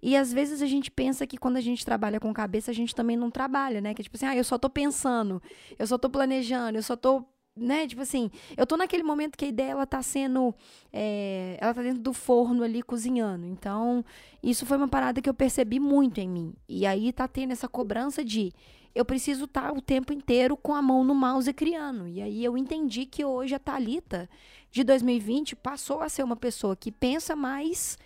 E 0.07 0.15
às 0.19 0.31
vezes 0.31 0.61
a 0.61 0.67
gente 0.67 0.91
pensa 0.91 1.27
que 1.27 1.39
quando 1.39 1.57
a 1.57 1.63
gente 1.63 1.83
trabalha 1.83 2.21
com 2.21 2.31
cabeça, 2.31 2.71
a 2.71 2.75
gente 2.75 2.95
também 2.95 3.17
não 3.17 3.31
trabalha, 3.31 3.81
né? 3.81 3.95
Que 3.95 4.03
é 4.03 4.05
tipo 4.05 4.19
assim, 4.19 4.27
ah, 4.27 4.37
eu 4.37 4.45
só 4.45 4.59
tô 4.59 4.69
pensando, 4.69 5.43
eu 5.79 5.87
só 5.87 5.97
tô 5.97 6.11
planejando, 6.11 6.77
eu 6.77 6.83
só 6.83 6.95
tô 6.95 7.25
né? 7.57 7.87
Tipo 7.87 8.03
assim, 8.03 8.31
eu 8.55 8.67
tô 8.67 8.77
naquele 8.77 9.03
momento 9.03 9.39
que 9.39 9.47
a 9.47 9.49
ideia 9.49 9.71
ela 9.71 9.87
tá 9.87 10.03
sendo. 10.03 10.55
É, 10.93 11.57
ela 11.59 11.73
tá 11.73 11.81
dentro 11.81 12.03
do 12.03 12.13
forno 12.13 12.63
ali 12.63 12.83
cozinhando. 12.83 13.47
Então, 13.47 14.05
isso 14.43 14.67
foi 14.67 14.77
uma 14.77 14.89
parada 14.89 15.23
que 15.23 15.29
eu 15.29 15.33
percebi 15.33 15.81
muito 15.81 16.19
em 16.19 16.29
mim. 16.29 16.55
E 16.69 16.85
aí 16.85 17.11
tá 17.11 17.27
tendo 17.27 17.53
essa 17.53 17.67
cobrança 17.69 18.23
de 18.23 18.53
eu 18.95 19.07
preciso 19.07 19.45
estar 19.47 19.69
tá 19.69 19.73
o 19.73 19.81
tempo 19.81 20.13
inteiro 20.13 20.55
com 20.55 20.75
a 20.75 20.83
mão 20.83 21.03
no 21.03 21.15
mouse 21.15 21.51
criando. 21.55 22.07
E 22.09 22.21
aí 22.21 22.45
eu 22.45 22.59
entendi 22.59 23.07
que 23.07 23.25
hoje 23.25 23.55
a 23.55 23.59
Talita 23.59 24.29
de 24.71 24.85
2020 24.85 25.57
passou 25.57 26.03
a 26.03 26.11
ser 26.11 26.25
uma 26.25 26.37
pessoa 26.37 26.77
que 26.77 26.93
pensa 26.93 27.35
mais 27.35 27.97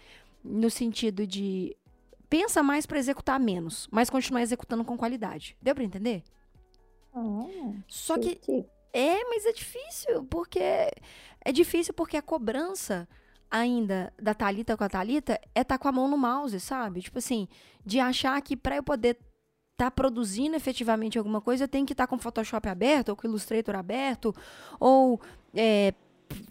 no 0.44 0.70
sentido 0.70 1.26
de 1.26 1.76
pensa 2.28 2.62
mais 2.62 2.86
para 2.86 2.98
executar 2.98 3.38
menos, 3.40 3.88
mas 3.90 4.10
continuar 4.10 4.42
executando 4.42 4.84
com 4.84 4.96
qualidade. 4.96 5.56
Deu 5.60 5.74
para 5.74 5.84
entender? 5.84 6.22
Ah, 7.14 7.72
Só 7.86 8.18
que 8.18 8.40
é, 8.92 9.24
mas 9.24 9.44
é 9.46 9.52
difícil, 9.52 10.24
porque 10.24 10.60
é 10.60 11.52
difícil 11.52 11.94
porque 11.94 12.16
a 12.16 12.22
cobrança 12.22 13.08
ainda 13.50 14.12
da 14.20 14.34
Talita 14.34 14.76
com 14.76 14.84
a 14.84 14.88
Talita 14.88 15.40
é 15.54 15.60
estar 15.60 15.76
tá 15.76 15.78
com 15.78 15.88
a 15.88 15.92
mão 15.92 16.08
no 16.08 16.18
mouse, 16.18 16.58
sabe? 16.60 17.00
Tipo 17.00 17.18
assim, 17.18 17.48
de 17.84 17.98
achar 17.98 18.40
que 18.42 18.56
para 18.56 18.76
eu 18.76 18.82
poder 18.82 19.18
tá 19.76 19.90
produzindo 19.90 20.56
efetivamente 20.56 21.18
alguma 21.18 21.40
coisa, 21.40 21.64
eu 21.64 21.68
tenho 21.68 21.86
que 21.86 21.92
estar 21.92 22.04
tá 22.04 22.08
com 22.08 22.16
o 22.16 22.18
Photoshop 22.18 22.68
aberto, 22.68 23.10
ou 23.10 23.16
com 23.16 23.26
o 23.26 23.30
Illustrator 23.30 23.76
aberto, 23.76 24.34
ou 24.80 25.20
é, 25.54 25.94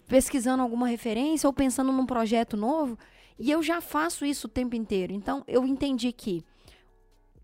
pesquisando 0.06 0.62
alguma 0.62 0.88
referência, 0.88 1.46
ou 1.46 1.52
pensando 1.52 1.92
num 1.92 2.06
projeto 2.06 2.56
novo. 2.56 2.98
E 3.38 3.50
eu 3.50 3.62
já 3.62 3.80
faço 3.80 4.24
isso 4.24 4.46
o 4.46 4.50
tempo 4.50 4.74
inteiro. 4.74 5.12
Então, 5.12 5.44
eu 5.46 5.66
entendi 5.66 6.12
que 6.12 6.44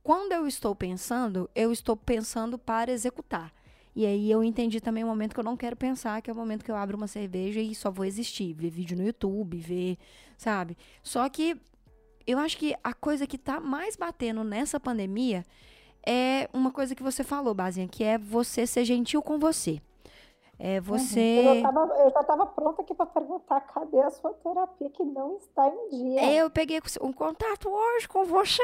quando 0.03 0.33
eu 0.33 0.47
estou 0.47 0.75
pensando, 0.75 1.49
eu 1.55 1.73
estou 1.73 1.97
pensando 1.97 2.59
para 2.59 2.93
executar. 2.93 3.53
E 3.97 4.05
aí 4.05 4.31
eu 4.31 4.43
entendi 4.43 4.81
também 4.81 5.05
o 5.05 5.07
momento 5.07 5.35
que 5.35 5.41
eu 5.41 5.45
não 5.45 5.57
quero 5.57 5.77
pensar, 5.77 6.21
que 6.21 6.29
é 6.29 6.33
o 6.33 6.37
momento 6.37 6.65
que 6.65 6.71
eu 6.71 6.77
abro 6.77 6.97
uma 6.97 7.07
cerveja 7.07 7.61
e 7.61 7.75
só 7.75 7.91
vou 7.91 8.05
existir, 8.05 8.53
ver 8.53 8.71
vídeo 8.71 8.97
no 8.97 9.07
YouTube, 9.07 9.57
ver, 9.57 9.97
sabe? 10.37 10.77
Só 11.03 11.29
que 11.29 11.57
eu 12.27 12.39
acho 12.39 12.59
que 12.59 12.75
a 12.83 12.93
coisa 12.93 13.27
que 13.27 13.39
tá 13.39 13.61
mais 13.61 13.97
batendo 13.97 14.43
nessa 14.43 14.81
pandemia 14.81 15.45
é 16.05 16.51
uma 16.53 16.73
coisa 16.73 16.95
que 16.95 17.03
você 17.03 17.23
falou, 17.23 17.55
Basinha, 17.55 17.87
que 17.87 18.03
é 18.03 18.19
você 18.19 18.67
ser 18.67 18.85
gentil 18.85 19.23
com 19.23 19.39
você. 19.39 19.81
É 20.59 20.81
você. 20.81 21.43
Uhum. 21.45 21.55
Eu, 21.57 21.63
tava, 21.63 21.81
eu, 21.81 22.11
já 22.11 22.21
estava 22.21 22.47
pronta 22.47 22.83
aqui 22.83 22.95
para 22.95 23.07
perguntar 23.07 23.61
cadê 23.63 24.01
a 24.01 24.11
sua 24.11 24.33
terapia 24.35 24.91
que 24.91 25.05
não 25.05 25.37
está 25.37 25.69
em 25.69 25.89
dia. 25.89 26.33
Eu 26.33 26.51
peguei 26.51 26.81
um 27.01 27.13
contato 27.13 27.69
hoje 27.69 28.09
com 28.09 28.25
você. 28.25 28.63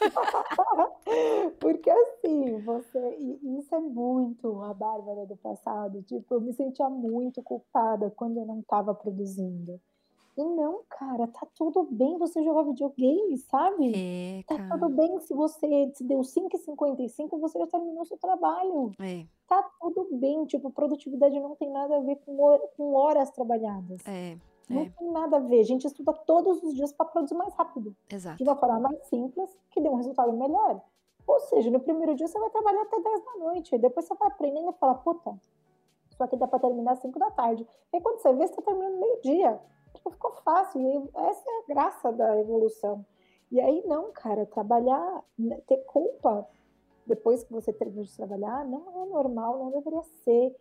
Porque 1.60 1.90
assim, 1.90 2.60
você. 2.62 3.16
E 3.18 3.58
isso 3.58 3.74
é 3.74 3.80
muito 3.80 4.62
a 4.62 4.72
Bárbara 4.72 5.26
do 5.26 5.36
passado. 5.36 6.02
Tipo, 6.02 6.34
eu 6.34 6.40
me 6.40 6.52
sentia 6.52 6.88
muito 6.88 7.42
culpada 7.42 8.10
quando 8.10 8.38
eu 8.38 8.46
não 8.46 8.60
estava 8.60 8.94
produzindo. 8.94 9.80
E 10.36 10.42
não, 10.42 10.80
cara, 10.88 11.26
tá 11.26 11.46
tudo 11.54 11.86
bem 11.90 12.16
você 12.16 12.42
jogar 12.42 12.62
videogame, 12.62 13.36
sabe? 13.36 13.92
É, 13.94 14.42
tá 14.44 14.56
tudo 14.70 14.88
bem 14.88 15.20
se 15.20 15.34
você 15.34 15.92
se 15.94 16.02
deu 16.04 16.20
5,55 16.20 17.38
você 17.38 17.58
já 17.58 17.66
terminou 17.66 18.04
seu 18.06 18.16
trabalho. 18.16 18.92
É. 18.98 19.26
Tá 19.46 19.62
tudo 19.78 20.08
bem, 20.12 20.46
tipo, 20.46 20.70
produtividade 20.70 21.38
não 21.38 21.54
tem 21.54 21.70
nada 21.70 21.96
a 21.96 22.00
ver 22.00 22.16
com, 22.24 22.36
com 22.76 22.94
horas 22.94 23.30
trabalhadas. 23.30 24.00
É. 24.06 24.38
Não 24.70 24.82
é. 24.82 24.90
tem 24.90 25.10
nada 25.10 25.36
a 25.36 25.40
ver. 25.40 25.60
A 25.60 25.64
gente 25.64 25.86
estuda 25.86 26.14
todos 26.14 26.62
os 26.62 26.74
dias 26.74 26.92
para 26.94 27.06
produzir 27.06 27.34
mais 27.34 27.52
rápido. 27.54 27.94
Exato. 28.10 28.38
De 28.38 28.42
uma 28.42 28.56
forma 28.56 28.80
mais 28.80 29.04
simples, 29.08 29.54
que 29.70 29.82
dê 29.82 29.88
um 29.90 29.96
resultado 29.96 30.32
melhor. 30.32 30.80
Ou 31.26 31.40
seja, 31.40 31.70
no 31.70 31.80
primeiro 31.80 32.14
dia 32.14 32.26
você 32.26 32.38
vai 32.38 32.48
trabalhar 32.48 32.82
até 32.82 32.98
10 32.98 33.24
da 33.24 33.32
noite. 33.44 33.76
Depois 33.76 34.06
você 34.06 34.14
vai 34.14 34.28
aprendendo 34.28 34.70
e 34.70 34.78
fala, 34.78 34.94
puta, 34.94 35.38
isso 36.10 36.22
aqui 36.22 36.36
dá 36.36 36.48
para 36.48 36.58
terminar 36.58 36.92
às 36.92 37.00
5 37.00 37.18
da 37.18 37.30
tarde. 37.30 37.66
E 37.92 38.00
quando 38.00 38.18
você 38.18 38.32
vê, 38.32 38.46
você 38.46 38.54
tá 38.54 38.62
terminando 38.62 38.98
meio-dia 38.98 39.60
tipo, 39.94 40.10
ficou 40.10 40.32
fácil. 40.44 40.80
E 40.80 41.18
essa 41.18 41.50
é 41.50 41.58
a 41.58 41.74
graça 41.74 42.12
da 42.12 42.38
evolução. 42.38 43.04
E 43.50 43.60
aí, 43.60 43.82
não, 43.86 44.12
cara, 44.12 44.46
trabalhar, 44.46 45.22
né, 45.38 45.60
ter 45.66 45.78
culpa 45.84 46.48
depois 47.06 47.42
que 47.44 47.52
você 47.52 47.72
termina 47.72 48.04
de 48.04 48.16
trabalhar, 48.16 48.64
não 48.64 49.02
é 49.02 49.06
normal, 49.06 49.58
não 49.58 49.70
deveria 49.70 50.02
ser. 50.24 50.56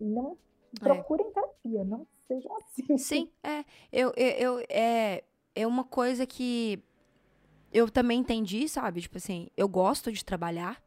Não 0.00 0.36
procurem 0.80 1.26
é. 1.26 1.30
terapia, 1.30 1.84
não 1.84 2.06
sejam 2.26 2.50
assim. 2.56 2.98
Sim, 2.98 3.30
é. 3.42 3.64
Eu, 3.92 4.12
eu, 4.16 4.30
eu, 4.58 4.66
é, 4.68 5.24
é 5.54 5.66
uma 5.66 5.84
coisa 5.84 6.26
que 6.26 6.82
eu 7.72 7.90
também 7.90 8.20
entendi, 8.20 8.68
sabe? 8.68 9.00
Tipo 9.00 9.18
assim, 9.18 9.48
eu 9.56 9.68
gosto 9.68 10.12
de 10.12 10.24
trabalhar. 10.24 10.82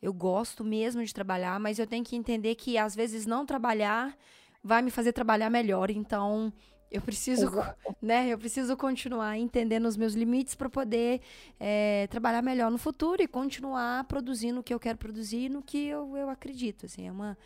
Eu 0.00 0.12
gosto 0.12 0.64
mesmo 0.64 1.04
de 1.04 1.14
trabalhar, 1.14 1.60
mas 1.60 1.78
eu 1.78 1.86
tenho 1.86 2.04
que 2.04 2.16
entender 2.16 2.56
que 2.56 2.76
às 2.76 2.94
vezes 2.94 3.24
não 3.24 3.46
trabalhar 3.46 4.16
vai 4.62 4.82
me 4.82 4.90
fazer 4.90 5.12
trabalhar 5.12 5.48
melhor. 5.50 5.90
Então, 5.90 6.52
eu 6.92 7.00
preciso, 7.00 7.46
Exato. 7.46 7.96
né? 8.02 8.28
Eu 8.28 8.38
preciso 8.38 8.76
continuar 8.76 9.38
entendendo 9.38 9.86
os 9.86 9.96
meus 9.96 10.12
limites 10.12 10.54
para 10.54 10.68
poder 10.68 11.22
é, 11.58 12.06
trabalhar 12.08 12.42
melhor 12.42 12.70
no 12.70 12.76
futuro 12.76 13.22
e 13.22 13.26
continuar 13.26 14.04
produzindo 14.04 14.60
o 14.60 14.62
que 14.62 14.74
eu 14.74 14.78
quero 14.78 14.98
produzir 14.98 15.48
no 15.48 15.62
que 15.62 15.86
eu, 15.86 16.14
eu 16.16 16.28
acredito. 16.28 16.84
Assim, 16.84 17.08
é 17.08 17.10
uma, 17.10 17.38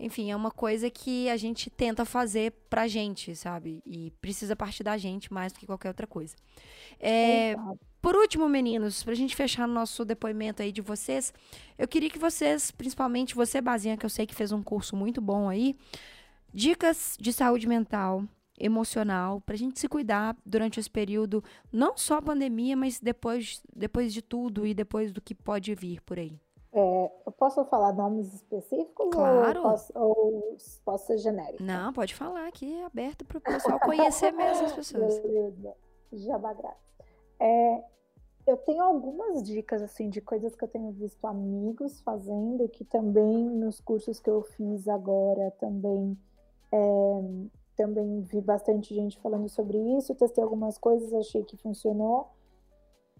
enfim, 0.00 0.32
é 0.32 0.36
uma 0.36 0.50
coisa 0.50 0.90
que 0.90 1.28
a 1.28 1.36
gente 1.36 1.70
tenta 1.70 2.04
fazer 2.04 2.52
pra 2.68 2.88
gente, 2.88 3.36
sabe? 3.36 3.80
E 3.86 4.10
precisa 4.20 4.56
partir 4.56 4.82
da 4.82 4.98
gente 4.98 5.32
mais 5.32 5.52
do 5.52 5.60
que 5.60 5.66
qualquer 5.66 5.88
outra 5.88 6.06
coisa. 6.06 6.34
É, 6.98 7.54
por 8.00 8.16
último, 8.16 8.48
meninos, 8.48 9.04
pra 9.04 9.14
gente 9.14 9.36
fechar 9.36 9.68
nosso 9.68 10.04
depoimento 10.04 10.60
aí 10.60 10.72
de 10.72 10.80
vocês, 10.80 11.32
eu 11.78 11.86
queria 11.86 12.10
que 12.10 12.18
vocês, 12.18 12.72
principalmente 12.72 13.36
você, 13.36 13.60
Bazinha, 13.60 13.96
que 13.96 14.04
eu 14.04 14.10
sei 14.10 14.26
que 14.26 14.34
fez 14.34 14.50
um 14.50 14.60
curso 14.60 14.96
muito 14.96 15.20
bom 15.20 15.48
aí, 15.48 15.76
dicas 16.52 17.16
de 17.20 17.32
saúde 17.32 17.68
mental 17.68 18.24
emocional, 18.62 19.40
para 19.40 19.56
a 19.56 19.58
gente 19.58 19.78
se 19.78 19.88
cuidar 19.88 20.36
durante 20.46 20.78
esse 20.78 20.88
período, 20.88 21.42
não 21.72 21.96
só 21.96 22.18
a 22.18 22.22
pandemia, 22.22 22.76
mas 22.76 23.00
depois, 23.00 23.60
depois 23.74 24.14
de 24.14 24.22
tudo 24.22 24.64
e 24.64 24.72
depois 24.72 25.10
do 25.12 25.20
que 25.20 25.34
pode 25.34 25.74
vir 25.74 26.00
por 26.02 26.18
aí. 26.18 26.40
É, 26.72 27.12
eu 27.26 27.32
posso 27.32 27.62
falar 27.66 27.92
nomes 27.92 28.32
específicos 28.32 29.10
claro. 29.10 29.60
ou, 29.60 29.70
posso, 29.70 29.92
ou 29.94 30.56
posso 30.84 31.06
ser 31.08 31.18
genérico? 31.18 31.62
Não, 31.62 31.92
pode 31.92 32.14
falar 32.14 32.46
aqui, 32.46 32.80
é 32.80 32.84
aberto 32.84 33.24
para 33.24 33.38
o 33.38 33.40
pessoal 33.40 33.80
conhecer 33.80 34.32
mesmo 34.32 34.64
as 34.64 34.72
pessoas. 34.72 35.18
Beleza, 35.18 35.74
jabá 36.12 36.54
É, 37.38 37.82
eu 38.46 38.56
tenho 38.56 38.82
algumas 38.82 39.42
dicas 39.42 39.82
assim 39.82 40.08
de 40.08 40.20
coisas 40.20 40.54
que 40.54 40.64
eu 40.64 40.68
tenho 40.68 40.92
visto 40.92 41.26
amigos 41.26 42.00
fazendo, 42.00 42.68
que 42.68 42.84
também 42.84 43.50
nos 43.50 43.80
cursos 43.80 44.18
que 44.18 44.30
eu 44.30 44.42
fiz 44.42 44.88
agora 44.88 45.50
também 45.58 46.16
é, 46.72 46.78
também 47.82 48.22
vi 48.22 48.40
bastante 48.40 48.94
gente 48.94 49.18
falando 49.18 49.48
sobre 49.48 49.76
isso, 49.96 50.14
testei 50.14 50.42
algumas 50.42 50.78
coisas, 50.78 51.12
achei 51.12 51.42
que 51.42 51.56
funcionou. 51.56 52.30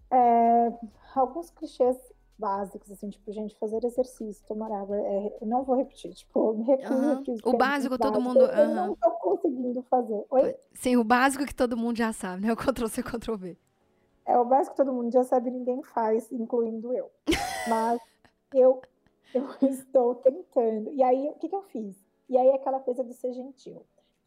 É, 0.09 0.71
alguns 1.15 1.49
clichês 1.49 1.97
básicos, 2.37 2.91
assim, 2.91 3.09
tipo, 3.09 3.31
gente, 3.31 3.57
fazer 3.57 3.83
exercício, 3.83 4.45
tomar 4.47 4.71
água, 4.71 4.97
é, 4.97 5.37
não 5.41 5.63
vou 5.63 5.75
repetir, 5.75 6.13
tipo, 6.13 6.53
me 6.53 6.63
recuso 6.63 6.93
uhum. 6.93 7.09
repetir. 7.09 7.41
O 7.43 7.57
básico 7.57 7.97
todo 7.97 8.21
mundo... 8.21 8.45
Uhum. 8.45 8.51
Eu 8.51 8.67
não 8.69 8.95
tô 8.95 9.11
conseguindo 9.11 9.81
fazer. 9.83 10.25
Oi? 10.29 10.55
Sim, 10.73 10.97
o 10.97 11.03
básico 11.03 11.45
que 11.45 11.55
todo 11.55 11.77
mundo 11.77 11.97
já 11.97 12.13
sabe, 12.13 12.45
né? 12.45 12.53
O 12.53 12.55
Ctrl-C, 12.55 13.03
Ctrl-V. 13.03 13.57
É, 14.25 14.37
o 14.37 14.45
básico 14.45 14.75
que 14.75 14.83
todo 14.83 14.93
mundo 14.93 15.11
já 15.11 15.23
sabe 15.23 15.51
ninguém 15.51 15.83
faz, 15.83 16.31
incluindo 16.31 16.93
eu. 16.93 17.11
Mas 17.67 17.99
eu, 18.53 18.81
eu 19.33 19.47
estou 19.69 20.15
tentando. 20.15 20.91
E 20.91 21.03
aí, 21.03 21.29
o 21.29 21.33
que, 21.33 21.49
que 21.49 21.55
eu 21.55 21.63
fiz? 21.63 21.95
E 22.29 22.37
aí, 22.37 22.49
aquela 22.51 22.79
coisa 22.79 23.03
de 23.03 23.13
ser 23.13 23.33
gentil. 23.33 23.83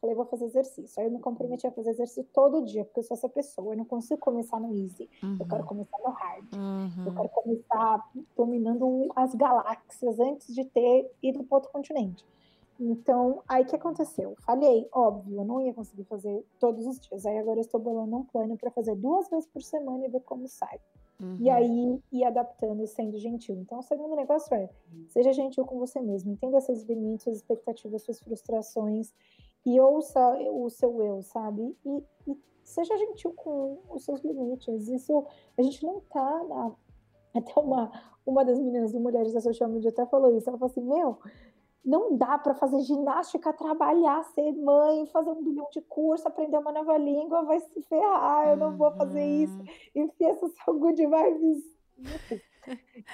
Falei, 0.07 0.15
vou 0.15 0.25
fazer 0.25 0.45
exercício. 0.45 1.01
Aí 1.01 1.07
eu 1.07 1.11
me 1.11 1.19
comprometi 1.19 1.67
a 1.67 1.71
fazer 1.71 1.89
exercício 1.89 2.25
todo 2.33 2.63
dia, 2.63 2.85
porque 2.85 3.01
eu 3.01 3.03
sou 3.03 3.15
essa 3.15 3.27
pessoa. 3.27 3.73
Eu 3.73 3.77
não 3.77 3.85
consigo 3.85 4.19
começar 4.21 4.57
no 4.57 4.73
easy. 4.73 5.09
Uhum. 5.21 5.37
Eu 5.39 5.45
quero 5.45 5.65
começar 5.65 5.97
no 5.97 6.11
hard. 6.11 6.53
Uhum. 6.53 7.05
Eu 7.05 7.13
quero 7.13 7.29
começar 7.29 8.11
dominando 8.37 9.11
as 9.13 9.35
galáxias 9.35 10.17
antes 10.17 10.53
de 10.55 10.63
ter 10.63 11.11
ido 11.21 11.43
para 11.43 11.57
outro 11.57 11.71
continente. 11.71 12.25
Então, 12.79 13.41
aí 13.49 13.65
que 13.65 13.75
aconteceu? 13.75 14.35
Falhei, 14.45 14.87
óbvio, 14.93 15.41
eu 15.41 15.43
não 15.43 15.59
ia 15.59 15.73
conseguir 15.73 16.05
fazer 16.05 16.45
todos 16.57 16.85
os 16.85 16.99
dias. 16.99 17.25
Aí 17.25 17.37
agora 17.37 17.57
eu 17.57 17.61
estou 17.61 17.79
bolando 17.79 18.15
um 18.15 18.23
plano 18.23 18.55
para 18.55 18.71
fazer 18.71 18.95
duas 18.95 19.29
vezes 19.29 19.47
por 19.47 19.61
semana 19.61 20.05
e 20.05 20.09
ver 20.09 20.21
como 20.21 20.47
sai. 20.47 20.79
Uhum. 21.19 21.37
E 21.39 21.49
aí 21.49 21.99
ir 22.13 22.23
adaptando 22.23 22.81
e 22.81 22.87
sendo 22.87 23.17
gentil. 23.17 23.55
Então, 23.55 23.79
o 23.79 23.83
segundo 23.83 24.15
negócio 24.15 24.53
é: 24.55 24.69
seja 25.09 25.33
gentil 25.33 25.65
com 25.65 25.79
você 25.79 25.99
mesmo, 25.99 26.31
entenda 26.31 26.61
seus 26.61 26.83
limites, 26.83 27.23
suas 27.23 27.37
expectativas, 27.37 28.03
suas 28.03 28.19
frustrações 28.19 29.11
e 29.67 29.81
ouça 29.81 30.19
o 30.49 30.69
seu 30.69 31.03
eu, 31.03 31.21
sabe? 31.21 31.75
E, 31.85 32.03
e, 32.25 32.37
seja 32.63 32.97
gentil 32.97 33.33
com 33.33 33.81
os 33.89 34.05
seus 34.05 34.21
limites. 34.21 34.87
Isso, 34.87 35.25
a 35.57 35.61
gente 35.61 35.85
não 35.85 35.99
tá 36.09 36.43
na... 36.45 36.71
Até 37.35 37.59
uma, 37.59 37.91
uma 38.25 38.45
das 38.45 38.57
meninas 38.57 38.93
do 38.93 38.99
Mulheres 39.01 39.33
da 39.33 39.41
Social 39.41 39.69
Media 39.69 39.89
até 39.89 40.05
falou 40.05 40.35
isso. 40.37 40.49
Ela 40.49 40.57
falou 40.57 40.71
assim, 40.71 40.81
meu, 40.81 41.19
não 41.83 42.15
dá 42.17 42.37
para 42.37 42.55
fazer 42.55 42.79
ginástica, 42.79 43.51
trabalhar, 43.51 44.23
ser 44.33 44.53
mãe, 44.53 45.05
fazer 45.07 45.31
um 45.31 45.43
bilhão 45.43 45.67
de 45.69 45.81
curso, 45.81 46.25
aprender 46.25 46.57
uma 46.57 46.71
nova 46.71 46.97
língua, 46.97 47.43
vai 47.43 47.59
se 47.59 47.81
ferrar, 47.83 48.47
eu 48.47 48.55
não 48.55 48.77
vou 48.77 48.91
fazer 48.91 49.23
isso. 49.23 49.57
Uhum. 49.57 50.03
Enfia 50.03 50.29
essa 50.29 50.47
sua 50.47 50.73
good 50.73 51.05
vibes. 51.05 51.63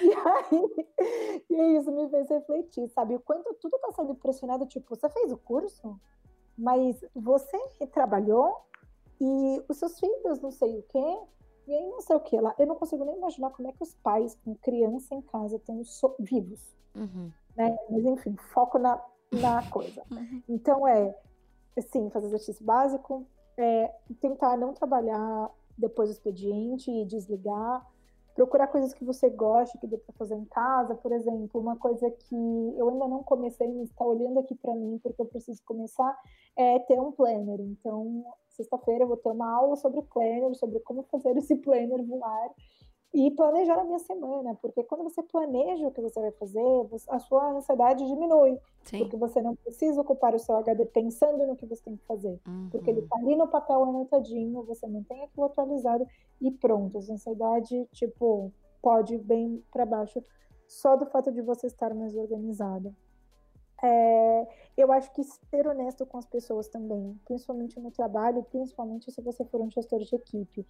e 0.01 0.13
aí, 0.13 1.45
e 1.49 1.77
isso 1.77 1.91
me 1.91 2.07
fez 2.09 2.29
refletir, 2.29 2.87
sabe? 2.89 3.15
O 3.15 3.19
quanto 3.19 3.55
tudo 3.55 3.75
está 3.75 3.91
sendo 3.91 4.13
pressionado, 4.13 4.67
tipo, 4.67 4.95
você 4.95 5.09
fez 5.09 5.31
o 5.31 5.37
curso, 5.37 5.99
mas 6.57 7.03
você 7.15 7.57
trabalhou 7.91 8.61
e 9.19 9.63
os 9.69 9.77
seus 9.77 9.99
filhos 9.99 10.41
não 10.41 10.51
sei 10.51 10.79
o 10.79 10.83
quê, 10.83 11.17
e 11.67 11.73
aí 11.73 11.89
não 11.89 12.01
sei 12.01 12.15
o 12.15 12.19
que 12.19 12.39
lá. 12.39 12.53
Eu 12.59 12.67
não 12.67 12.75
consigo 12.75 13.05
nem 13.05 13.15
imaginar 13.15 13.51
como 13.51 13.69
é 13.69 13.71
que 13.71 13.83
os 13.83 13.93
pais 13.95 14.37
com 14.43 14.55
criança 14.55 15.15
em 15.15 15.21
casa 15.21 15.55
estão 15.55 15.83
so 15.83 16.15
vivos. 16.19 16.75
Uhum 16.95 17.31
né? 17.55 17.75
Mas 17.89 18.05
enfim, 18.05 18.35
foco 18.53 18.77
na, 18.77 19.01
na 19.31 19.63
coisa. 19.69 20.03
Uhum. 20.11 20.41
Então 20.49 20.87
é, 20.87 21.15
sim, 21.91 22.09
fazer 22.09 22.27
exercício 22.27 22.65
básico, 22.65 23.25
é, 23.57 23.91
tentar 24.19 24.57
não 24.57 24.73
trabalhar 24.73 25.49
depois 25.77 26.09
do 26.09 26.13
expediente 26.13 26.91
e 26.91 27.05
desligar, 27.05 27.85
procurar 28.34 28.67
coisas 28.67 28.93
que 28.93 29.05
você 29.05 29.29
goste, 29.29 29.77
que 29.77 29.88
dê 29.88 29.97
para 29.97 30.13
fazer 30.15 30.36
em 30.36 30.45
casa, 30.45 30.95
por 30.95 31.11
exemplo, 31.11 31.59
uma 31.59 31.75
coisa 31.77 32.09
que 32.09 32.36
eu 32.77 32.89
ainda 32.89 33.07
não 33.07 33.23
comecei, 33.23 33.67
mas 33.67 33.89
está 33.89 34.05
olhando 34.05 34.39
aqui 34.39 34.55
para 34.55 34.73
mim 34.75 34.99
porque 35.01 35.21
eu 35.21 35.25
preciso 35.25 35.61
começar, 35.65 36.17
é 36.55 36.79
ter 36.79 36.99
um 36.99 37.11
planner. 37.11 37.59
Então, 37.59 38.25
sexta-feira 38.49 39.03
eu 39.03 39.07
vou 39.07 39.17
ter 39.17 39.29
uma 39.29 39.51
aula 39.51 39.75
sobre 39.75 40.01
planner, 40.01 40.55
sobre 40.55 40.79
como 40.79 41.03
fazer 41.03 41.38
esse 41.38 41.55
planner 41.61 42.03
voar 42.03 42.49
e 43.14 43.30
planejar 43.30 43.80
a 43.80 43.84
minha 43.84 43.99
semana, 43.99 44.55
porque 44.55 44.84
quando 44.84 45.03
você 45.03 45.22
planeja 45.22 45.88
o 45.88 45.91
que 45.91 46.01
você 46.01 46.20
vai 46.20 46.32
fazer, 46.32 46.59
a 47.09 47.20
sua 47.20 47.51
ansiedade 47.51 48.05
diminui, 48.07 48.57
Sim. 48.84 48.99
porque 48.99 49.16
você 49.16 49.39
não 49.39 49.55
precisa 49.55 50.01
ocupar 50.01 50.34
o 50.34 50.39
seu 50.39 50.55
HD 50.57 50.86
pensando 50.86 51.45
no 51.45 51.55
que 51.55 51.68
você 51.68 51.84
tem 51.84 51.95
que 51.95 52.03
fazer, 52.05 52.39
uhum. 52.47 52.70
porque 52.72 52.89
ele 52.89 53.01
está 53.01 53.16
ali 53.18 53.36
no 53.36 53.47
papel 53.47 53.84
anotadinho, 53.84 54.64
você 54.64 54.88
mantém 54.88 55.24
aquilo 55.24 55.45
atualizado 55.45 56.07
e 56.41 56.49
pronto, 56.49 56.97
a 56.97 57.14
ansiedade, 57.14 57.88
tipo, 57.91 58.51
pode 58.82 59.14
ir 59.14 59.20
bem 59.20 59.64
para 59.72 59.86
baixo 59.86 60.20
só 60.68 60.95
do 60.95 61.05
fato 61.05 61.32
de 61.32 61.41
você 61.41 61.68
estar 61.68 61.93
mais 61.93 62.16
organizado. 62.16 62.95
É, 63.86 64.47
eu 64.77 64.91
acho 64.93 65.11
que 65.13 65.23
ser 65.23 65.67
honesto 65.67 66.05
com 66.05 66.17
as 66.17 66.25
pessoas 66.25 66.69
também, 66.69 67.19
principalmente 67.25 67.77
no 67.81 67.91
trabalho, 67.91 68.41
principalmente 68.43 69.11
se 69.11 69.21
você 69.21 69.43
for 69.43 69.59
um 69.59 69.69
gestor 69.69 69.99
de 69.99 70.15
equipe. 70.15 70.65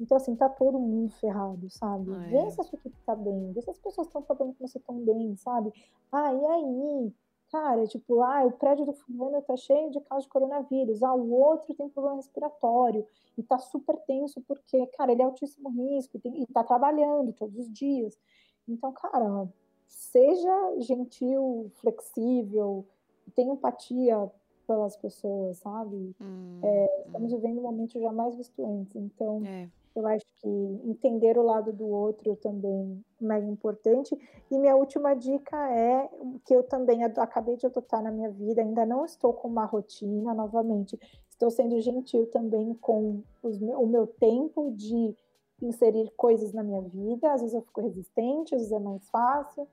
Então, 0.00 0.16
assim, 0.16 0.34
tá 0.34 0.48
todo 0.48 0.78
mundo 0.78 1.10
ferrado, 1.12 1.70
sabe? 1.70 2.12
Ah, 2.12 2.26
é. 2.26 2.30
Vê 2.30 2.50
se 2.50 2.60
a 2.60 2.64
sua 2.64 2.76
equipe 2.76 2.96
tá 3.06 3.14
bem, 3.14 3.52
vê 3.52 3.62
se 3.62 3.70
as 3.70 3.78
pessoas 3.78 4.08
estão 4.08 4.20
falando 4.22 4.52
que 4.52 4.60
você 4.60 4.80
tão 4.80 4.96
bem, 4.96 5.36
sabe? 5.36 5.72
Ah, 6.10 6.34
e 6.34 6.44
aí? 6.44 7.12
Cara, 7.52 7.86
tipo, 7.86 8.20
ah, 8.22 8.44
o 8.44 8.52
prédio 8.52 8.84
do 8.84 8.92
fulano 8.92 9.40
tá 9.42 9.56
cheio 9.56 9.88
de 9.92 10.00
casos 10.00 10.24
de 10.24 10.30
coronavírus, 10.30 11.04
ah, 11.04 11.14
o 11.14 11.32
outro 11.32 11.72
tem 11.74 11.88
problema 11.88 12.16
respiratório 12.16 13.06
e 13.38 13.42
tá 13.44 13.58
super 13.58 13.96
tenso 13.98 14.40
porque, 14.42 14.84
cara, 14.88 15.12
ele 15.12 15.22
é 15.22 15.24
altíssimo 15.24 15.70
risco 15.70 16.16
e, 16.16 16.20
tem, 16.20 16.42
e 16.42 16.46
tá 16.46 16.64
trabalhando 16.64 17.32
todos 17.32 17.56
os 17.56 17.72
dias. 17.72 18.18
Então, 18.68 18.92
cara, 18.92 19.48
seja 19.86 20.74
gentil, 20.78 21.70
flexível, 21.76 22.84
tenha 23.34 23.52
empatia 23.52 24.30
pelas 24.66 24.96
pessoas, 24.96 25.58
sabe? 25.58 26.14
Hum, 26.20 26.60
é, 26.62 27.02
estamos 27.06 27.32
hum. 27.32 27.36
vivendo 27.36 27.58
um 27.58 27.62
momento 27.62 28.00
jamais 28.00 28.34
visto 28.34 28.64
antes, 28.64 28.96
então 28.96 29.42
é. 29.46 29.68
eu 29.94 30.06
acho 30.06 30.26
que 30.40 30.48
entender 30.84 31.38
o 31.38 31.42
lado 31.42 31.72
do 31.72 31.86
outro 31.86 32.34
também 32.36 33.02
é 33.20 33.24
mega 33.24 33.46
importante. 33.46 34.18
E 34.50 34.58
minha 34.58 34.74
última 34.74 35.14
dica 35.14 35.56
é 35.70 36.08
que 36.44 36.54
eu 36.54 36.62
também 36.62 37.04
acabei 37.04 37.56
de 37.56 37.66
adotar 37.66 38.02
na 38.02 38.10
minha 38.10 38.30
vida, 38.30 38.60
ainda 38.60 38.84
não 38.84 39.04
estou 39.04 39.32
com 39.32 39.48
uma 39.48 39.64
rotina 39.64 40.34
novamente, 40.34 40.98
estou 41.30 41.50
sendo 41.50 41.80
gentil 41.80 42.26
também 42.26 42.74
com 42.74 43.22
os, 43.42 43.60
o 43.60 43.86
meu 43.86 44.06
tempo 44.06 44.72
de 44.72 45.14
inserir 45.62 46.10
coisas 46.16 46.52
na 46.52 46.62
minha 46.62 46.82
vida, 46.82 47.32
às 47.32 47.40
vezes 47.40 47.54
eu 47.54 47.62
fico 47.62 47.80
resistente, 47.80 48.54
às 48.54 48.60
vezes 48.60 48.72
é 48.72 48.78
mais 48.78 49.08
fácil. 49.08 49.66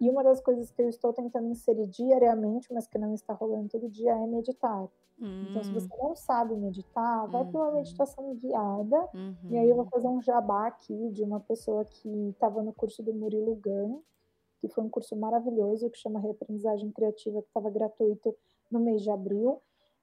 E 0.00 0.08
uma 0.08 0.24
das 0.24 0.40
coisas 0.40 0.70
que 0.70 0.80
eu 0.80 0.88
estou 0.88 1.12
tentando 1.12 1.48
inserir 1.48 1.86
diariamente, 1.86 2.72
mas 2.72 2.86
que 2.86 2.98
não 2.98 3.12
está 3.12 3.34
rolando 3.34 3.68
todo 3.68 3.88
dia, 3.88 4.12
é 4.12 4.26
meditar. 4.26 4.88
Uhum. 5.20 5.46
Então, 5.50 5.62
se 5.62 5.70
você 5.70 5.86
hum. 5.86 5.98
não 6.08 6.16
sabe 6.16 6.56
meditar, 6.56 7.26
vai 7.28 7.42
uhum. 7.42 7.52
para 7.52 7.60
uma 7.60 7.72
meditação 7.72 8.34
guiada. 8.34 9.08
Uhum. 9.12 9.34
E 9.50 9.58
aí 9.58 9.68
eu 9.68 9.76
vou 9.76 9.84
fazer 9.86 10.08
um 10.08 10.22
jabá 10.22 10.68
aqui 10.68 11.10
de 11.10 11.22
uma 11.22 11.40
pessoa 11.40 11.84
que 11.84 12.08
estava 12.30 12.62
no 12.62 12.72
curso 12.72 13.02
do 13.02 13.12
Murilo 13.12 13.54
Gun, 13.56 14.00
que 14.58 14.68
foi 14.68 14.82
um 14.84 14.88
curso 14.88 15.14
maravilhoso, 15.14 15.90
que 15.90 15.98
chama 15.98 16.18
Reaprendizagem 16.18 16.90
Criativa, 16.92 17.42
que 17.42 17.48
estava 17.48 17.68
gratuito 17.68 18.34
no 18.70 18.80
mês 18.80 19.02
de 19.02 19.10
abril. 19.10 19.60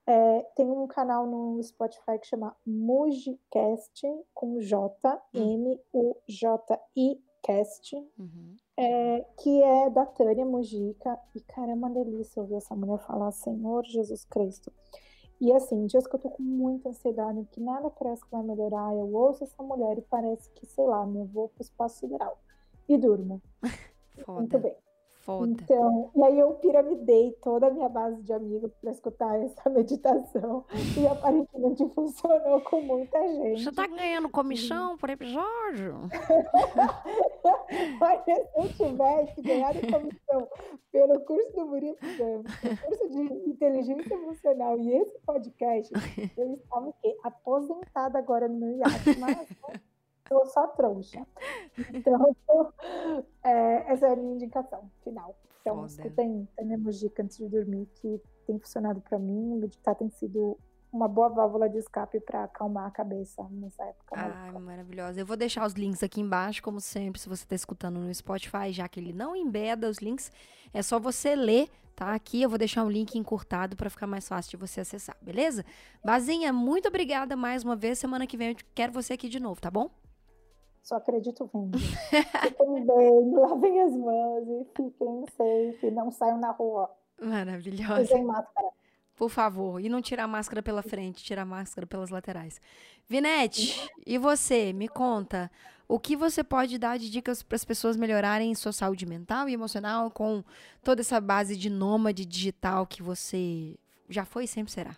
É, 0.08 0.42
tem 0.56 0.66
um 0.72 0.88
canal 0.88 1.28
no 1.28 1.62
Spotify 1.62 2.18
que 2.20 2.28
chama 2.28 2.56
Mujicast, 2.66 4.08
com 4.34 4.60
J, 4.62 5.22
M-U-J-I 5.34 7.22
Cast. 7.44 7.96
Uhum 8.18 8.56
é, 8.78 9.26
que 9.40 9.64
é 9.64 9.90
da 9.90 10.06
Tânia 10.06 10.46
Mujica. 10.46 11.20
E, 11.36 11.42
cara, 11.42 11.72
é 11.72 11.74
uma 11.74 11.90
delícia 11.90 12.42
ouvir 12.42 12.56
essa 12.56 12.76
mulher 12.76 13.00
falar 13.00 13.32
Senhor 13.32 13.84
Jesus 13.86 14.24
Cristo. 14.26 14.72
E 15.42 15.52
assim, 15.52 15.86
dias 15.86 16.08
que 16.08 16.16
eu 16.16 16.20
tô 16.20 16.30
com 16.30 16.44
muita 16.44 16.90
ansiedade, 16.90 17.48
que 17.52 17.60
nada 17.60 17.90
parece 17.90 18.24
que 18.24 18.32
vai 18.32 18.44
melhorar, 18.44 18.96
eu 18.96 19.14
ouço 19.14 19.44
essa 19.44 19.62
mulher 19.62 19.98
e 19.98 20.02
parece 20.02 20.50
que, 20.52 20.66
sei 20.66 20.86
lá, 20.86 21.06
me 21.06 21.26
vou 21.26 21.50
pro 21.50 21.62
espaço 21.62 22.00
sideral. 22.00 22.40
E 22.88 22.98
durmo. 22.98 23.42
Foda. 24.24 24.40
Muito 24.40 24.60
bem. 24.60 24.76
Foda. 25.28 25.52
Então, 25.52 26.10
e 26.16 26.24
aí 26.24 26.40
eu 26.40 26.54
piramidei 26.54 27.34
toda 27.44 27.68
a 27.68 27.70
minha 27.70 27.90
base 27.90 28.24
de 28.24 28.32
amigos 28.32 28.74
para 28.76 28.92
escutar 28.92 29.38
essa 29.42 29.68
meditação 29.70 30.64
e 30.98 31.06
aparentemente 31.06 31.86
funcionou 31.94 32.62
com 32.62 32.80
muita 32.82 33.20
gente. 33.28 33.62
Você 33.62 33.74
tá 33.74 33.86
ganhando 33.88 34.30
comissão 34.30 34.98
por 34.98 35.10
episódio? 35.10 36.00
Olha, 38.00 38.24
se 38.24 38.32
eu 38.32 38.70
tivesse 38.70 39.42
ganhado 39.42 39.80
comissão 39.82 40.48
pelo 40.94 41.20
curso 41.26 41.52
do 41.52 41.66
Murilo 41.66 41.98
Campos, 41.98 42.56
curso 42.86 43.10
de 43.10 43.50
inteligência 43.50 44.14
emocional 44.14 44.80
e 44.80 44.94
esse 44.94 45.20
podcast, 45.26 45.94
eu 46.38 46.54
estava 46.54 46.88
o 46.88 46.94
quê? 47.02 47.18
Aposentada 47.24 48.18
agora 48.18 48.48
no 48.48 48.58
meu 48.58 48.78
iate, 48.78 49.20
mas 49.20 49.46
sou 50.28 50.46
só 50.48 50.68
trouxa. 50.68 51.26
Então, 51.94 52.36
é, 53.44 53.92
essa 53.92 54.08
é 54.08 54.14
a 54.14 54.16
minha 54.16 54.36
indicação 54.36 54.90
final. 55.04 55.36
Então, 55.62 55.76
Foda. 55.76 55.88
escutem 55.88 56.48
Tânia 56.56 56.78
Mojica 56.78 57.24
antes 57.24 57.38
de 57.38 57.48
dormir, 57.48 57.88
que 57.96 58.22
tem 58.46 58.58
funcionado 58.58 59.02
para 59.02 59.20
mim. 59.20 59.58
Meditar 59.58 59.96
tem 59.96 60.10
sido 60.10 60.58
uma 60.92 61.08
boa 61.08 61.30
válvula 61.30 61.70
de 61.70 61.78
escape 61.78 62.20
para 62.20 62.46
acalmar 62.46 62.88
a 62.88 62.92
cabeça 62.92 63.46
nessa 63.52 63.84
época. 63.84 64.16
Ai, 64.16 64.52
maravilhosa. 64.54 65.20
Eu 65.20 65.26
vou 65.26 65.36
deixar 65.36 65.66
os 65.66 65.74
links 65.74 66.02
aqui 66.02 66.22
embaixo, 66.22 66.64
como 66.64 66.80
sempre, 66.80 67.20
se 67.20 67.28
você 67.28 67.44
está 67.44 67.56
escutando 67.56 68.00
no 68.00 68.14
Spotify, 68.14 68.72
já 68.72 68.88
que 68.88 69.00
ele 69.00 69.14
não 69.14 69.36
embeda 69.36 69.90
os 69.90 69.98
links, 69.98 70.32
é 70.74 70.82
só 70.82 71.00
você 71.00 71.36
ler, 71.36 71.70
tá? 71.96 72.14
Aqui 72.14 72.42
eu 72.42 72.50
vou 72.50 72.58
deixar 72.58 72.84
um 72.84 72.90
link 72.90 73.18
encurtado 73.18 73.76
para 73.76 73.90
ficar 73.90 74.08
mais 74.08 74.28
fácil 74.28 74.52
de 74.52 74.58
você 74.58 74.82
acessar, 74.82 75.18
beleza? 75.22 75.66
Bazinha, 76.04 76.54
muito 76.54 76.88
obrigada 76.88 77.36
mais 77.36 77.64
uma 77.64 77.76
vez. 77.76 78.00
Semana 78.00 78.26
que 78.26 78.38
vem 78.38 78.50
eu 78.52 78.56
quero 78.74 78.94
você 78.94 79.14
aqui 79.14 79.28
de 79.28 79.40
novo, 79.40 79.60
tá 79.60 79.70
bom? 79.70 79.90
Só 80.88 80.96
acredito 80.96 81.50
vendo. 81.54 81.78
fiquem 81.78 82.86
bem, 82.86 83.32
lavem 83.36 83.82
as 83.82 83.92
mãos 83.92 84.48
e 84.48 84.66
fiquem 84.74 85.26
safe, 85.36 85.92
não 85.92 86.10
saiam 86.10 86.38
na 86.38 86.52
rua. 86.52 86.90
Maravilhosa. 87.22 88.04
Usem 88.04 88.24
máscara. 88.24 88.70
Por 89.14 89.30
favor, 89.30 89.82
e 89.82 89.90
não 89.90 90.02
tirar 90.02 90.24
a 90.24 90.28
máscara 90.30 90.64
pela 90.64 90.82
frente, 90.82 91.26
tirar 91.26 91.42
a 91.42 91.46
máscara 91.46 91.86
pelas 91.86 92.10
laterais. 92.10 92.62
Vinete, 93.06 93.92
e 94.06 94.18
você, 94.18 94.72
me 94.72 94.88
conta, 94.88 95.52
o 95.90 96.00
que 96.00 96.16
você 96.16 96.42
pode 96.42 96.78
dar 96.78 96.98
de 96.98 97.10
dicas 97.10 97.44
para 97.44 97.58
as 97.58 97.66
pessoas 97.66 97.98
melhorarem 97.98 98.56
sua 98.56 98.72
saúde 98.72 99.06
mental 99.06 99.50
e 99.50 99.54
emocional 99.54 100.10
com 100.10 100.42
toda 100.82 101.02
essa 101.02 101.20
base 101.20 101.58
de 101.58 101.70
nômade 101.70 102.26
digital 102.26 102.88
que 102.88 103.04
você 103.04 103.76
já 104.08 104.24
foi 104.24 104.46
e 104.46 104.48
sempre 104.48 104.72
será? 104.72 104.96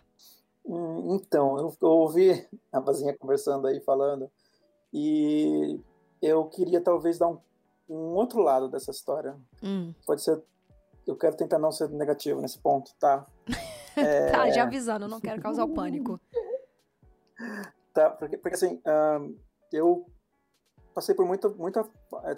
Hum, 0.64 1.18
então, 1.20 1.58
eu 1.58 1.88
ouvi 1.88 2.46
a 2.72 2.78
Vazinha 2.78 3.16
conversando 3.18 3.66
aí, 3.66 3.80
falando 3.80 4.30
e 4.92 5.80
eu 6.20 6.44
queria 6.46 6.80
talvez 6.80 7.18
dar 7.18 7.28
um, 7.28 7.38
um 7.88 8.14
outro 8.14 8.40
lado 8.40 8.68
dessa 8.68 8.90
história. 8.90 9.36
Hum. 9.62 9.94
Pode 10.06 10.22
ser. 10.22 10.42
Eu 11.06 11.16
quero 11.16 11.36
tentar 11.36 11.58
não 11.58 11.72
ser 11.72 11.88
negativo 11.90 12.40
nesse 12.40 12.58
ponto, 12.58 12.92
tá? 12.98 13.26
é... 13.96 14.30
tá, 14.30 14.50
já 14.50 14.64
avisando, 14.64 15.08
não 15.08 15.20
quero 15.20 15.40
causar 15.40 15.64
o 15.64 15.74
pânico. 15.74 16.20
tá, 17.92 18.10
porque, 18.10 18.36
porque 18.36 18.54
assim, 18.54 18.80
um, 18.86 19.36
eu 19.72 20.06
passei 20.94 21.14
por 21.14 21.24
muita, 21.24 21.48
muita 21.48 21.88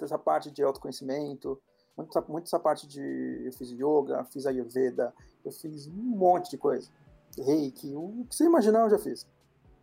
essa 0.01 0.19
parte 0.19 0.51
de 0.51 0.63
autoconhecimento, 0.63 1.61
muita, 1.97 2.21
muita 2.23 2.49
essa 2.49 2.61
parte 2.61 2.87
de. 2.87 3.43
Eu 3.45 3.53
fiz 3.53 3.71
yoga, 3.73 4.25
fiz 4.25 4.47
ayurveda, 4.47 5.13
eu 5.45 5.53
fiz 5.53 5.89
um 5.89 5.93
monte 5.93 6.51
de 6.51 6.59
coisa. 6.59 6.91
Reiki, 7.37 7.95
o 7.95 8.27
que 8.29 8.37
você 8.37 8.45
imaginar 8.45 8.83
eu 8.85 8.91
já 8.91 8.99
fiz 8.99 9.27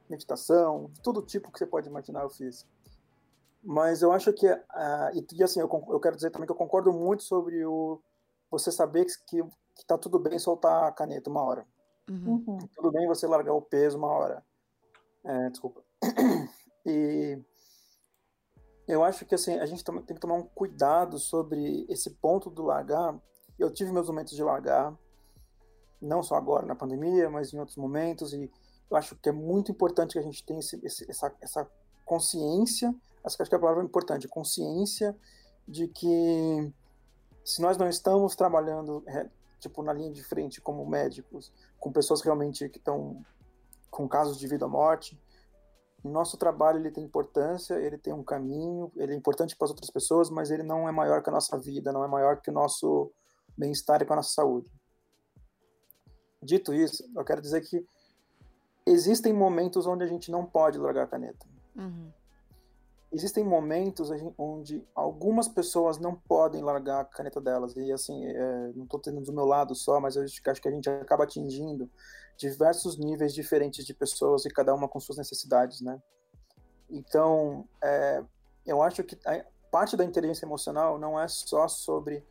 meditação, 0.09 0.91
todo 1.03 1.21
tipo 1.21 1.51
que 1.51 1.59
você 1.59 1.65
pode 1.65 1.87
imaginar 1.87 2.23
eu 2.23 2.29
fiz. 2.29 2.65
Mas 3.63 4.01
eu 4.01 4.11
acho 4.11 4.31
que, 4.33 4.49
uh, 4.49 4.57
e, 5.13 5.25
e, 5.35 5.43
assim, 5.43 5.59
eu, 5.59 5.69
eu 5.89 5.99
quero 5.99 6.15
dizer 6.15 6.31
também 6.31 6.45
que 6.45 6.51
eu 6.51 6.57
concordo 6.57 6.93
muito 6.93 7.23
sobre 7.23 7.65
o 7.65 8.01
você 8.49 8.71
saber 8.71 9.05
que, 9.05 9.43
que 9.75 9.85
tá 9.85 9.97
tudo 9.97 10.17
bem 10.17 10.39
soltar 10.39 10.85
a 10.85 10.91
caneta 10.91 11.29
uma 11.29 11.43
hora. 11.43 11.65
Uhum. 12.09 12.43
uhum. 12.47 12.57
Tudo 12.75 12.91
bem 12.91 13.07
você 13.07 13.27
largar 13.27 13.53
o 13.53 13.61
peso 13.61 13.97
uma 13.97 14.11
hora. 14.11 14.43
É, 15.23 15.49
desculpa. 15.49 15.83
E 16.85 17.37
eu 18.87 19.03
acho 19.03 19.25
que 19.25 19.35
assim, 19.35 19.59
a 19.59 19.65
gente 19.65 19.83
tem 19.83 20.15
que 20.15 20.19
tomar 20.19 20.35
um 20.35 20.43
cuidado 20.43 21.19
sobre 21.19 21.85
esse 21.87 22.09
ponto 22.09 22.49
do 22.49 22.63
largar. 22.63 23.15
Eu 23.59 23.71
tive 23.71 23.91
meus 23.91 24.07
momentos 24.07 24.33
de 24.33 24.41
largar, 24.41 24.97
não 26.01 26.23
só 26.23 26.35
agora 26.35 26.65
na 26.65 26.75
pandemia, 26.75 27.29
mas 27.29 27.53
em 27.53 27.59
outros 27.59 27.77
momentos, 27.77 28.33
e 28.33 28.49
eu 28.89 28.97
acho 28.97 29.15
que 29.15 29.29
é 29.29 29.31
muito 29.31 29.71
importante 29.71 30.13
que 30.13 30.19
a 30.19 30.23
gente 30.23 30.43
tenha 30.43 30.59
esse, 30.59 30.79
esse, 30.83 31.09
essa, 31.09 31.33
essa 31.41 31.71
consciência, 32.05 32.93
acho 33.23 33.37
que 33.37 33.55
a 33.55 33.59
palavra 33.59 33.83
é 33.83 33.85
importante, 33.85 34.27
consciência 34.27 35.15
de 35.67 35.87
que 35.87 36.73
se 37.45 37.61
nós 37.61 37.77
não 37.77 37.87
estamos 37.87 38.35
trabalhando 38.35 39.03
é, 39.07 39.29
tipo 39.59 39.83
na 39.83 39.93
linha 39.93 40.11
de 40.11 40.23
frente 40.23 40.59
como 40.59 40.85
médicos, 40.85 41.51
com 41.79 41.91
pessoas 41.91 42.21
realmente 42.21 42.67
que 42.69 42.77
estão 42.77 43.23
com 43.91 44.07
casos 44.07 44.37
de 44.37 44.47
vida 44.47 44.65
ou 44.65 44.71
morte, 44.71 45.19
nosso 46.03 46.37
trabalho 46.37 46.79
ele 46.79 46.91
tem 46.91 47.03
importância, 47.03 47.75
ele 47.75 47.97
tem 47.97 48.13
um 48.13 48.23
caminho, 48.23 48.91
ele 48.95 49.13
é 49.13 49.15
importante 49.15 49.55
para 49.55 49.65
as 49.65 49.71
outras 49.71 49.89
pessoas, 49.89 50.29
mas 50.29 50.49
ele 50.49 50.63
não 50.63 50.87
é 50.87 50.91
maior 50.91 51.21
que 51.21 51.29
a 51.29 51.33
nossa 51.33 51.57
vida, 51.57 51.91
não 51.91 52.03
é 52.03 52.07
maior 52.07 52.41
que 52.41 52.49
o 52.49 52.53
nosso 52.53 53.11
bem-estar 53.57 54.01
e 54.01 54.05
com 54.05 54.13
a 54.13 54.17
nossa 54.17 54.33
saúde. 54.33 54.71
Dito 56.41 56.73
isso, 56.73 57.03
eu 57.15 57.25
quero 57.25 57.41
dizer 57.41 57.61
que 57.61 57.85
existem 58.85 59.33
momentos 59.33 59.85
onde 59.85 60.03
a 60.03 60.07
gente 60.07 60.31
não 60.31 60.45
pode 60.45 60.77
largar 60.77 61.03
a 61.03 61.07
caneta. 61.07 61.45
Uhum. 61.75 62.11
Existem 63.11 63.43
momentos 63.43 64.11
onde 64.37 64.87
algumas 64.93 65.47
pessoas 65.47 65.97
não 65.97 66.13
podem 66.13 66.61
largar 66.61 67.01
a 67.01 67.05
caneta 67.05 67.41
delas. 67.41 67.75
E 67.75 67.91
assim, 67.91 68.23
é, 68.25 68.71
não 68.75 68.83
estou 68.83 68.99
tendo 68.99 69.21
do 69.21 69.33
meu 69.33 69.45
lado 69.45 69.73
só, 69.73 69.99
mas 69.99 70.15
eu 70.15 70.23
acho 70.23 70.61
que 70.61 70.67
a 70.67 70.71
gente 70.71 70.89
acaba 70.89 71.23
atingindo 71.23 71.89
diversos 72.37 72.97
níveis 72.97 73.33
diferentes 73.33 73.83
de 73.83 73.93
pessoas 73.93 74.45
e 74.45 74.49
cada 74.49 74.73
uma 74.73 74.87
com 74.87 74.99
suas 74.99 75.17
necessidades, 75.17 75.81
né? 75.81 75.99
Então, 76.89 77.67
é, 77.83 78.23
eu 78.65 78.81
acho 78.81 79.03
que 79.03 79.17
a 79.25 79.43
parte 79.71 79.97
da 79.97 80.05
inteligência 80.05 80.45
emocional 80.45 80.97
não 80.97 81.19
é 81.19 81.27
só 81.27 81.67
sobre 81.67 82.23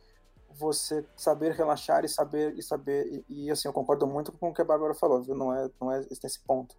você 0.57 1.05
saber 1.15 1.53
relaxar 1.53 2.03
e 2.03 2.09
saber 2.09 2.57
e 2.57 2.63
saber 2.63 3.23
e, 3.29 3.45
e, 3.45 3.51
assim 3.51 3.67
eu 3.67 3.73
concordo 3.73 4.07
muito 4.07 4.31
com 4.31 4.49
o 4.49 4.53
que 4.53 4.61
a 4.61 4.65
Bárbara 4.65 4.93
falou, 4.93 5.21
viu? 5.21 5.35
Não 5.35 5.53
é 5.53 5.69
não 5.79 5.91
é 5.91 6.05
esse 6.09 6.39
ponto. 6.43 6.75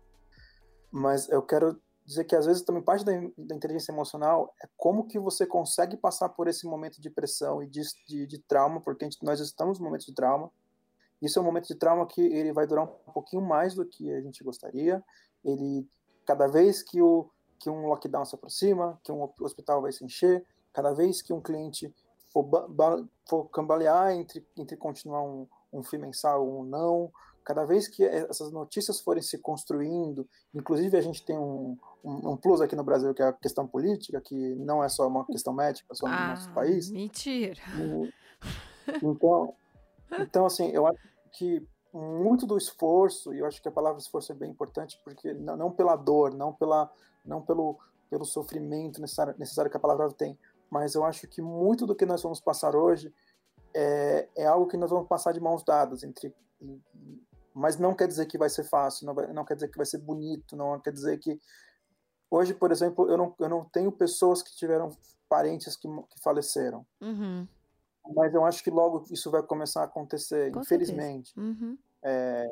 Mas 0.91 1.29
eu 1.29 1.43
quero 1.43 1.81
dizer 2.05 2.25
que 2.25 2.35
às 2.35 2.47
vezes 2.47 2.63
também 2.63 2.83
parte 2.83 3.05
da, 3.05 3.13
da, 3.39 3.55
inteligência 3.55 3.93
emocional 3.93 4.53
é 4.63 4.69
como 4.77 5.07
que 5.07 5.19
você 5.19 5.47
consegue 5.47 5.97
passar 5.97 6.29
por 6.31 6.49
esse 6.49 6.67
momento 6.67 7.01
de 7.01 7.09
pressão 7.09 7.63
e 7.63 7.69
de, 7.69 7.83
de, 8.09 8.27
de 8.27 8.39
trauma, 8.39 8.81
porque 8.81 9.05
gente, 9.05 9.19
nós 9.23 9.39
estamos 9.41 9.79
no 9.79 9.85
momento 9.85 10.07
de 10.07 10.15
trauma. 10.15 10.51
Isso 11.23 11.39
é 11.39 11.43
um 11.43 11.45
momento 11.45 11.69
de 11.69 11.75
trauma 11.75 12.07
que 12.07 12.21
ele 12.21 12.53
vai 12.53 12.67
durar 12.67 12.85
um 12.85 13.13
pouquinho 13.13 13.43
mais 13.43 13.75
do 13.75 13.85
que 13.85 14.11
a 14.13 14.21
gente 14.21 14.43
gostaria. 14.43 15.05
Ele, 15.45 15.87
cada 16.27 16.47
vez 16.47 16.83
que, 16.83 17.01
o, 17.01 17.31
que 17.59 17.69
um 17.69 17.87
lockdown 17.87 18.25
se 18.25 18.35
aproxima, 18.35 18.99
que 19.05 19.13
um 19.13 19.31
hospital 19.41 19.83
vai 19.83 19.93
se 19.93 20.05
encher, 20.05 20.45
cada 20.73 20.93
vez 20.93 21.21
que 21.21 21.33
um 21.33 21.41
cliente 21.41 21.95
for, 22.33 22.49
for 23.29 23.49
cambalear 23.51 24.13
entre, 24.13 24.47
entre 24.57 24.77
continuar 24.77 25.23
um, 25.23 25.47
um 25.73 25.83
FII 25.83 25.99
mensal 25.99 26.47
ou 26.47 26.65
não, 26.65 27.11
cada 27.45 27.65
vez 27.65 27.89
que 27.89 28.05
essas 28.05 28.53
notícias 28.53 29.01
forem 29.01 29.23
se 29.23 29.39
construindo, 29.39 30.29
inclusive 30.55 30.97
a 30.97 31.01
gente 31.01 31.25
tem 31.25 31.37
um, 31.37 31.77
um, 32.05 32.31
um, 32.31 32.37
plus 32.37 32.61
aqui 32.61 32.77
no 32.77 32.85
Brasil 32.85 33.13
que 33.15 33.23
é 33.23 33.27
a 33.27 33.33
questão 33.33 33.67
política, 33.67 34.21
que 34.21 34.55
não 34.57 34.83
é 34.85 34.89
só 34.89 35.07
uma 35.07 35.25
questão 35.27 35.53
médica, 35.53 35.95
só 35.95 36.07
no 36.07 36.15
ah, 36.15 36.29
nosso 36.29 36.51
país. 36.53 36.91
Mentira. 36.91 37.61
Então, 39.03 39.55
então, 40.19 40.47
assim, 40.47 40.71
eu 40.71 40.87
acho 40.87 40.99
que 41.33 41.67
muito 41.93 42.47
do 42.47 42.57
esforço, 42.57 43.35
e 43.35 43.39
eu 43.41 43.47
acho 43.47 43.61
que 43.61 43.69
a 43.69 43.73
palavra 43.73 44.01
esforço 44.01 44.33
é 44.33 44.35
bem 44.35 44.51
importante, 44.51 45.01
porque 45.05 45.33
não, 45.35 45.57
não 45.57 45.71
pela 45.71 45.97
dor, 45.97 46.35
não, 46.35 46.53
pela, 46.53 46.91
não 47.25 47.43
pelo, 47.43 47.79
pelo 48.09 48.25
sofrimento 48.25 49.01
necessário, 49.01 49.35
necessário 49.39 49.71
que 49.71 49.77
a 49.77 49.81
palavra 49.81 50.11
tem, 50.13 50.39
mas 50.71 50.95
eu 50.95 51.05
acho 51.05 51.27
que 51.27 51.43
muito 51.43 51.87
do 51.87 51.95
que 51.95 52.07
nós 52.07 52.23
vamos 52.23 52.41
passar 52.41 52.77
hoje 52.77 53.13
é, 53.75 54.29
é 54.37 54.47
algo 54.47 54.67
que 54.67 54.77
nós 54.77 54.91
vamos 54.91 55.09
passar 55.09 55.33
de 55.33 55.41
mãos 55.41 55.65
dadas 55.65 56.03
entre 56.03 56.35
mas 57.55 57.77
não 57.77 57.95
quer 57.95 58.07
dizer 58.07 58.27
que 58.27 58.39
vai 58.39 58.49
ser 58.49 58.65
fácil, 58.65 59.07
não, 59.07 59.15
vai, 59.15 59.33
não 59.33 59.45
quer 59.45 59.55
dizer 59.55 59.69
que 59.69 59.77
vai 59.77 59.87
ser 59.87 59.99
bonito, 59.99 60.57
não 60.57 60.79
quer 60.81 60.93
dizer 60.93 61.19
que 61.19 61.39
hoje, 62.31 62.55
por 62.55 62.71
exemplo, 62.71 63.11
eu 63.11 63.17
não, 63.17 63.35
eu 63.39 63.49
não 63.49 63.65
tenho 63.65 63.91
pessoas 63.91 64.43
que 64.43 64.55
tiveram 64.55 64.97
parentes 65.29 65.77
que, 65.77 65.89
que 65.89 66.23
faleceram, 66.23 66.87
uhum. 67.01 67.47
mas 68.15 68.33
eu 68.33 68.45
acho 68.45 68.63
que 68.63 68.71
logo 68.71 69.05
isso 69.11 69.31
vai 69.31 69.43
começar 69.43 69.83
a 69.83 69.85
acontecer, 69.85 70.53
Com 70.53 70.61
infelizmente. 70.61 71.39
Uhum. 71.39 71.77
É, 72.03 72.47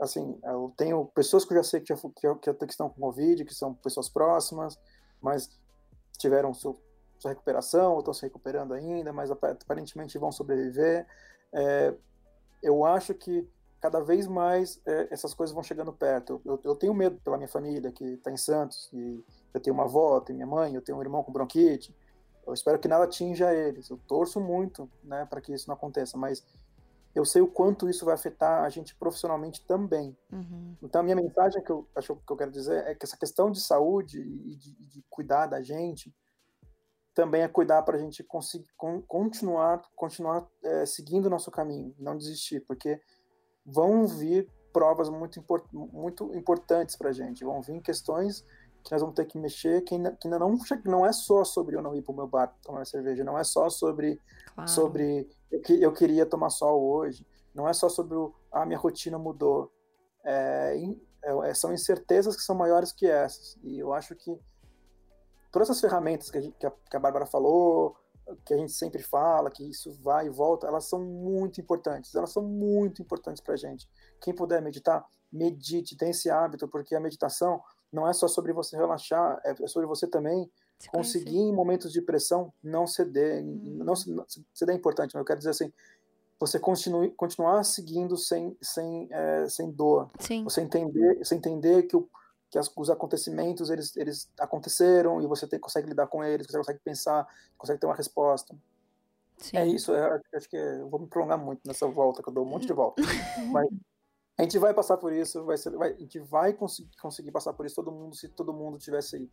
assim, 0.00 0.38
eu 0.44 0.72
tenho 0.76 1.04
pessoas 1.06 1.44
que 1.44 1.52
eu 1.52 1.58
já 1.58 1.64
sei 1.64 1.80
que, 1.80 1.94
já, 1.94 2.34
que, 2.36 2.54
que 2.54 2.64
estão 2.66 2.88
com 2.88 3.00
Covid, 3.00 3.44
que 3.44 3.54
são 3.54 3.74
pessoas 3.74 4.08
próximas, 4.08 4.78
mas 5.20 5.50
tiveram 6.18 6.54
seu, 6.54 6.80
sua 7.20 7.30
recuperação, 7.30 7.92
ou 7.92 7.98
estão 7.98 8.14
se 8.14 8.22
recuperando 8.22 8.72
ainda, 8.72 9.12
mas 9.12 9.30
aparentemente 9.30 10.18
vão 10.18 10.32
sobreviver. 10.32 11.06
É, 11.52 11.94
eu 12.62 12.84
acho 12.84 13.12
que 13.14 13.46
cada 13.78 14.00
vez 14.00 14.26
mais 14.26 14.80
é, 14.86 15.08
essas 15.10 15.34
coisas 15.34 15.54
vão 15.54 15.62
chegando 15.62 15.92
perto. 15.92 16.40
Eu, 16.44 16.58
eu, 16.64 16.74
tenho 16.74 16.94
medo 16.94 17.20
pela 17.22 17.36
minha 17.36 17.48
família, 17.48 17.92
que 17.92 18.04
está 18.04 18.30
em 18.30 18.36
Santos, 18.36 18.90
e 18.92 19.22
eu 19.52 19.60
tenho 19.60 19.74
uma 19.74 19.84
avó, 19.84 20.20
tenho 20.20 20.38
minha 20.38 20.46
mãe, 20.46 20.74
eu 20.74 20.82
tenho 20.82 20.98
um 20.98 21.02
irmão 21.02 21.22
com 21.22 21.32
bronquite. 21.32 21.94
Eu 22.46 22.54
espero 22.54 22.78
que 22.78 22.88
nada 22.88 23.04
atinja 23.04 23.54
eles. 23.54 23.90
Eu 23.90 23.98
torço 24.08 24.40
muito 24.40 24.90
né, 25.04 25.26
para 25.28 25.40
que 25.40 25.52
isso 25.52 25.68
não 25.68 25.74
aconteça, 25.74 26.16
mas 26.16 26.44
eu 27.14 27.24
sei 27.24 27.42
o 27.42 27.46
quanto 27.46 27.88
isso 27.88 28.04
vai 28.04 28.14
afetar 28.14 28.64
a 28.64 28.68
gente 28.68 28.94
profissionalmente 28.94 29.64
também. 29.66 30.16
Uhum. 30.32 30.76
Então, 30.82 31.00
a 31.00 31.04
minha 31.04 31.16
mensagem 31.16 31.62
que 31.62 31.70
eu 31.70 31.86
acho 31.94 32.16
que 32.16 32.32
eu 32.32 32.36
quero 32.36 32.50
dizer 32.50 32.86
é 32.86 32.94
que 32.94 33.04
essa 33.04 33.16
questão 33.16 33.50
de 33.50 33.60
saúde 33.60 34.20
e 34.20 34.56
de, 34.56 34.74
de 34.74 35.04
cuidar 35.10 35.46
da 35.46 35.60
gente 35.60 36.14
também 37.20 37.42
é 37.42 37.48
cuidar 37.48 37.82
para 37.82 37.98
a 37.98 38.00
gente 38.00 38.24
conseguir 38.24 38.70
continuar, 39.06 39.82
continuar 39.94 40.48
é, 40.64 40.86
seguindo 40.86 41.26
o 41.26 41.30
nosso 41.30 41.50
caminho, 41.50 41.94
não 41.98 42.16
desistir, 42.16 42.60
porque 42.60 42.98
vão 43.64 44.06
vir 44.06 44.48
provas 44.72 45.10
muito, 45.10 45.38
import, 45.38 45.62
muito 45.70 46.34
importantes 46.34 46.96
para 46.96 47.10
a 47.10 47.12
gente, 47.12 47.44
vão 47.44 47.60
vir 47.60 47.82
questões 47.82 48.42
que 48.82 48.90
nós 48.90 49.02
vamos 49.02 49.14
ter 49.14 49.26
que 49.26 49.38
mexer, 49.38 49.82
que 49.82 49.94
ainda, 49.94 50.12
que 50.12 50.26
ainda 50.26 50.38
não, 50.38 50.56
não 50.86 51.04
é 51.04 51.12
só 51.12 51.44
sobre 51.44 51.76
eu 51.76 51.82
não 51.82 51.94
ir 51.94 52.00
para 52.00 52.12
o 52.12 52.16
meu 52.16 52.26
bar 52.26 52.54
tomar 52.62 52.86
cerveja, 52.86 53.22
não 53.22 53.38
é 53.38 53.44
só 53.44 53.68
sobre, 53.68 54.18
claro. 54.54 54.70
sobre 54.70 55.28
eu, 55.50 55.60
que, 55.60 55.82
eu 55.82 55.92
queria 55.92 56.24
tomar 56.24 56.48
sol 56.48 56.82
hoje, 56.82 57.26
não 57.54 57.68
é 57.68 57.74
só 57.74 57.90
sobre 57.90 58.16
o, 58.16 58.34
a 58.50 58.64
minha 58.64 58.78
rotina 58.78 59.18
mudou. 59.18 59.70
É, 60.24 60.74
é, 61.22 61.52
são 61.52 61.74
incertezas 61.74 62.34
que 62.34 62.42
são 62.42 62.56
maiores 62.56 62.92
que 62.92 63.06
essas. 63.06 63.58
E 63.62 63.78
eu 63.78 63.92
acho 63.92 64.14
que 64.14 64.40
todas 65.50 65.68
essas 65.68 65.80
ferramentas 65.80 66.30
que 66.30 66.38
a, 66.38 66.40
gente, 66.40 66.56
que 66.58 66.66
a, 66.66 66.70
que 66.70 66.96
a 66.96 67.00
Bárbara 67.00 67.26
falou, 67.26 67.96
que 68.44 68.54
a 68.54 68.56
gente 68.56 68.72
sempre 68.72 69.02
fala, 69.02 69.50
que 69.50 69.68
isso 69.68 69.92
vai 70.02 70.26
e 70.26 70.30
volta, 70.30 70.66
elas 70.66 70.84
são 70.84 71.00
muito 71.00 71.60
importantes. 71.60 72.14
Elas 72.14 72.30
são 72.30 72.42
muito 72.42 73.02
importantes 73.02 73.42
para 73.42 73.54
a 73.54 73.56
gente. 73.56 73.88
Quem 74.20 74.34
puder 74.34 74.62
meditar, 74.62 75.04
medite, 75.32 75.96
tem 75.96 76.10
esse 76.10 76.30
hábito, 76.30 76.68
porque 76.68 76.94
a 76.94 77.00
meditação 77.00 77.60
não 77.92 78.08
é 78.08 78.12
só 78.12 78.28
sobre 78.28 78.52
você 78.52 78.76
relaxar, 78.76 79.40
é 79.44 79.66
sobre 79.66 79.86
você 79.86 80.06
também 80.06 80.48
Se 80.78 80.90
conseguir 80.90 81.38
em 81.38 81.52
momentos 81.52 81.92
de 81.92 82.00
pressão 82.00 82.52
não 82.62 82.86
ceder. 82.86 83.42
Hum. 83.42 83.82
Não, 83.84 83.94
ceder 83.96 84.74
é 84.74 84.78
importante, 84.78 85.12
mas 85.14 85.20
eu 85.20 85.24
quero 85.24 85.38
dizer 85.38 85.50
assim, 85.50 85.72
você 86.38 86.58
continue, 86.58 87.10
continuar 87.10 87.64
seguindo 87.64 88.16
sem, 88.16 88.56
sem, 88.62 89.08
é, 89.10 89.46
sem 89.48 89.70
dor. 89.70 90.10
Sim. 90.18 90.44
Você 90.44 90.62
entender, 90.62 91.18
você 91.18 91.34
entender 91.34 91.82
que 91.82 91.96
o 91.96 92.08
que 92.50 92.58
as, 92.58 92.70
os 92.76 92.90
acontecimentos 92.90 93.70
eles, 93.70 93.96
eles 93.96 94.28
aconteceram 94.38 95.22
e 95.22 95.26
você 95.26 95.46
tem, 95.46 95.58
consegue 95.58 95.88
lidar 95.88 96.08
com 96.08 96.22
eles, 96.24 96.46
você 96.46 96.58
consegue 96.58 96.80
pensar, 96.80 97.26
consegue 97.56 97.78
ter 97.78 97.86
uma 97.86 97.94
resposta. 97.94 98.56
Sim. 99.38 99.56
É 99.56 99.66
isso, 99.66 99.94
é, 99.94 100.20
acho 100.34 100.48
que 100.48 100.56
é, 100.56 100.80
eu 100.80 100.88
vou 100.88 101.00
me 101.00 101.06
prolongar 101.06 101.38
muito 101.38 101.60
nessa 101.66 101.86
volta, 101.86 102.22
que 102.22 102.28
eu 102.28 102.32
dou 102.32 102.44
um 102.44 102.48
monte 102.48 102.66
de 102.66 102.72
volta. 102.72 103.00
Mas 103.50 103.68
a 104.36 104.42
gente 104.42 104.58
vai 104.58 104.74
passar 104.74 104.96
por 104.96 105.12
isso, 105.12 105.44
vai 105.44 105.56
ser, 105.56 105.70
vai, 105.70 105.92
a 105.92 105.98
gente 105.98 106.18
vai 106.18 106.52
conseguir, 106.52 106.90
conseguir 107.00 107.30
passar 107.30 107.52
por 107.52 107.64
isso 107.64 107.76
todo 107.76 107.92
mundo, 107.92 108.14
se 108.14 108.28
todo 108.28 108.52
mundo 108.52 108.78
tivesse 108.78 109.30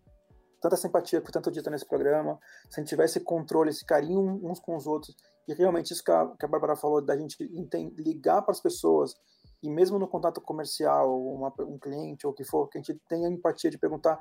tanta 0.62 0.76
simpatia 0.76 1.22
por 1.22 1.32
tanto 1.32 1.52
dito 1.52 1.70
nesse 1.70 1.86
programa, 1.86 2.40
se 2.70 2.80
a 2.80 2.84
gente 2.84 2.90
tivesse 2.90 3.20
controle, 3.20 3.70
esse 3.70 3.86
carinho 3.86 4.40
uns 4.44 4.60
com 4.60 4.76
os 4.76 4.88
outros, 4.88 5.16
e 5.48 5.54
realmente 5.54 5.92
isso 5.92 6.04
que 6.04 6.12
a, 6.12 6.28
que 6.38 6.46
a 6.46 6.48
Bárbara 6.48 6.76
falou, 6.76 7.02
da 7.02 7.18
gente 7.18 7.42
ligar 7.98 8.42
para 8.42 8.52
as 8.52 8.60
pessoas 8.60 9.16
e 9.62 9.70
mesmo 9.70 9.98
no 9.98 10.08
contato 10.08 10.40
comercial, 10.40 11.20
uma, 11.22 11.54
um 11.62 11.78
cliente 11.78 12.26
ou 12.26 12.34
o 12.34 12.36
que 12.36 12.44
for, 12.44 12.68
que 12.68 12.78
a 12.78 12.82
gente 12.82 13.00
tenha 13.08 13.28
empatia 13.28 13.70
de 13.70 13.78
perguntar 13.78 14.20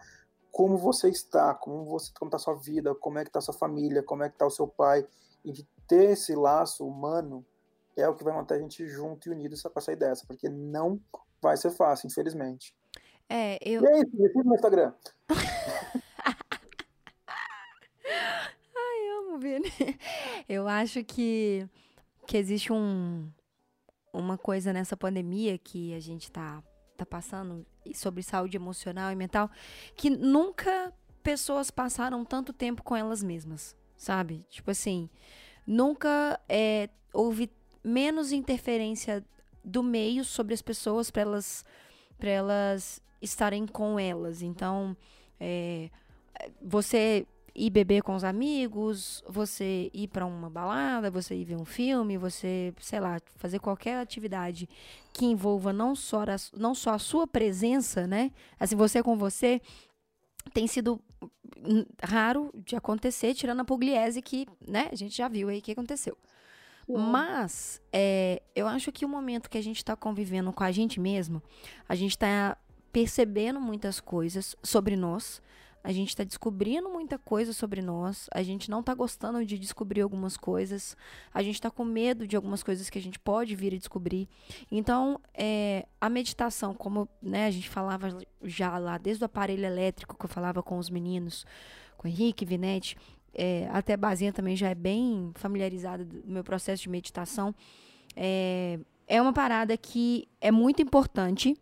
como 0.50 0.78
você 0.78 1.08
está, 1.08 1.52
como 1.54 1.84
você 1.84 2.10
como 2.18 2.28
está 2.28 2.36
a 2.36 2.40
sua 2.40 2.54
vida, 2.54 2.94
como 2.94 3.18
é 3.18 3.22
que 3.22 3.28
está 3.28 3.40
a 3.40 3.42
sua 3.42 3.54
família, 3.54 4.02
como 4.02 4.22
é 4.22 4.28
que 4.28 4.34
está 4.34 4.46
o 4.46 4.50
seu 4.50 4.66
pai, 4.66 5.06
e 5.44 5.52
de 5.52 5.68
ter 5.86 6.12
esse 6.12 6.34
laço 6.34 6.86
humano 6.86 7.44
é 7.96 8.08
o 8.08 8.14
que 8.14 8.24
vai 8.24 8.34
manter 8.34 8.54
a 8.54 8.58
gente 8.58 8.86
junto 8.88 9.28
e 9.28 9.32
unido 9.32 9.56
para 9.70 9.82
sair 9.82 9.96
dessa, 9.96 10.26
porque 10.26 10.48
não 10.48 11.00
vai 11.40 11.56
ser 11.56 11.70
fácil, 11.70 12.06
infelizmente. 12.06 12.74
É, 13.28 13.58
eu... 13.60 13.82
E 13.82 13.86
é 13.86 13.98
isso, 14.00 14.10
me 14.16 14.44
no 14.44 14.54
Instagram. 14.54 14.92
Ai, 18.76 19.08
amo, 19.18 19.38
Vini. 19.38 19.70
Eu 20.48 20.68
acho 20.68 21.02
que, 21.04 21.68
que 22.26 22.36
existe 22.36 22.72
um, 22.72 23.28
uma 24.18 24.38
coisa 24.38 24.72
nessa 24.72 24.96
pandemia 24.96 25.58
que 25.58 25.94
a 25.94 26.00
gente 26.00 26.30
tá, 26.30 26.62
tá 26.96 27.04
passando 27.04 27.66
sobre 27.94 28.22
saúde 28.22 28.56
emocional 28.56 29.12
e 29.12 29.16
mental, 29.16 29.50
que 29.94 30.10
nunca 30.10 30.92
pessoas 31.22 31.70
passaram 31.70 32.24
tanto 32.24 32.52
tempo 32.52 32.82
com 32.82 32.96
elas 32.96 33.22
mesmas, 33.22 33.76
sabe? 33.96 34.44
Tipo 34.48 34.70
assim, 34.70 35.10
nunca 35.66 36.40
é, 36.48 36.88
houve 37.12 37.50
menos 37.82 38.32
interferência 38.32 39.24
do 39.64 39.82
meio 39.82 40.24
sobre 40.24 40.54
as 40.54 40.62
pessoas 40.62 41.10
para 41.10 41.22
elas, 41.22 41.64
elas 42.20 43.02
estarem 43.20 43.66
com 43.66 43.98
elas. 43.98 44.42
Então, 44.42 44.96
é, 45.40 45.90
você 46.62 47.26
ir 47.56 47.70
beber 47.70 48.02
com 48.02 48.14
os 48.14 48.22
amigos, 48.22 49.24
você 49.26 49.90
ir 49.94 50.08
para 50.08 50.26
uma 50.26 50.50
balada, 50.50 51.10
você 51.10 51.34
ir 51.34 51.44
ver 51.44 51.56
um 51.56 51.64
filme, 51.64 52.18
você, 52.18 52.74
sei 52.80 53.00
lá, 53.00 53.18
fazer 53.36 53.58
qualquer 53.58 53.98
atividade 53.98 54.68
que 55.12 55.24
envolva 55.24 55.72
não 55.72 55.94
só 55.94 56.22
a, 56.22 56.36
não 56.54 56.74
só 56.74 56.90
a 56.90 56.98
sua 56.98 57.26
presença, 57.26 58.06
né? 58.06 58.30
Assim, 58.60 58.76
você 58.76 59.02
com 59.02 59.16
você 59.16 59.60
tem 60.52 60.66
sido 60.66 61.00
raro 62.02 62.52
de 62.54 62.76
acontecer, 62.76 63.34
tirando 63.34 63.60
a 63.60 63.64
pugliese 63.64 64.20
que, 64.20 64.46
né, 64.66 64.88
a 64.92 64.94
gente 64.94 65.16
já 65.16 65.26
viu 65.26 65.48
aí 65.48 65.58
o 65.58 65.62
que 65.62 65.72
aconteceu. 65.72 66.16
Mas 66.88 67.80
é, 67.92 68.40
eu 68.54 68.68
acho 68.68 68.92
que 68.92 69.04
o 69.04 69.08
momento 69.08 69.50
que 69.50 69.58
a 69.58 69.62
gente 69.62 69.78
está 69.78 69.96
convivendo 69.96 70.52
com 70.52 70.62
a 70.62 70.70
gente 70.70 71.00
mesmo, 71.00 71.42
a 71.88 71.96
gente 71.96 72.12
está 72.12 72.56
percebendo 72.92 73.60
muitas 73.60 74.00
coisas 74.00 74.54
sobre 74.62 74.94
nós, 74.94 75.42
a 75.86 75.92
gente 75.92 76.08
está 76.08 76.24
descobrindo 76.24 76.90
muita 76.90 77.16
coisa 77.16 77.52
sobre 77.52 77.80
nós, 77.80 78.26
a 78.34 78.42
gente 78.42 78.68
não 78.68 78.80
está 78.80 78.92
gostando 78.92 79.46
de 79.46 79.56
descobrir 79.56 80.00
algumas 80.00 80.36
coisas, 80.36 80.96
a 81.32 81.44
gente 81.44 81.54
está 81.54 81.70
com 81.70 81.84
medo 81.84 82.26
de 82.26 82.34
algumas 82.34 82.60
coisas 82.60 82.90
que 82.90 82.98
a 82.98 83.00
gente 83.00 83.20
pode 83.20 83.54
vir 83.54 83.72
a 83.72 83.78
descobrir. 83.78 84.28
Então, 84.68 85.20
é, 85.32 85.86
a 86.00 86.10
meditação, 86.10 86.74
como 86.74 87.08
né, 87.22 87.46
a 87.46 87.52
gente 87.52 87.70
falava 87.70 88.18
já 88.42 88.76
lá, 88.78 88.98
desde 88.98 89.22
o 89.22 89.26
aparelho 89.26 89.64
elétrico 89.64 90.18
que 90.18 90.24
eu 90.24 90.28
falava 90.28 90.60
com 90.60 90.76
os 90.76 90.90
meninos, 90.90 91.46
com 91.96 92.08
Henrique, 92.08 92.44
Vinete, 92.44 92.96
é, 93.32 93.68
até 93.70 93.92
a 93.92 93.96
Bazinha 93.96 94.32
também 94.32 94.56
já 94.56 94.68
é 94.68 94.74
bem 94.74 95.30
familiarizada 95.36 96.04
do 96.04 96.20
meu 96.26 96.42
processo 96.42 96.82
de 96.82 96.88
meditação. 96.88 97.54
É, 98.16 98.80
é 99.06 99.22
uma 99.22 99.32
parada 99.32 99.76
que 99.76 100.26
é 100.40 100.50
muito 100.50 100.82
importante 100.82 101.56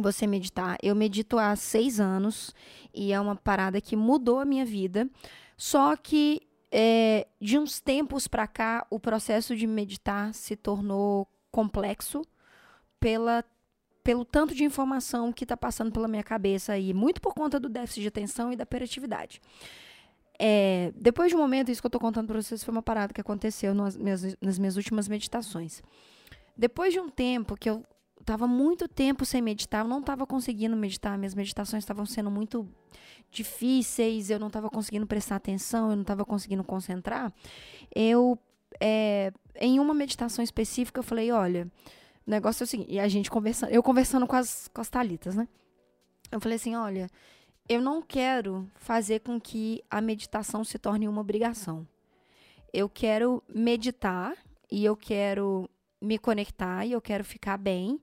você 0.00 0.26
meditar. 0.26 0.76
Eu 0.82 0.94
medito 0.94 1.38
há 1.38 1.54
seis 1.56 2.00
anos 2.00 2.54
e 2.94 3.12
é 3.12 3.20
uma 3.20 3.36
parada 3.36 3.80
que 3.80 3.96
mudou 3.96 4.40
a 4.40 4.44
minha 4.44 4.64
vida. 4.64 5.08
Só 5.56 5.96
que 5.96 6.42
é, 6.70 7.26
de 7.40 7.58
uns 7.58 7.80
tempos 7.80 8.28
para 8.28 8.46
cá, 8.46 8.86
o 8.90 9.00
processo 9.00 9.56
de 9.56 9.66
meditar 9.66 10.34
se 10.34 10.54
tornou 10.54 11.26
complexo 11.50 12.22
pela, 13.00 13.44
pelo 14.04 14.24
tanto 14.24 14.54
de 14.54 14.64
informação 14.64 15.32
que 15.32 15.44
está 15.44 15.56
passando 15.56 15.92
pela 15.92 16.08
minha 16.08 16.22
cabeça 16.22 16.76
e 16.78 16.92
muito 16.92 17.20
por 17.20 17.34
conta 17.34 17.58
do 17.58 17.68
déficit 17.68 18.02
de 18.02 18.08
atenção 18.08 18.52
e 18.52 18.56
da 18.56 18.62
hiperatividade. 18.62 19.40
É, 20.38 20.92
depois 20.94 21.30
de 21.30 21.36
um 21.36 21.40
momento, 21.40 21.70
isso 21.70 21.82
que 21.82 21.86
eu 21.86 21.88
estou 21.88 22.00
contando 22.00 22.28
para 22.28 22.40
vocês 22.40 22.62
foi 22.62 22.70
uma 22.70 22.82
parada 22.82 23.12
que 23.12 23.20
aconteceu 23.20 23.74
nas 23.74 23.96
minhas, 23.96 24.36
nas 24.40 24.58
minhas 24.58 24.76
últimas 24.76 25.08
meditações. 25.08 25.82
Depois 26.56 26.92
de 26.92 27.00
um 27.00 27.08
tempo 27.08 27.56
que 27.56 27.68
eu 27.68 27.84
estava 28.20 28.46
muito 28.46 28.86
tempo 28.88 29.24
sem 29.24 29.40
meditar, 29.40 29.84
eu 29.84 29.88
não 29.88 30.00
estava 30.00 30.26
conseguindo 30.26 30.76
meditar, 30.76 31.16
minhas 31.18 31.34
meditações 31.34 31.82
estavam 31.82 32.04
sendo 32.04 32.30
muito 32.30 32.68
difíceis, 33.30 34.30
eu 34.30 34.38
não 34.38 34.48
estava 34.48 34.70
conseguindo 34.70 35.06
prestar 35.06 35.36
atenção, 35.36 35.90
eu 35.90 35.96
não 35.96 36.02
estava 36.02 36.24
conseguindo 36.24 36.64
concentrar. 36.64 37.32
Eu, 37.94 38.38
é, 38.80 39.32
em 39.60 39.78
uma 39.80 39.94
meditação 39.94 40.42
específica, 40.42 41.00
eu 41.00 41.04
falei: 41.04 41.30
olha, 41.30 41.70
o 42.26 42.30
negócio 42.30 42.62
é 42.62 42.64
o 42.64 42.66
seguinte, 42.66 42.92
e 42.92 43.00
a 43.00 43.08
gente 43.08 43.30
conversando, 43.30 43.70
eu 43.70 43.82
conversando 43.82 44.26
com 44.26 44.36
as, 44.36 44.68
com 44.68 44.80
as 44.80 44.88
talitas, 44.88 45.34
né? 45.34 45.48
Eu 46.30 46.40
falei 46.40 46.56
assim: 46.56 46.74
olha, 46.74 47.08
eu 47.68 47.80
não 47.80 48.02
quero 48.02 48.68
fazer 48.76 49.20
com 49.20 49.40
que 49.40 49.82
a 49.90 50.00
meditação 50.00 50.64
se 50.64 50.78
torne 50.78 51.08
uma 51.08 51.20
obrigação. 51.20 51.86
Eu 52.72 52.88
quero 52.88 53.42
meditar 53.48 54.34
e 54.70 54.84
eu 54.84 54.96
quero 54.96 55.68
me 56.00 56.18
conectar 56.18 56.84
e 56.84 56.92
eu 56.92 57.00
quero 57.00 57.24
ficar 57.24 57.56
bem 57.56 58.00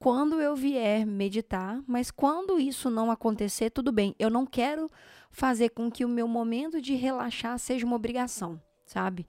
quando 0.00 0.40
eu 0.40 0.56
vier 0.56 1.06
meditar, 1.06 1.78
mas 1.86 2.10
quando 2.10 2.58
isso 2.58 2.88
não 2.90 3.10
acontecer, 3.10 3.68
tudo 3.68 3.92
bem. 3.92 4.16
Eu 4.18 4.30
não 4.30 4.46
quero 4.46 4.90
fazer 5.30 5.68
com 5.68 5.90
que 5.90 6.06
o 6.06 6.08
meu 6.08 6.26
momento 6.26 6.80
de 6.80 6.94
relaxar 6.94 7.58
seja 7.58 7.84
uma 7.84 7.96
obrigação, 7.96 8.58
sabe? 8.86 9.26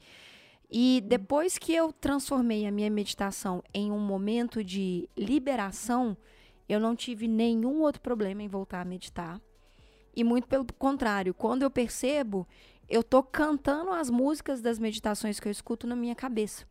E 0.71 1.03
depois 1.05 1.57
que 1.57 1.75
eu 1.75 1.91
transformei 1.91 2.65
a 2.65 2.71
minha 2.71 2.89
meditação 2.89 3.61
em 3.73 3.91
um 3.91 3.99
momento 3.99 4.63
de 4.63 5.09
liberação, 5.17 6.15
eu 6.69 6.79
não 6.79 6.95
tive 6.95 7.27
nenhum 7.27 7.81
outro 7.81 8.01
problema 8.01 8.41
em 8.41 8.47
voltar 8.47 8.79
a 8.79 8.85
meditar. 8.85 9.41
E 10.15 10.23
muito 10.23 10.47
pelo 10.47 10.65
contrário, 10.79 11.33
quando 11.33 11.63
eu 11.63 11.69
percebo, 11.69 12.47
eu 12.87 13.03
tô 13.03 13.21
cantando 13.21 13.91
as 13.91 14.09
músicas 14.09 14.61
das 14.61 14.79
meditações 14.79 15.37
que 15.37 15.49
eu 15.49 15.51
escuto 15.51 15.85
na 15.85 15.97
minha 15.97 16.15
cabeça. 16.15 16.70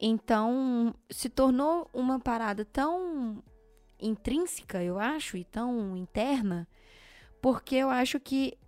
Então, 0.00 0.94
se 1.08 1.28
tornou 1.28 1.88
uma 1.92 2.18
parada 2.18 2.64
tão 2.64 3.42
intrínseca, 4.00 4.82
eu 4.82 4.98
acho, 4.98 5.36
e 5.36 5.44
tão 5.44 5.96
interna, 5.96 6.68
porque 7.40 7.76
eu 7.76 7.88
acho 7.88 8.18
que 8.18 8.58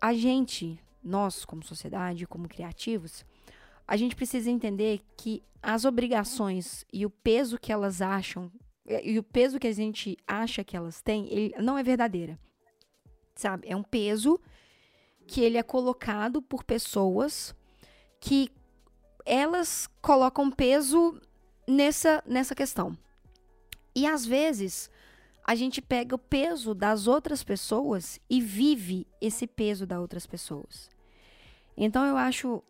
a 0.00 0.14
gente, 0.14 0.80
nós 1.02 1.44
como 1.44 1.64
sociedade, 1.64 2.26
como 2.26 2.48
criativos, 2.48 3.24
a 3.86 3.96
gente 3.96 4.14
precisa 4.14 4.50
entender 4.50 5.00
que 5.16 5.42
as 5.62 5.84
obrigações 5.84 6.84
e 6.92 7.04
o 7.04 7.10
peso 7.10 7.58
que 7.58 7.72
elas 7.72 8.00
acham, 8.00 8.50
e 8.86 9.18
o 9.18 9.22
peso 9.22 9.58
que 9.58 9.66
a 9.66 9.72
gente 9.72 10.16
acha 10.26 10.64
que 10.64 10.76
elas 10.76 11.02
têm, 11.02 11.26
ele 11.30 11.54
não 11.58 11.76
é 11.76 11.82
verdadeira. 11.82 12.38
Sabe? 13.34 13.68
É 13.68 13.76
um 13.76 13.82
peso 13.82 14.40
que 15.26 15.42
ele 15.42 15.58
é 15.58 15.62
colocado 15.62 16.40
por 16.40 16.64
pessoas 16.64 17.54
que 18.20 18.50
elas 19.28 19.86
colocam 20.00 20.50
peso 20.50 21.20
nessa, 21.66 22.22
nessa 22.26 22.54
questão. 22.54 22.96
E 23.94 24.06
às 24.06 24.24
vezes 24.24 24.90
a 25.46 25.54
gente 25.54 25.82
pega 25.82 26.14
o 26.14 26.18
peso 26.18 26.74
das 26.74 27.06
outras 27.06 27.44
pessoas 27.44 28.18
e 28.28 28.40
vive 28.40 29.06
esse 29.20 29.46
peso 29.46 29.86
das 29.86 29.98
outras 29.98 30.26
pessoas. 30.26 30.88
Então 31.76 32.06
eu 32.06 32.16
acho, 32.16 32.62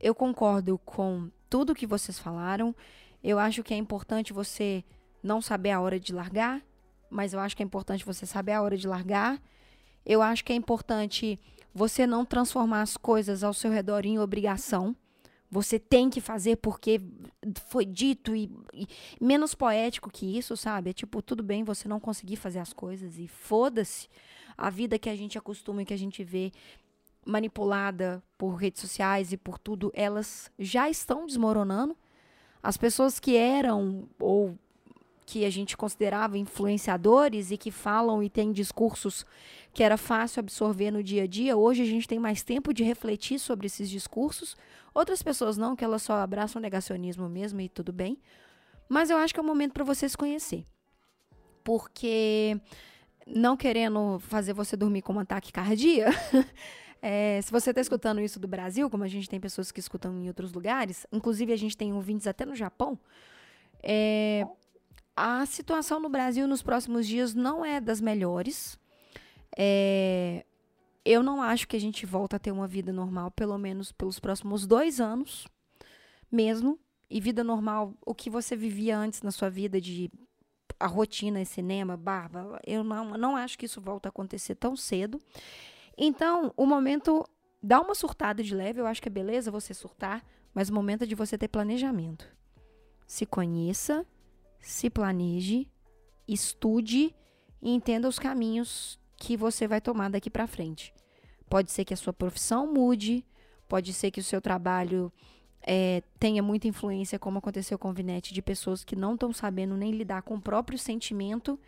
eu 0.00 0.14
concordo 0.14 0.78
com 0.78 1.30
tudo 1.48 1.74
que 1.74 1.86
vocês 1.86 2.18
falaram. 2.18 2.74
Eu 3.22 3.38
acho 3.38 3.62
que 3.62 3.72
é 3.72 3.76
importante 3.76 4.32
você 4.32 4.84
não 5.22 5.40
saber 5.40 5.70
a 5.70 5.80
hora 5.80 5.98
de 5.98 6.12
largar, 6.12 6.60
mas 7.08 7.32
eu 7.32 7.40
acho 7.40 7.56
que 7.56 7.62
é 7.62 7.66
importante 7.66 8.04
você 8.04 8.26
saber 8.26 8.52
a 8.52 8.62
hora 8.62 8.76
de 8.76 8.88
largar. 8.88 9.40
Eu 10.04 10.20
acho 10.20 10.44
que 10.44 10.52
é 10.52 10.56
importante 10.56 11.38
você 11.72 12.06
não 12.06 12.24
transformar 12.24 12.82
as 12.82 12.96
coisas 12.96 13.44
ao 13.44 13.54
seu 13.54 13.70
redor 13.70 14.04
em 14.04 14.18
obrigação. 14.18 14.94
Você 15.50 15.78
tem 15.78 16.10
que 16.10 16.20
fazer 16.20 16.56
porque 16.56 17.00
foi 17.68 17.84
dito 17.84 18.34
e, 18.34 18.50
e, 18.72 18.86
menos 19.20 19.54
poético 19.54 20.10
que 20.10 20.38
isso, 20.38 20.56
sabe? 20.56 20.90
É 20.90 20.92
tipo, 20.92 21.22
tudo 21.22 21.42
bem 21.42 21.62
você 21.62 21.88
não 21.88 22.00
conseguir 22.00 22.36
fazer 22.36 22.58
as 22.58 22.72
coisas 22.72 23.18
e 23.18 23.28
foda-se 23.28 24.08
a 24.56 24.70
vida 24.70 24.98
que 24.98 25.08
a 25.08 25.16
gente 25.16 25.38
acostuma 25.38 25.82
e 25.82 25.84
que 25.84 25.94
a 25.94 25.98
gente 25.98 26.24
vê 26.24 26.52
manipulada 27.24 28.22
por 28.36 28.54
redes 28.54 28.80
sociais 28.80 29.32
e 29.32 29.36
por 29.36 29.58
tudo, 29.58 29.90
elas 29.94 30.50
já 30.58 30.88
estão 30.90 31.26
desmoronando. 31.26 31.96
As 32.62 32.76
pessoas 32.76 33.20
que 33.20 33.36
eram 33.36 34.08
ou 34.18 34.58
que 35.26 35.44
a 35.44 35.50
gente 35.50 35.76
considerava 35.76 36.36
influenciadores 36.36 37.50
e 37.50 37.56
que 37.56 37.70
falam 37.70 38.22
e 38.22 38.28
têm 38.28 38.52
discursos 38.52 39.24
que 39.72 39.82
era 39.82 39.96
fácil 39.96 40.40
absorver 40.40 40.90
no 40.90 41.02
dia 41.02 41.24
a 41.24 41.26
dia, 41.26 41.56
hoje 41.56 41.82
a 41.82 41.86
gente 41.86 42.06
tem 42.06 42.18
mais 42.18 42.42
tempo 42.42 42.72
de 42.72 42.84
refletir 42.84 43.40
sobre 43.40 43.66
esses 43.66 43.90
discursos. 43.90 44.56
Outras 44.94 45.22
pessoas 45.22 45.56
não, 45.56 45.74
que 45.74 45.84
elas 45.84 46.02
só 46.02 46.14
abraçam 46.14 46.62
negacionismo 46.62 47.28
mesmo 47.28 47.60
e 47.60 47.68
tudo 47.68 47.92
bem. 47.92 48.16
Mas 48.88 49.10
eu 49.10 49.16
acho 49.16 49.34
que 49.34 49.40
é 49.40 49.42
o 49.42 49.46
momento 49.46 49.72
para 49.72 49.82
você 49.82 50.08
se 50.08 50.16
conhecer. 50.16 50.64
Porque 51.64 52.60
não 53.26 53.56
querendo 53.56 54.20
fazer 54.20 54.52
você 54.52 54.76
dormir 54.76 55.02
com 55.02 55.14
um 55.14 55.18
ataque 55.18 55.50
cardíaco, 55.50 56.14
é, 57.02 57.40
se 57.42 57.50
você 57.50 57.70
está 57.70 57.80
escutando 57.80 58.20
isso 58.20 58.38
do 58.38 58.46
Brasil, 58.46 58.88
como 58.88 59.02
a 59.02 59.08
gente 59.08 59.28
tem 59.28 59.40
pessoas 59.40 59.72
que 59.72 59.80
escutam 59.80 60.22
em 60.22 60.28
outros 60.28 60.52
lugares, 60.52 61.04
inclusive 61.10 61.52
a 61.52 61.56
gente 61.56 61.76
tem 61.76 61.92
ouvintes 61.92 62.28
até 62.28 62.44
no 62.44 62.54
Japão, 62.54 62.96
é, 63.82 64.46
a 65.16 65.46
situação 65.46 66.00
no 66.00 66.08
Brasil 66.08 66.46
nos 66.48 66.62
próximos 66.62 67.06
dias 67.06 67.34
não 67.34 67.64
é 67.64 67.80
das 67.80 68.00
melhores. 68.00 68.78
É, 69.56 70.44
eu 71.04 71.22
não 71.22 71.42
acho 71.42 71.68
que 71.68 71.76
a 71.76 71.80
gente 71.80 72.06
volta 72.06 72.36
a 72.36 72.38
ter 72.38 72.50
uma 72.50 72.66
vida 72.66 72.92
normal, 72.92 73.30
pelo 73.30 73.56
menos 73.58 73.92
pelos 73.92 74.18
próximos 74.18 74.66
dois 74.66 75.00
anos, 75.00 75.46
mesmo. 76.30 76.78
E 77.08 77.20
vida 77.20 77.44
normal, 77.44 77.94
o 78.04 78.14
que 78.14 78.30
você 78.30 78.56
vivia 78.56 78.98
antes 78.98 79.22
na 79.22 79.30
sua 79.30 79.50
vida 79.50 79.80
de 79.80 80.10
a 80.80 80.86
rotina, 80.86 81.44
cinema, 81.44 81.96
barba, 81.96 82.60
eu 82.66 82.82
não, 82.82 83.16
não 83.16 83.36
acho 83.36 83.56
que 83.56 83.66
isso 83.66 83.80
volta 83.80 84.08
a 84.08 84.10
acontecer 84.10 84.54
tão 84.54 84.74
cedo. 84.74 85.20
Então, 85.96 86.52
o 86.56 86.66
momento 86.66 87.24
dá 87.62 87.80
uma 87.80 87.94
surtada 87.94 88.42
de 88.42 88.54
leve, 88.54 88.80
eu 88.80 88.86
acho 88.86 89.00
que 89.00 89.08
é 89.08 89.12
beleza 89.12 89.50
você 89.50 89.72
surtar, 89.72 90.24
mas 90.52 90.68
o 90.68 90.74
momento 90.74 91.02
é 91.02 91.06
de 91.06 91.14
você 91.14 91.38
ter 91.38 91.48
planejamento. 91.48 92.28
se 93.06 93.26
conheça, 93.26 94.04
se 94.64 94.88
planeje, 94.88 95.68
estude 96.26 97.14
e 97.60 97.70
entenda 97.70 98.08
os 98.08 98.18
caminhos 98.18 98.98
que 99.16 99.36
você 99.36 99.68
vai 99.68 99.80
tomar 99.80 100.10
daqui 100.10 100.30
para 100.30 100.46
frente. 100.46 100.92
Pode 101.48 101.70
ser 101.70 101.84
que 101.84 101.94
a 101.94 101.96
sua 101.96 102.12
profissão 102.12 102.72
mude, 102.72 103.24
pode 103.68 103.92
ser 103.92 104.10
que 104.10 104.20
o 104.20 104.24
seu 104.24 104.40
trabalho 104.40 105.12
é, 105.60 106.02
tenha 106.18 106.42
muita 106.42 106.66
influência, 106.66 107.18
como 107.18 107.38
aconteceu 107.38 107.78
com 107.78 107.90
o 107.90 107.92
Vinete, 107.92 108.34
de 108.34 108.42
pessoas 108.42 108.82
que 108.82 108.96
não 108.96 109.14
estão 109.14 109.32
sabendo 109.32 109.76
nem 109.76 109.92
lidar 109.92 110.22
com 110.22 110.34
o 110.34 110.40
próprio 110.40 110.78
sentimento. 110.78 111.58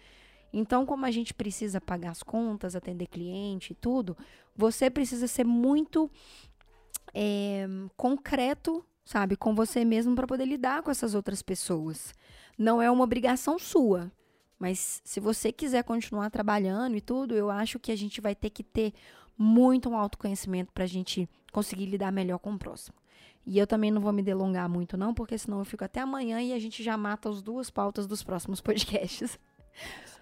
Então, 0.52 0.86
como 0.86 1.04
a 1.04 1.10
gente 1.10 1.34
precisa 1.34 1.80
pagar 1.80 2.10
as 2.10 2.22
contas, 2.22 2.74
atender 2.74 3.06
cliente 3.06 3.72
e 3.72 3.76
tudo, 3.76 4.16
você 4.56 4.88
precisa 4.88 5.26
ser 5.26 5.44
muito 5.44 6.10
é, 7.12 7.66
concreto, 7.96 8.84
sabe, 9.04 9.36
com 9.36 9.54
você 9.54 9.84
mesmo 9.84 10.14
para 10.14 10.26
poder 10.26 10.46
lidar 10.46 10.82
com 10.82 10.90
essas 10.90 11.14
outras 11.14 11.42
pessoas. 11.42 12.14
Não 12.58 12.80
é 12.80 12.90
uma 12.90 13.04
obrigação 13.04 13.58
sua. 13.58 14.10
Mas 14.58 15.02
se 15.04 15.20
você 15.20 15.52
quiser 15.52 15.84
continuar 15.84 16.30
trabalhando 16.30 16.96
e 16.96 17.00
tudo, 17.00 17.34
eu 17.34 17.50
acho 17.50 17.78
que 17.78 17.92
a 17.92 17.96
gente 17.96 18.20
vai 18.20 18.34
ter 18.34 18.50
que 18.50 18.62
ter 18.62 18.94
muito 19.36 19.88
um 19.90 19.96
autoconhecimento 19.96 20.72
para 20.72 20.84
a 20.84 20.88
gente 20.88 21.28
conseguir 21.52 21.86
lidar 21.86 22.10
melhor 22.10 22.38
com 22.38 22.52
o 22.52 22.58
próximo. 22.58 22.96
E 23.44 23.58
eu 23.58 23.66
também 23.66 23.90
não 23.90 24.00
vou 24.00 24.12
me 24.12 24.22
delongar 24.22 24.68
muito, 24.68 24.96
não, 24.96 25.14
porque 25.14 25.38
senão 25.38 25.58
eu 25.58 25.64
fico 25.64 25.84
até 25.84 26.00
amanhã 26.00 26.40
e 26.40 26.52
a 26.52 26.58
gente 26.58 26.82
já 26.82 26.96
mata 26.96 27.28
as 27.28 27.42
duas 27.42 27.70
pautas 27.70 28.06
dos 28.06 28.22
próximos 28.22 28.60
podcasts. 28.60 29.38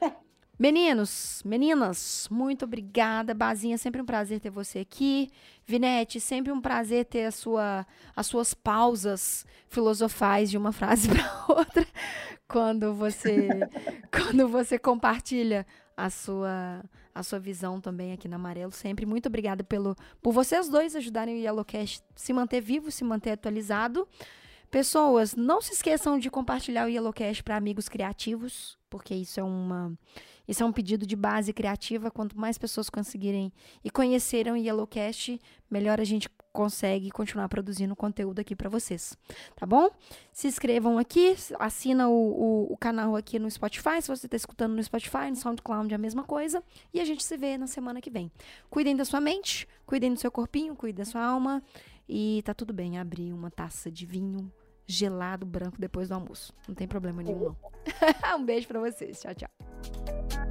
Meninos, 0.57 1.43
meninas, 1.45 2.29
muito 2.31 2.65
obrigada. 2.65 3.35
Bazinha, 3.35 3.77
sempre 3.77 4.01
um 4.01 4.07
prazer 4.07 4.39
ter 4.39 4.51
você 4.51 4.81
aqui. 4.81 5.29
Vinete, 5.67 6.21
sempre 6.21 6.53
um 6.53 6.61
prazer 6.61 7.07
ter 7.07 7.25
a 7.25 7.33
sua, 7.33 7.85
as 8.15 8.27
suas 8.27 8.55
pausas 8.55 9.45
filosofais 9.69 10.51
de 10.51 10.57
uma 10.57 10.71
frase 10.71 11.09
para 11.11 11.45
outra 11.49 11.87
quando 12.47 12.95
você 12.95 13.49
quando 14.13 14.47
você 14.47 14.79
compartilha 14.79 15.67
a 15.97 16.09
sua 16.09 16.85
a 17.13 17.23
sua 17.23 17.39
visão 17.39 17.81
também 17.81 18.13
aqui 18.13 18.29
na 18.29 18.37
Amarelo. 18.37 18.73
Sempre 18.73 19.07
muito 19.07 19.27
obrigada 19.27 19.65
pelo 19.65 19.97
por 20.23 20.33
vocês 20.33 20.69
dois 20.69 20.95
ajudarem 20.95 21.35
o 21.35 21.39
Yellowcast 21.39 22.05
se 22.15 22.33
manter 22.33 22.61
vivo, 22.61 22.93
se 22.93 23.03
manter 23.03 23.33
atualizado. 23.33 24.07
Pessoas, 24.71 25.37
não 25.37 25.61
se 25.61 25.73
esqueçam 25.73 26.19
de 26.19 26.29
compartilhar 26.29 26.87
o 26.87 26.89
Yellowcast 26.89 27.45
para 27.45 27.57
amigos 27.57 27.89
criativos, 27.89 28.77
porque 28.91 29.15
isso 29.15 29.39
é 29.39 29.43
uma 29.43 29.97
isso 30.47 30.63
é 30.63 30.67
um 30.67 30.73
pedido 30.73 31.07
de 31.07 31.17
base 31.17 31.53
criativa. 31.53 32.11
Quanto 32.11 32.39
mais 32.39 32.59
pessoas 32.59 32.91
conseguirem 32.91 33.53
e 33.83 33.91
conheceram 33.91 34.57
Yellowcast, 34.57 35.41
melhor 35.71 36.01
a 36.01 36.05
gente 36.05 36.29
consegue 36.53 37.11
continuar 37.11 37.49
produzindo 37.49 37.97
conteúdo 37.97 38.39
aqui 38.39 38.55
para 38.55 38.69
vocês. 38.69 39.17
Tá 39.57 39.67
bom? 39.67 39.91
Se 40.33 40.47
inscrevam 40.47 40.99
aqui, 40.99 41.35
assina 41.59 42.09
o, 42.09 42.13
o, 42.13 42.73
o 42.73 42.77
canal 42.77 43.17
aqui 43.17 43.39
no 43.39 43.51
Spotify. 43.51 44.01
Se 44.01 44.09
você 44.09 44.27
está 44.27 44.37
escutando 44.37 44.75
no 44.75 44.83
Spotify, 44.83 45.31
no 45.31 45.37
SoundCloud 45.37 45.93
é 45.93 45.97
a 45.97 45.99
mesma 45.99 46.23
coisa. 46.23 46.63
E 46.93 47.01
a 47.01 47.05
gente 47.05 47.25
se 47.25 47.37
vê 47.37 47.59
na 47.59 47.67
semana 47.67 48.01
que 48.01 48.11
vem. 48.11 48.31
Cuidem 48.71 48.95
da 48.95 49.05
sua 49.05 49.21
mente, 49.21 49.67
cuidem 49.85 50.13
do 50.13 50.21
seu 50.21 50.31
corpinho, 50.31 50.77
cuidem 50.77 51.05
da 51.05 51.11
sua 51.11 51.25
alma. 51.25 51.63
E 52.09 52.43
tá 52.45 52.53
tudo 52.53 52.73
bem 52.73 52.99
abrir 52.99 53.33
uma 53.33 53.51
taça 53.51 53.91
de 53.91 54.05
vinho 54.05 54.53
gelado 54.87 55.47
branco 55.47 55.81
depois 55.81 56.09
do 56.09 56.15
almoço. 56.15 56.53
Não 56.69 56.75
tem 56.75 56.87
problema 56.87 57.23
nenhum, 57.23 57.41
não. 57.41 57.57
um 58.39 58.45
beijo 58.45 58.69
para 58.69 58.81
vocês. 58.81 59.21
Tchau, 59.21 59.35
tchau. 59.35 60.44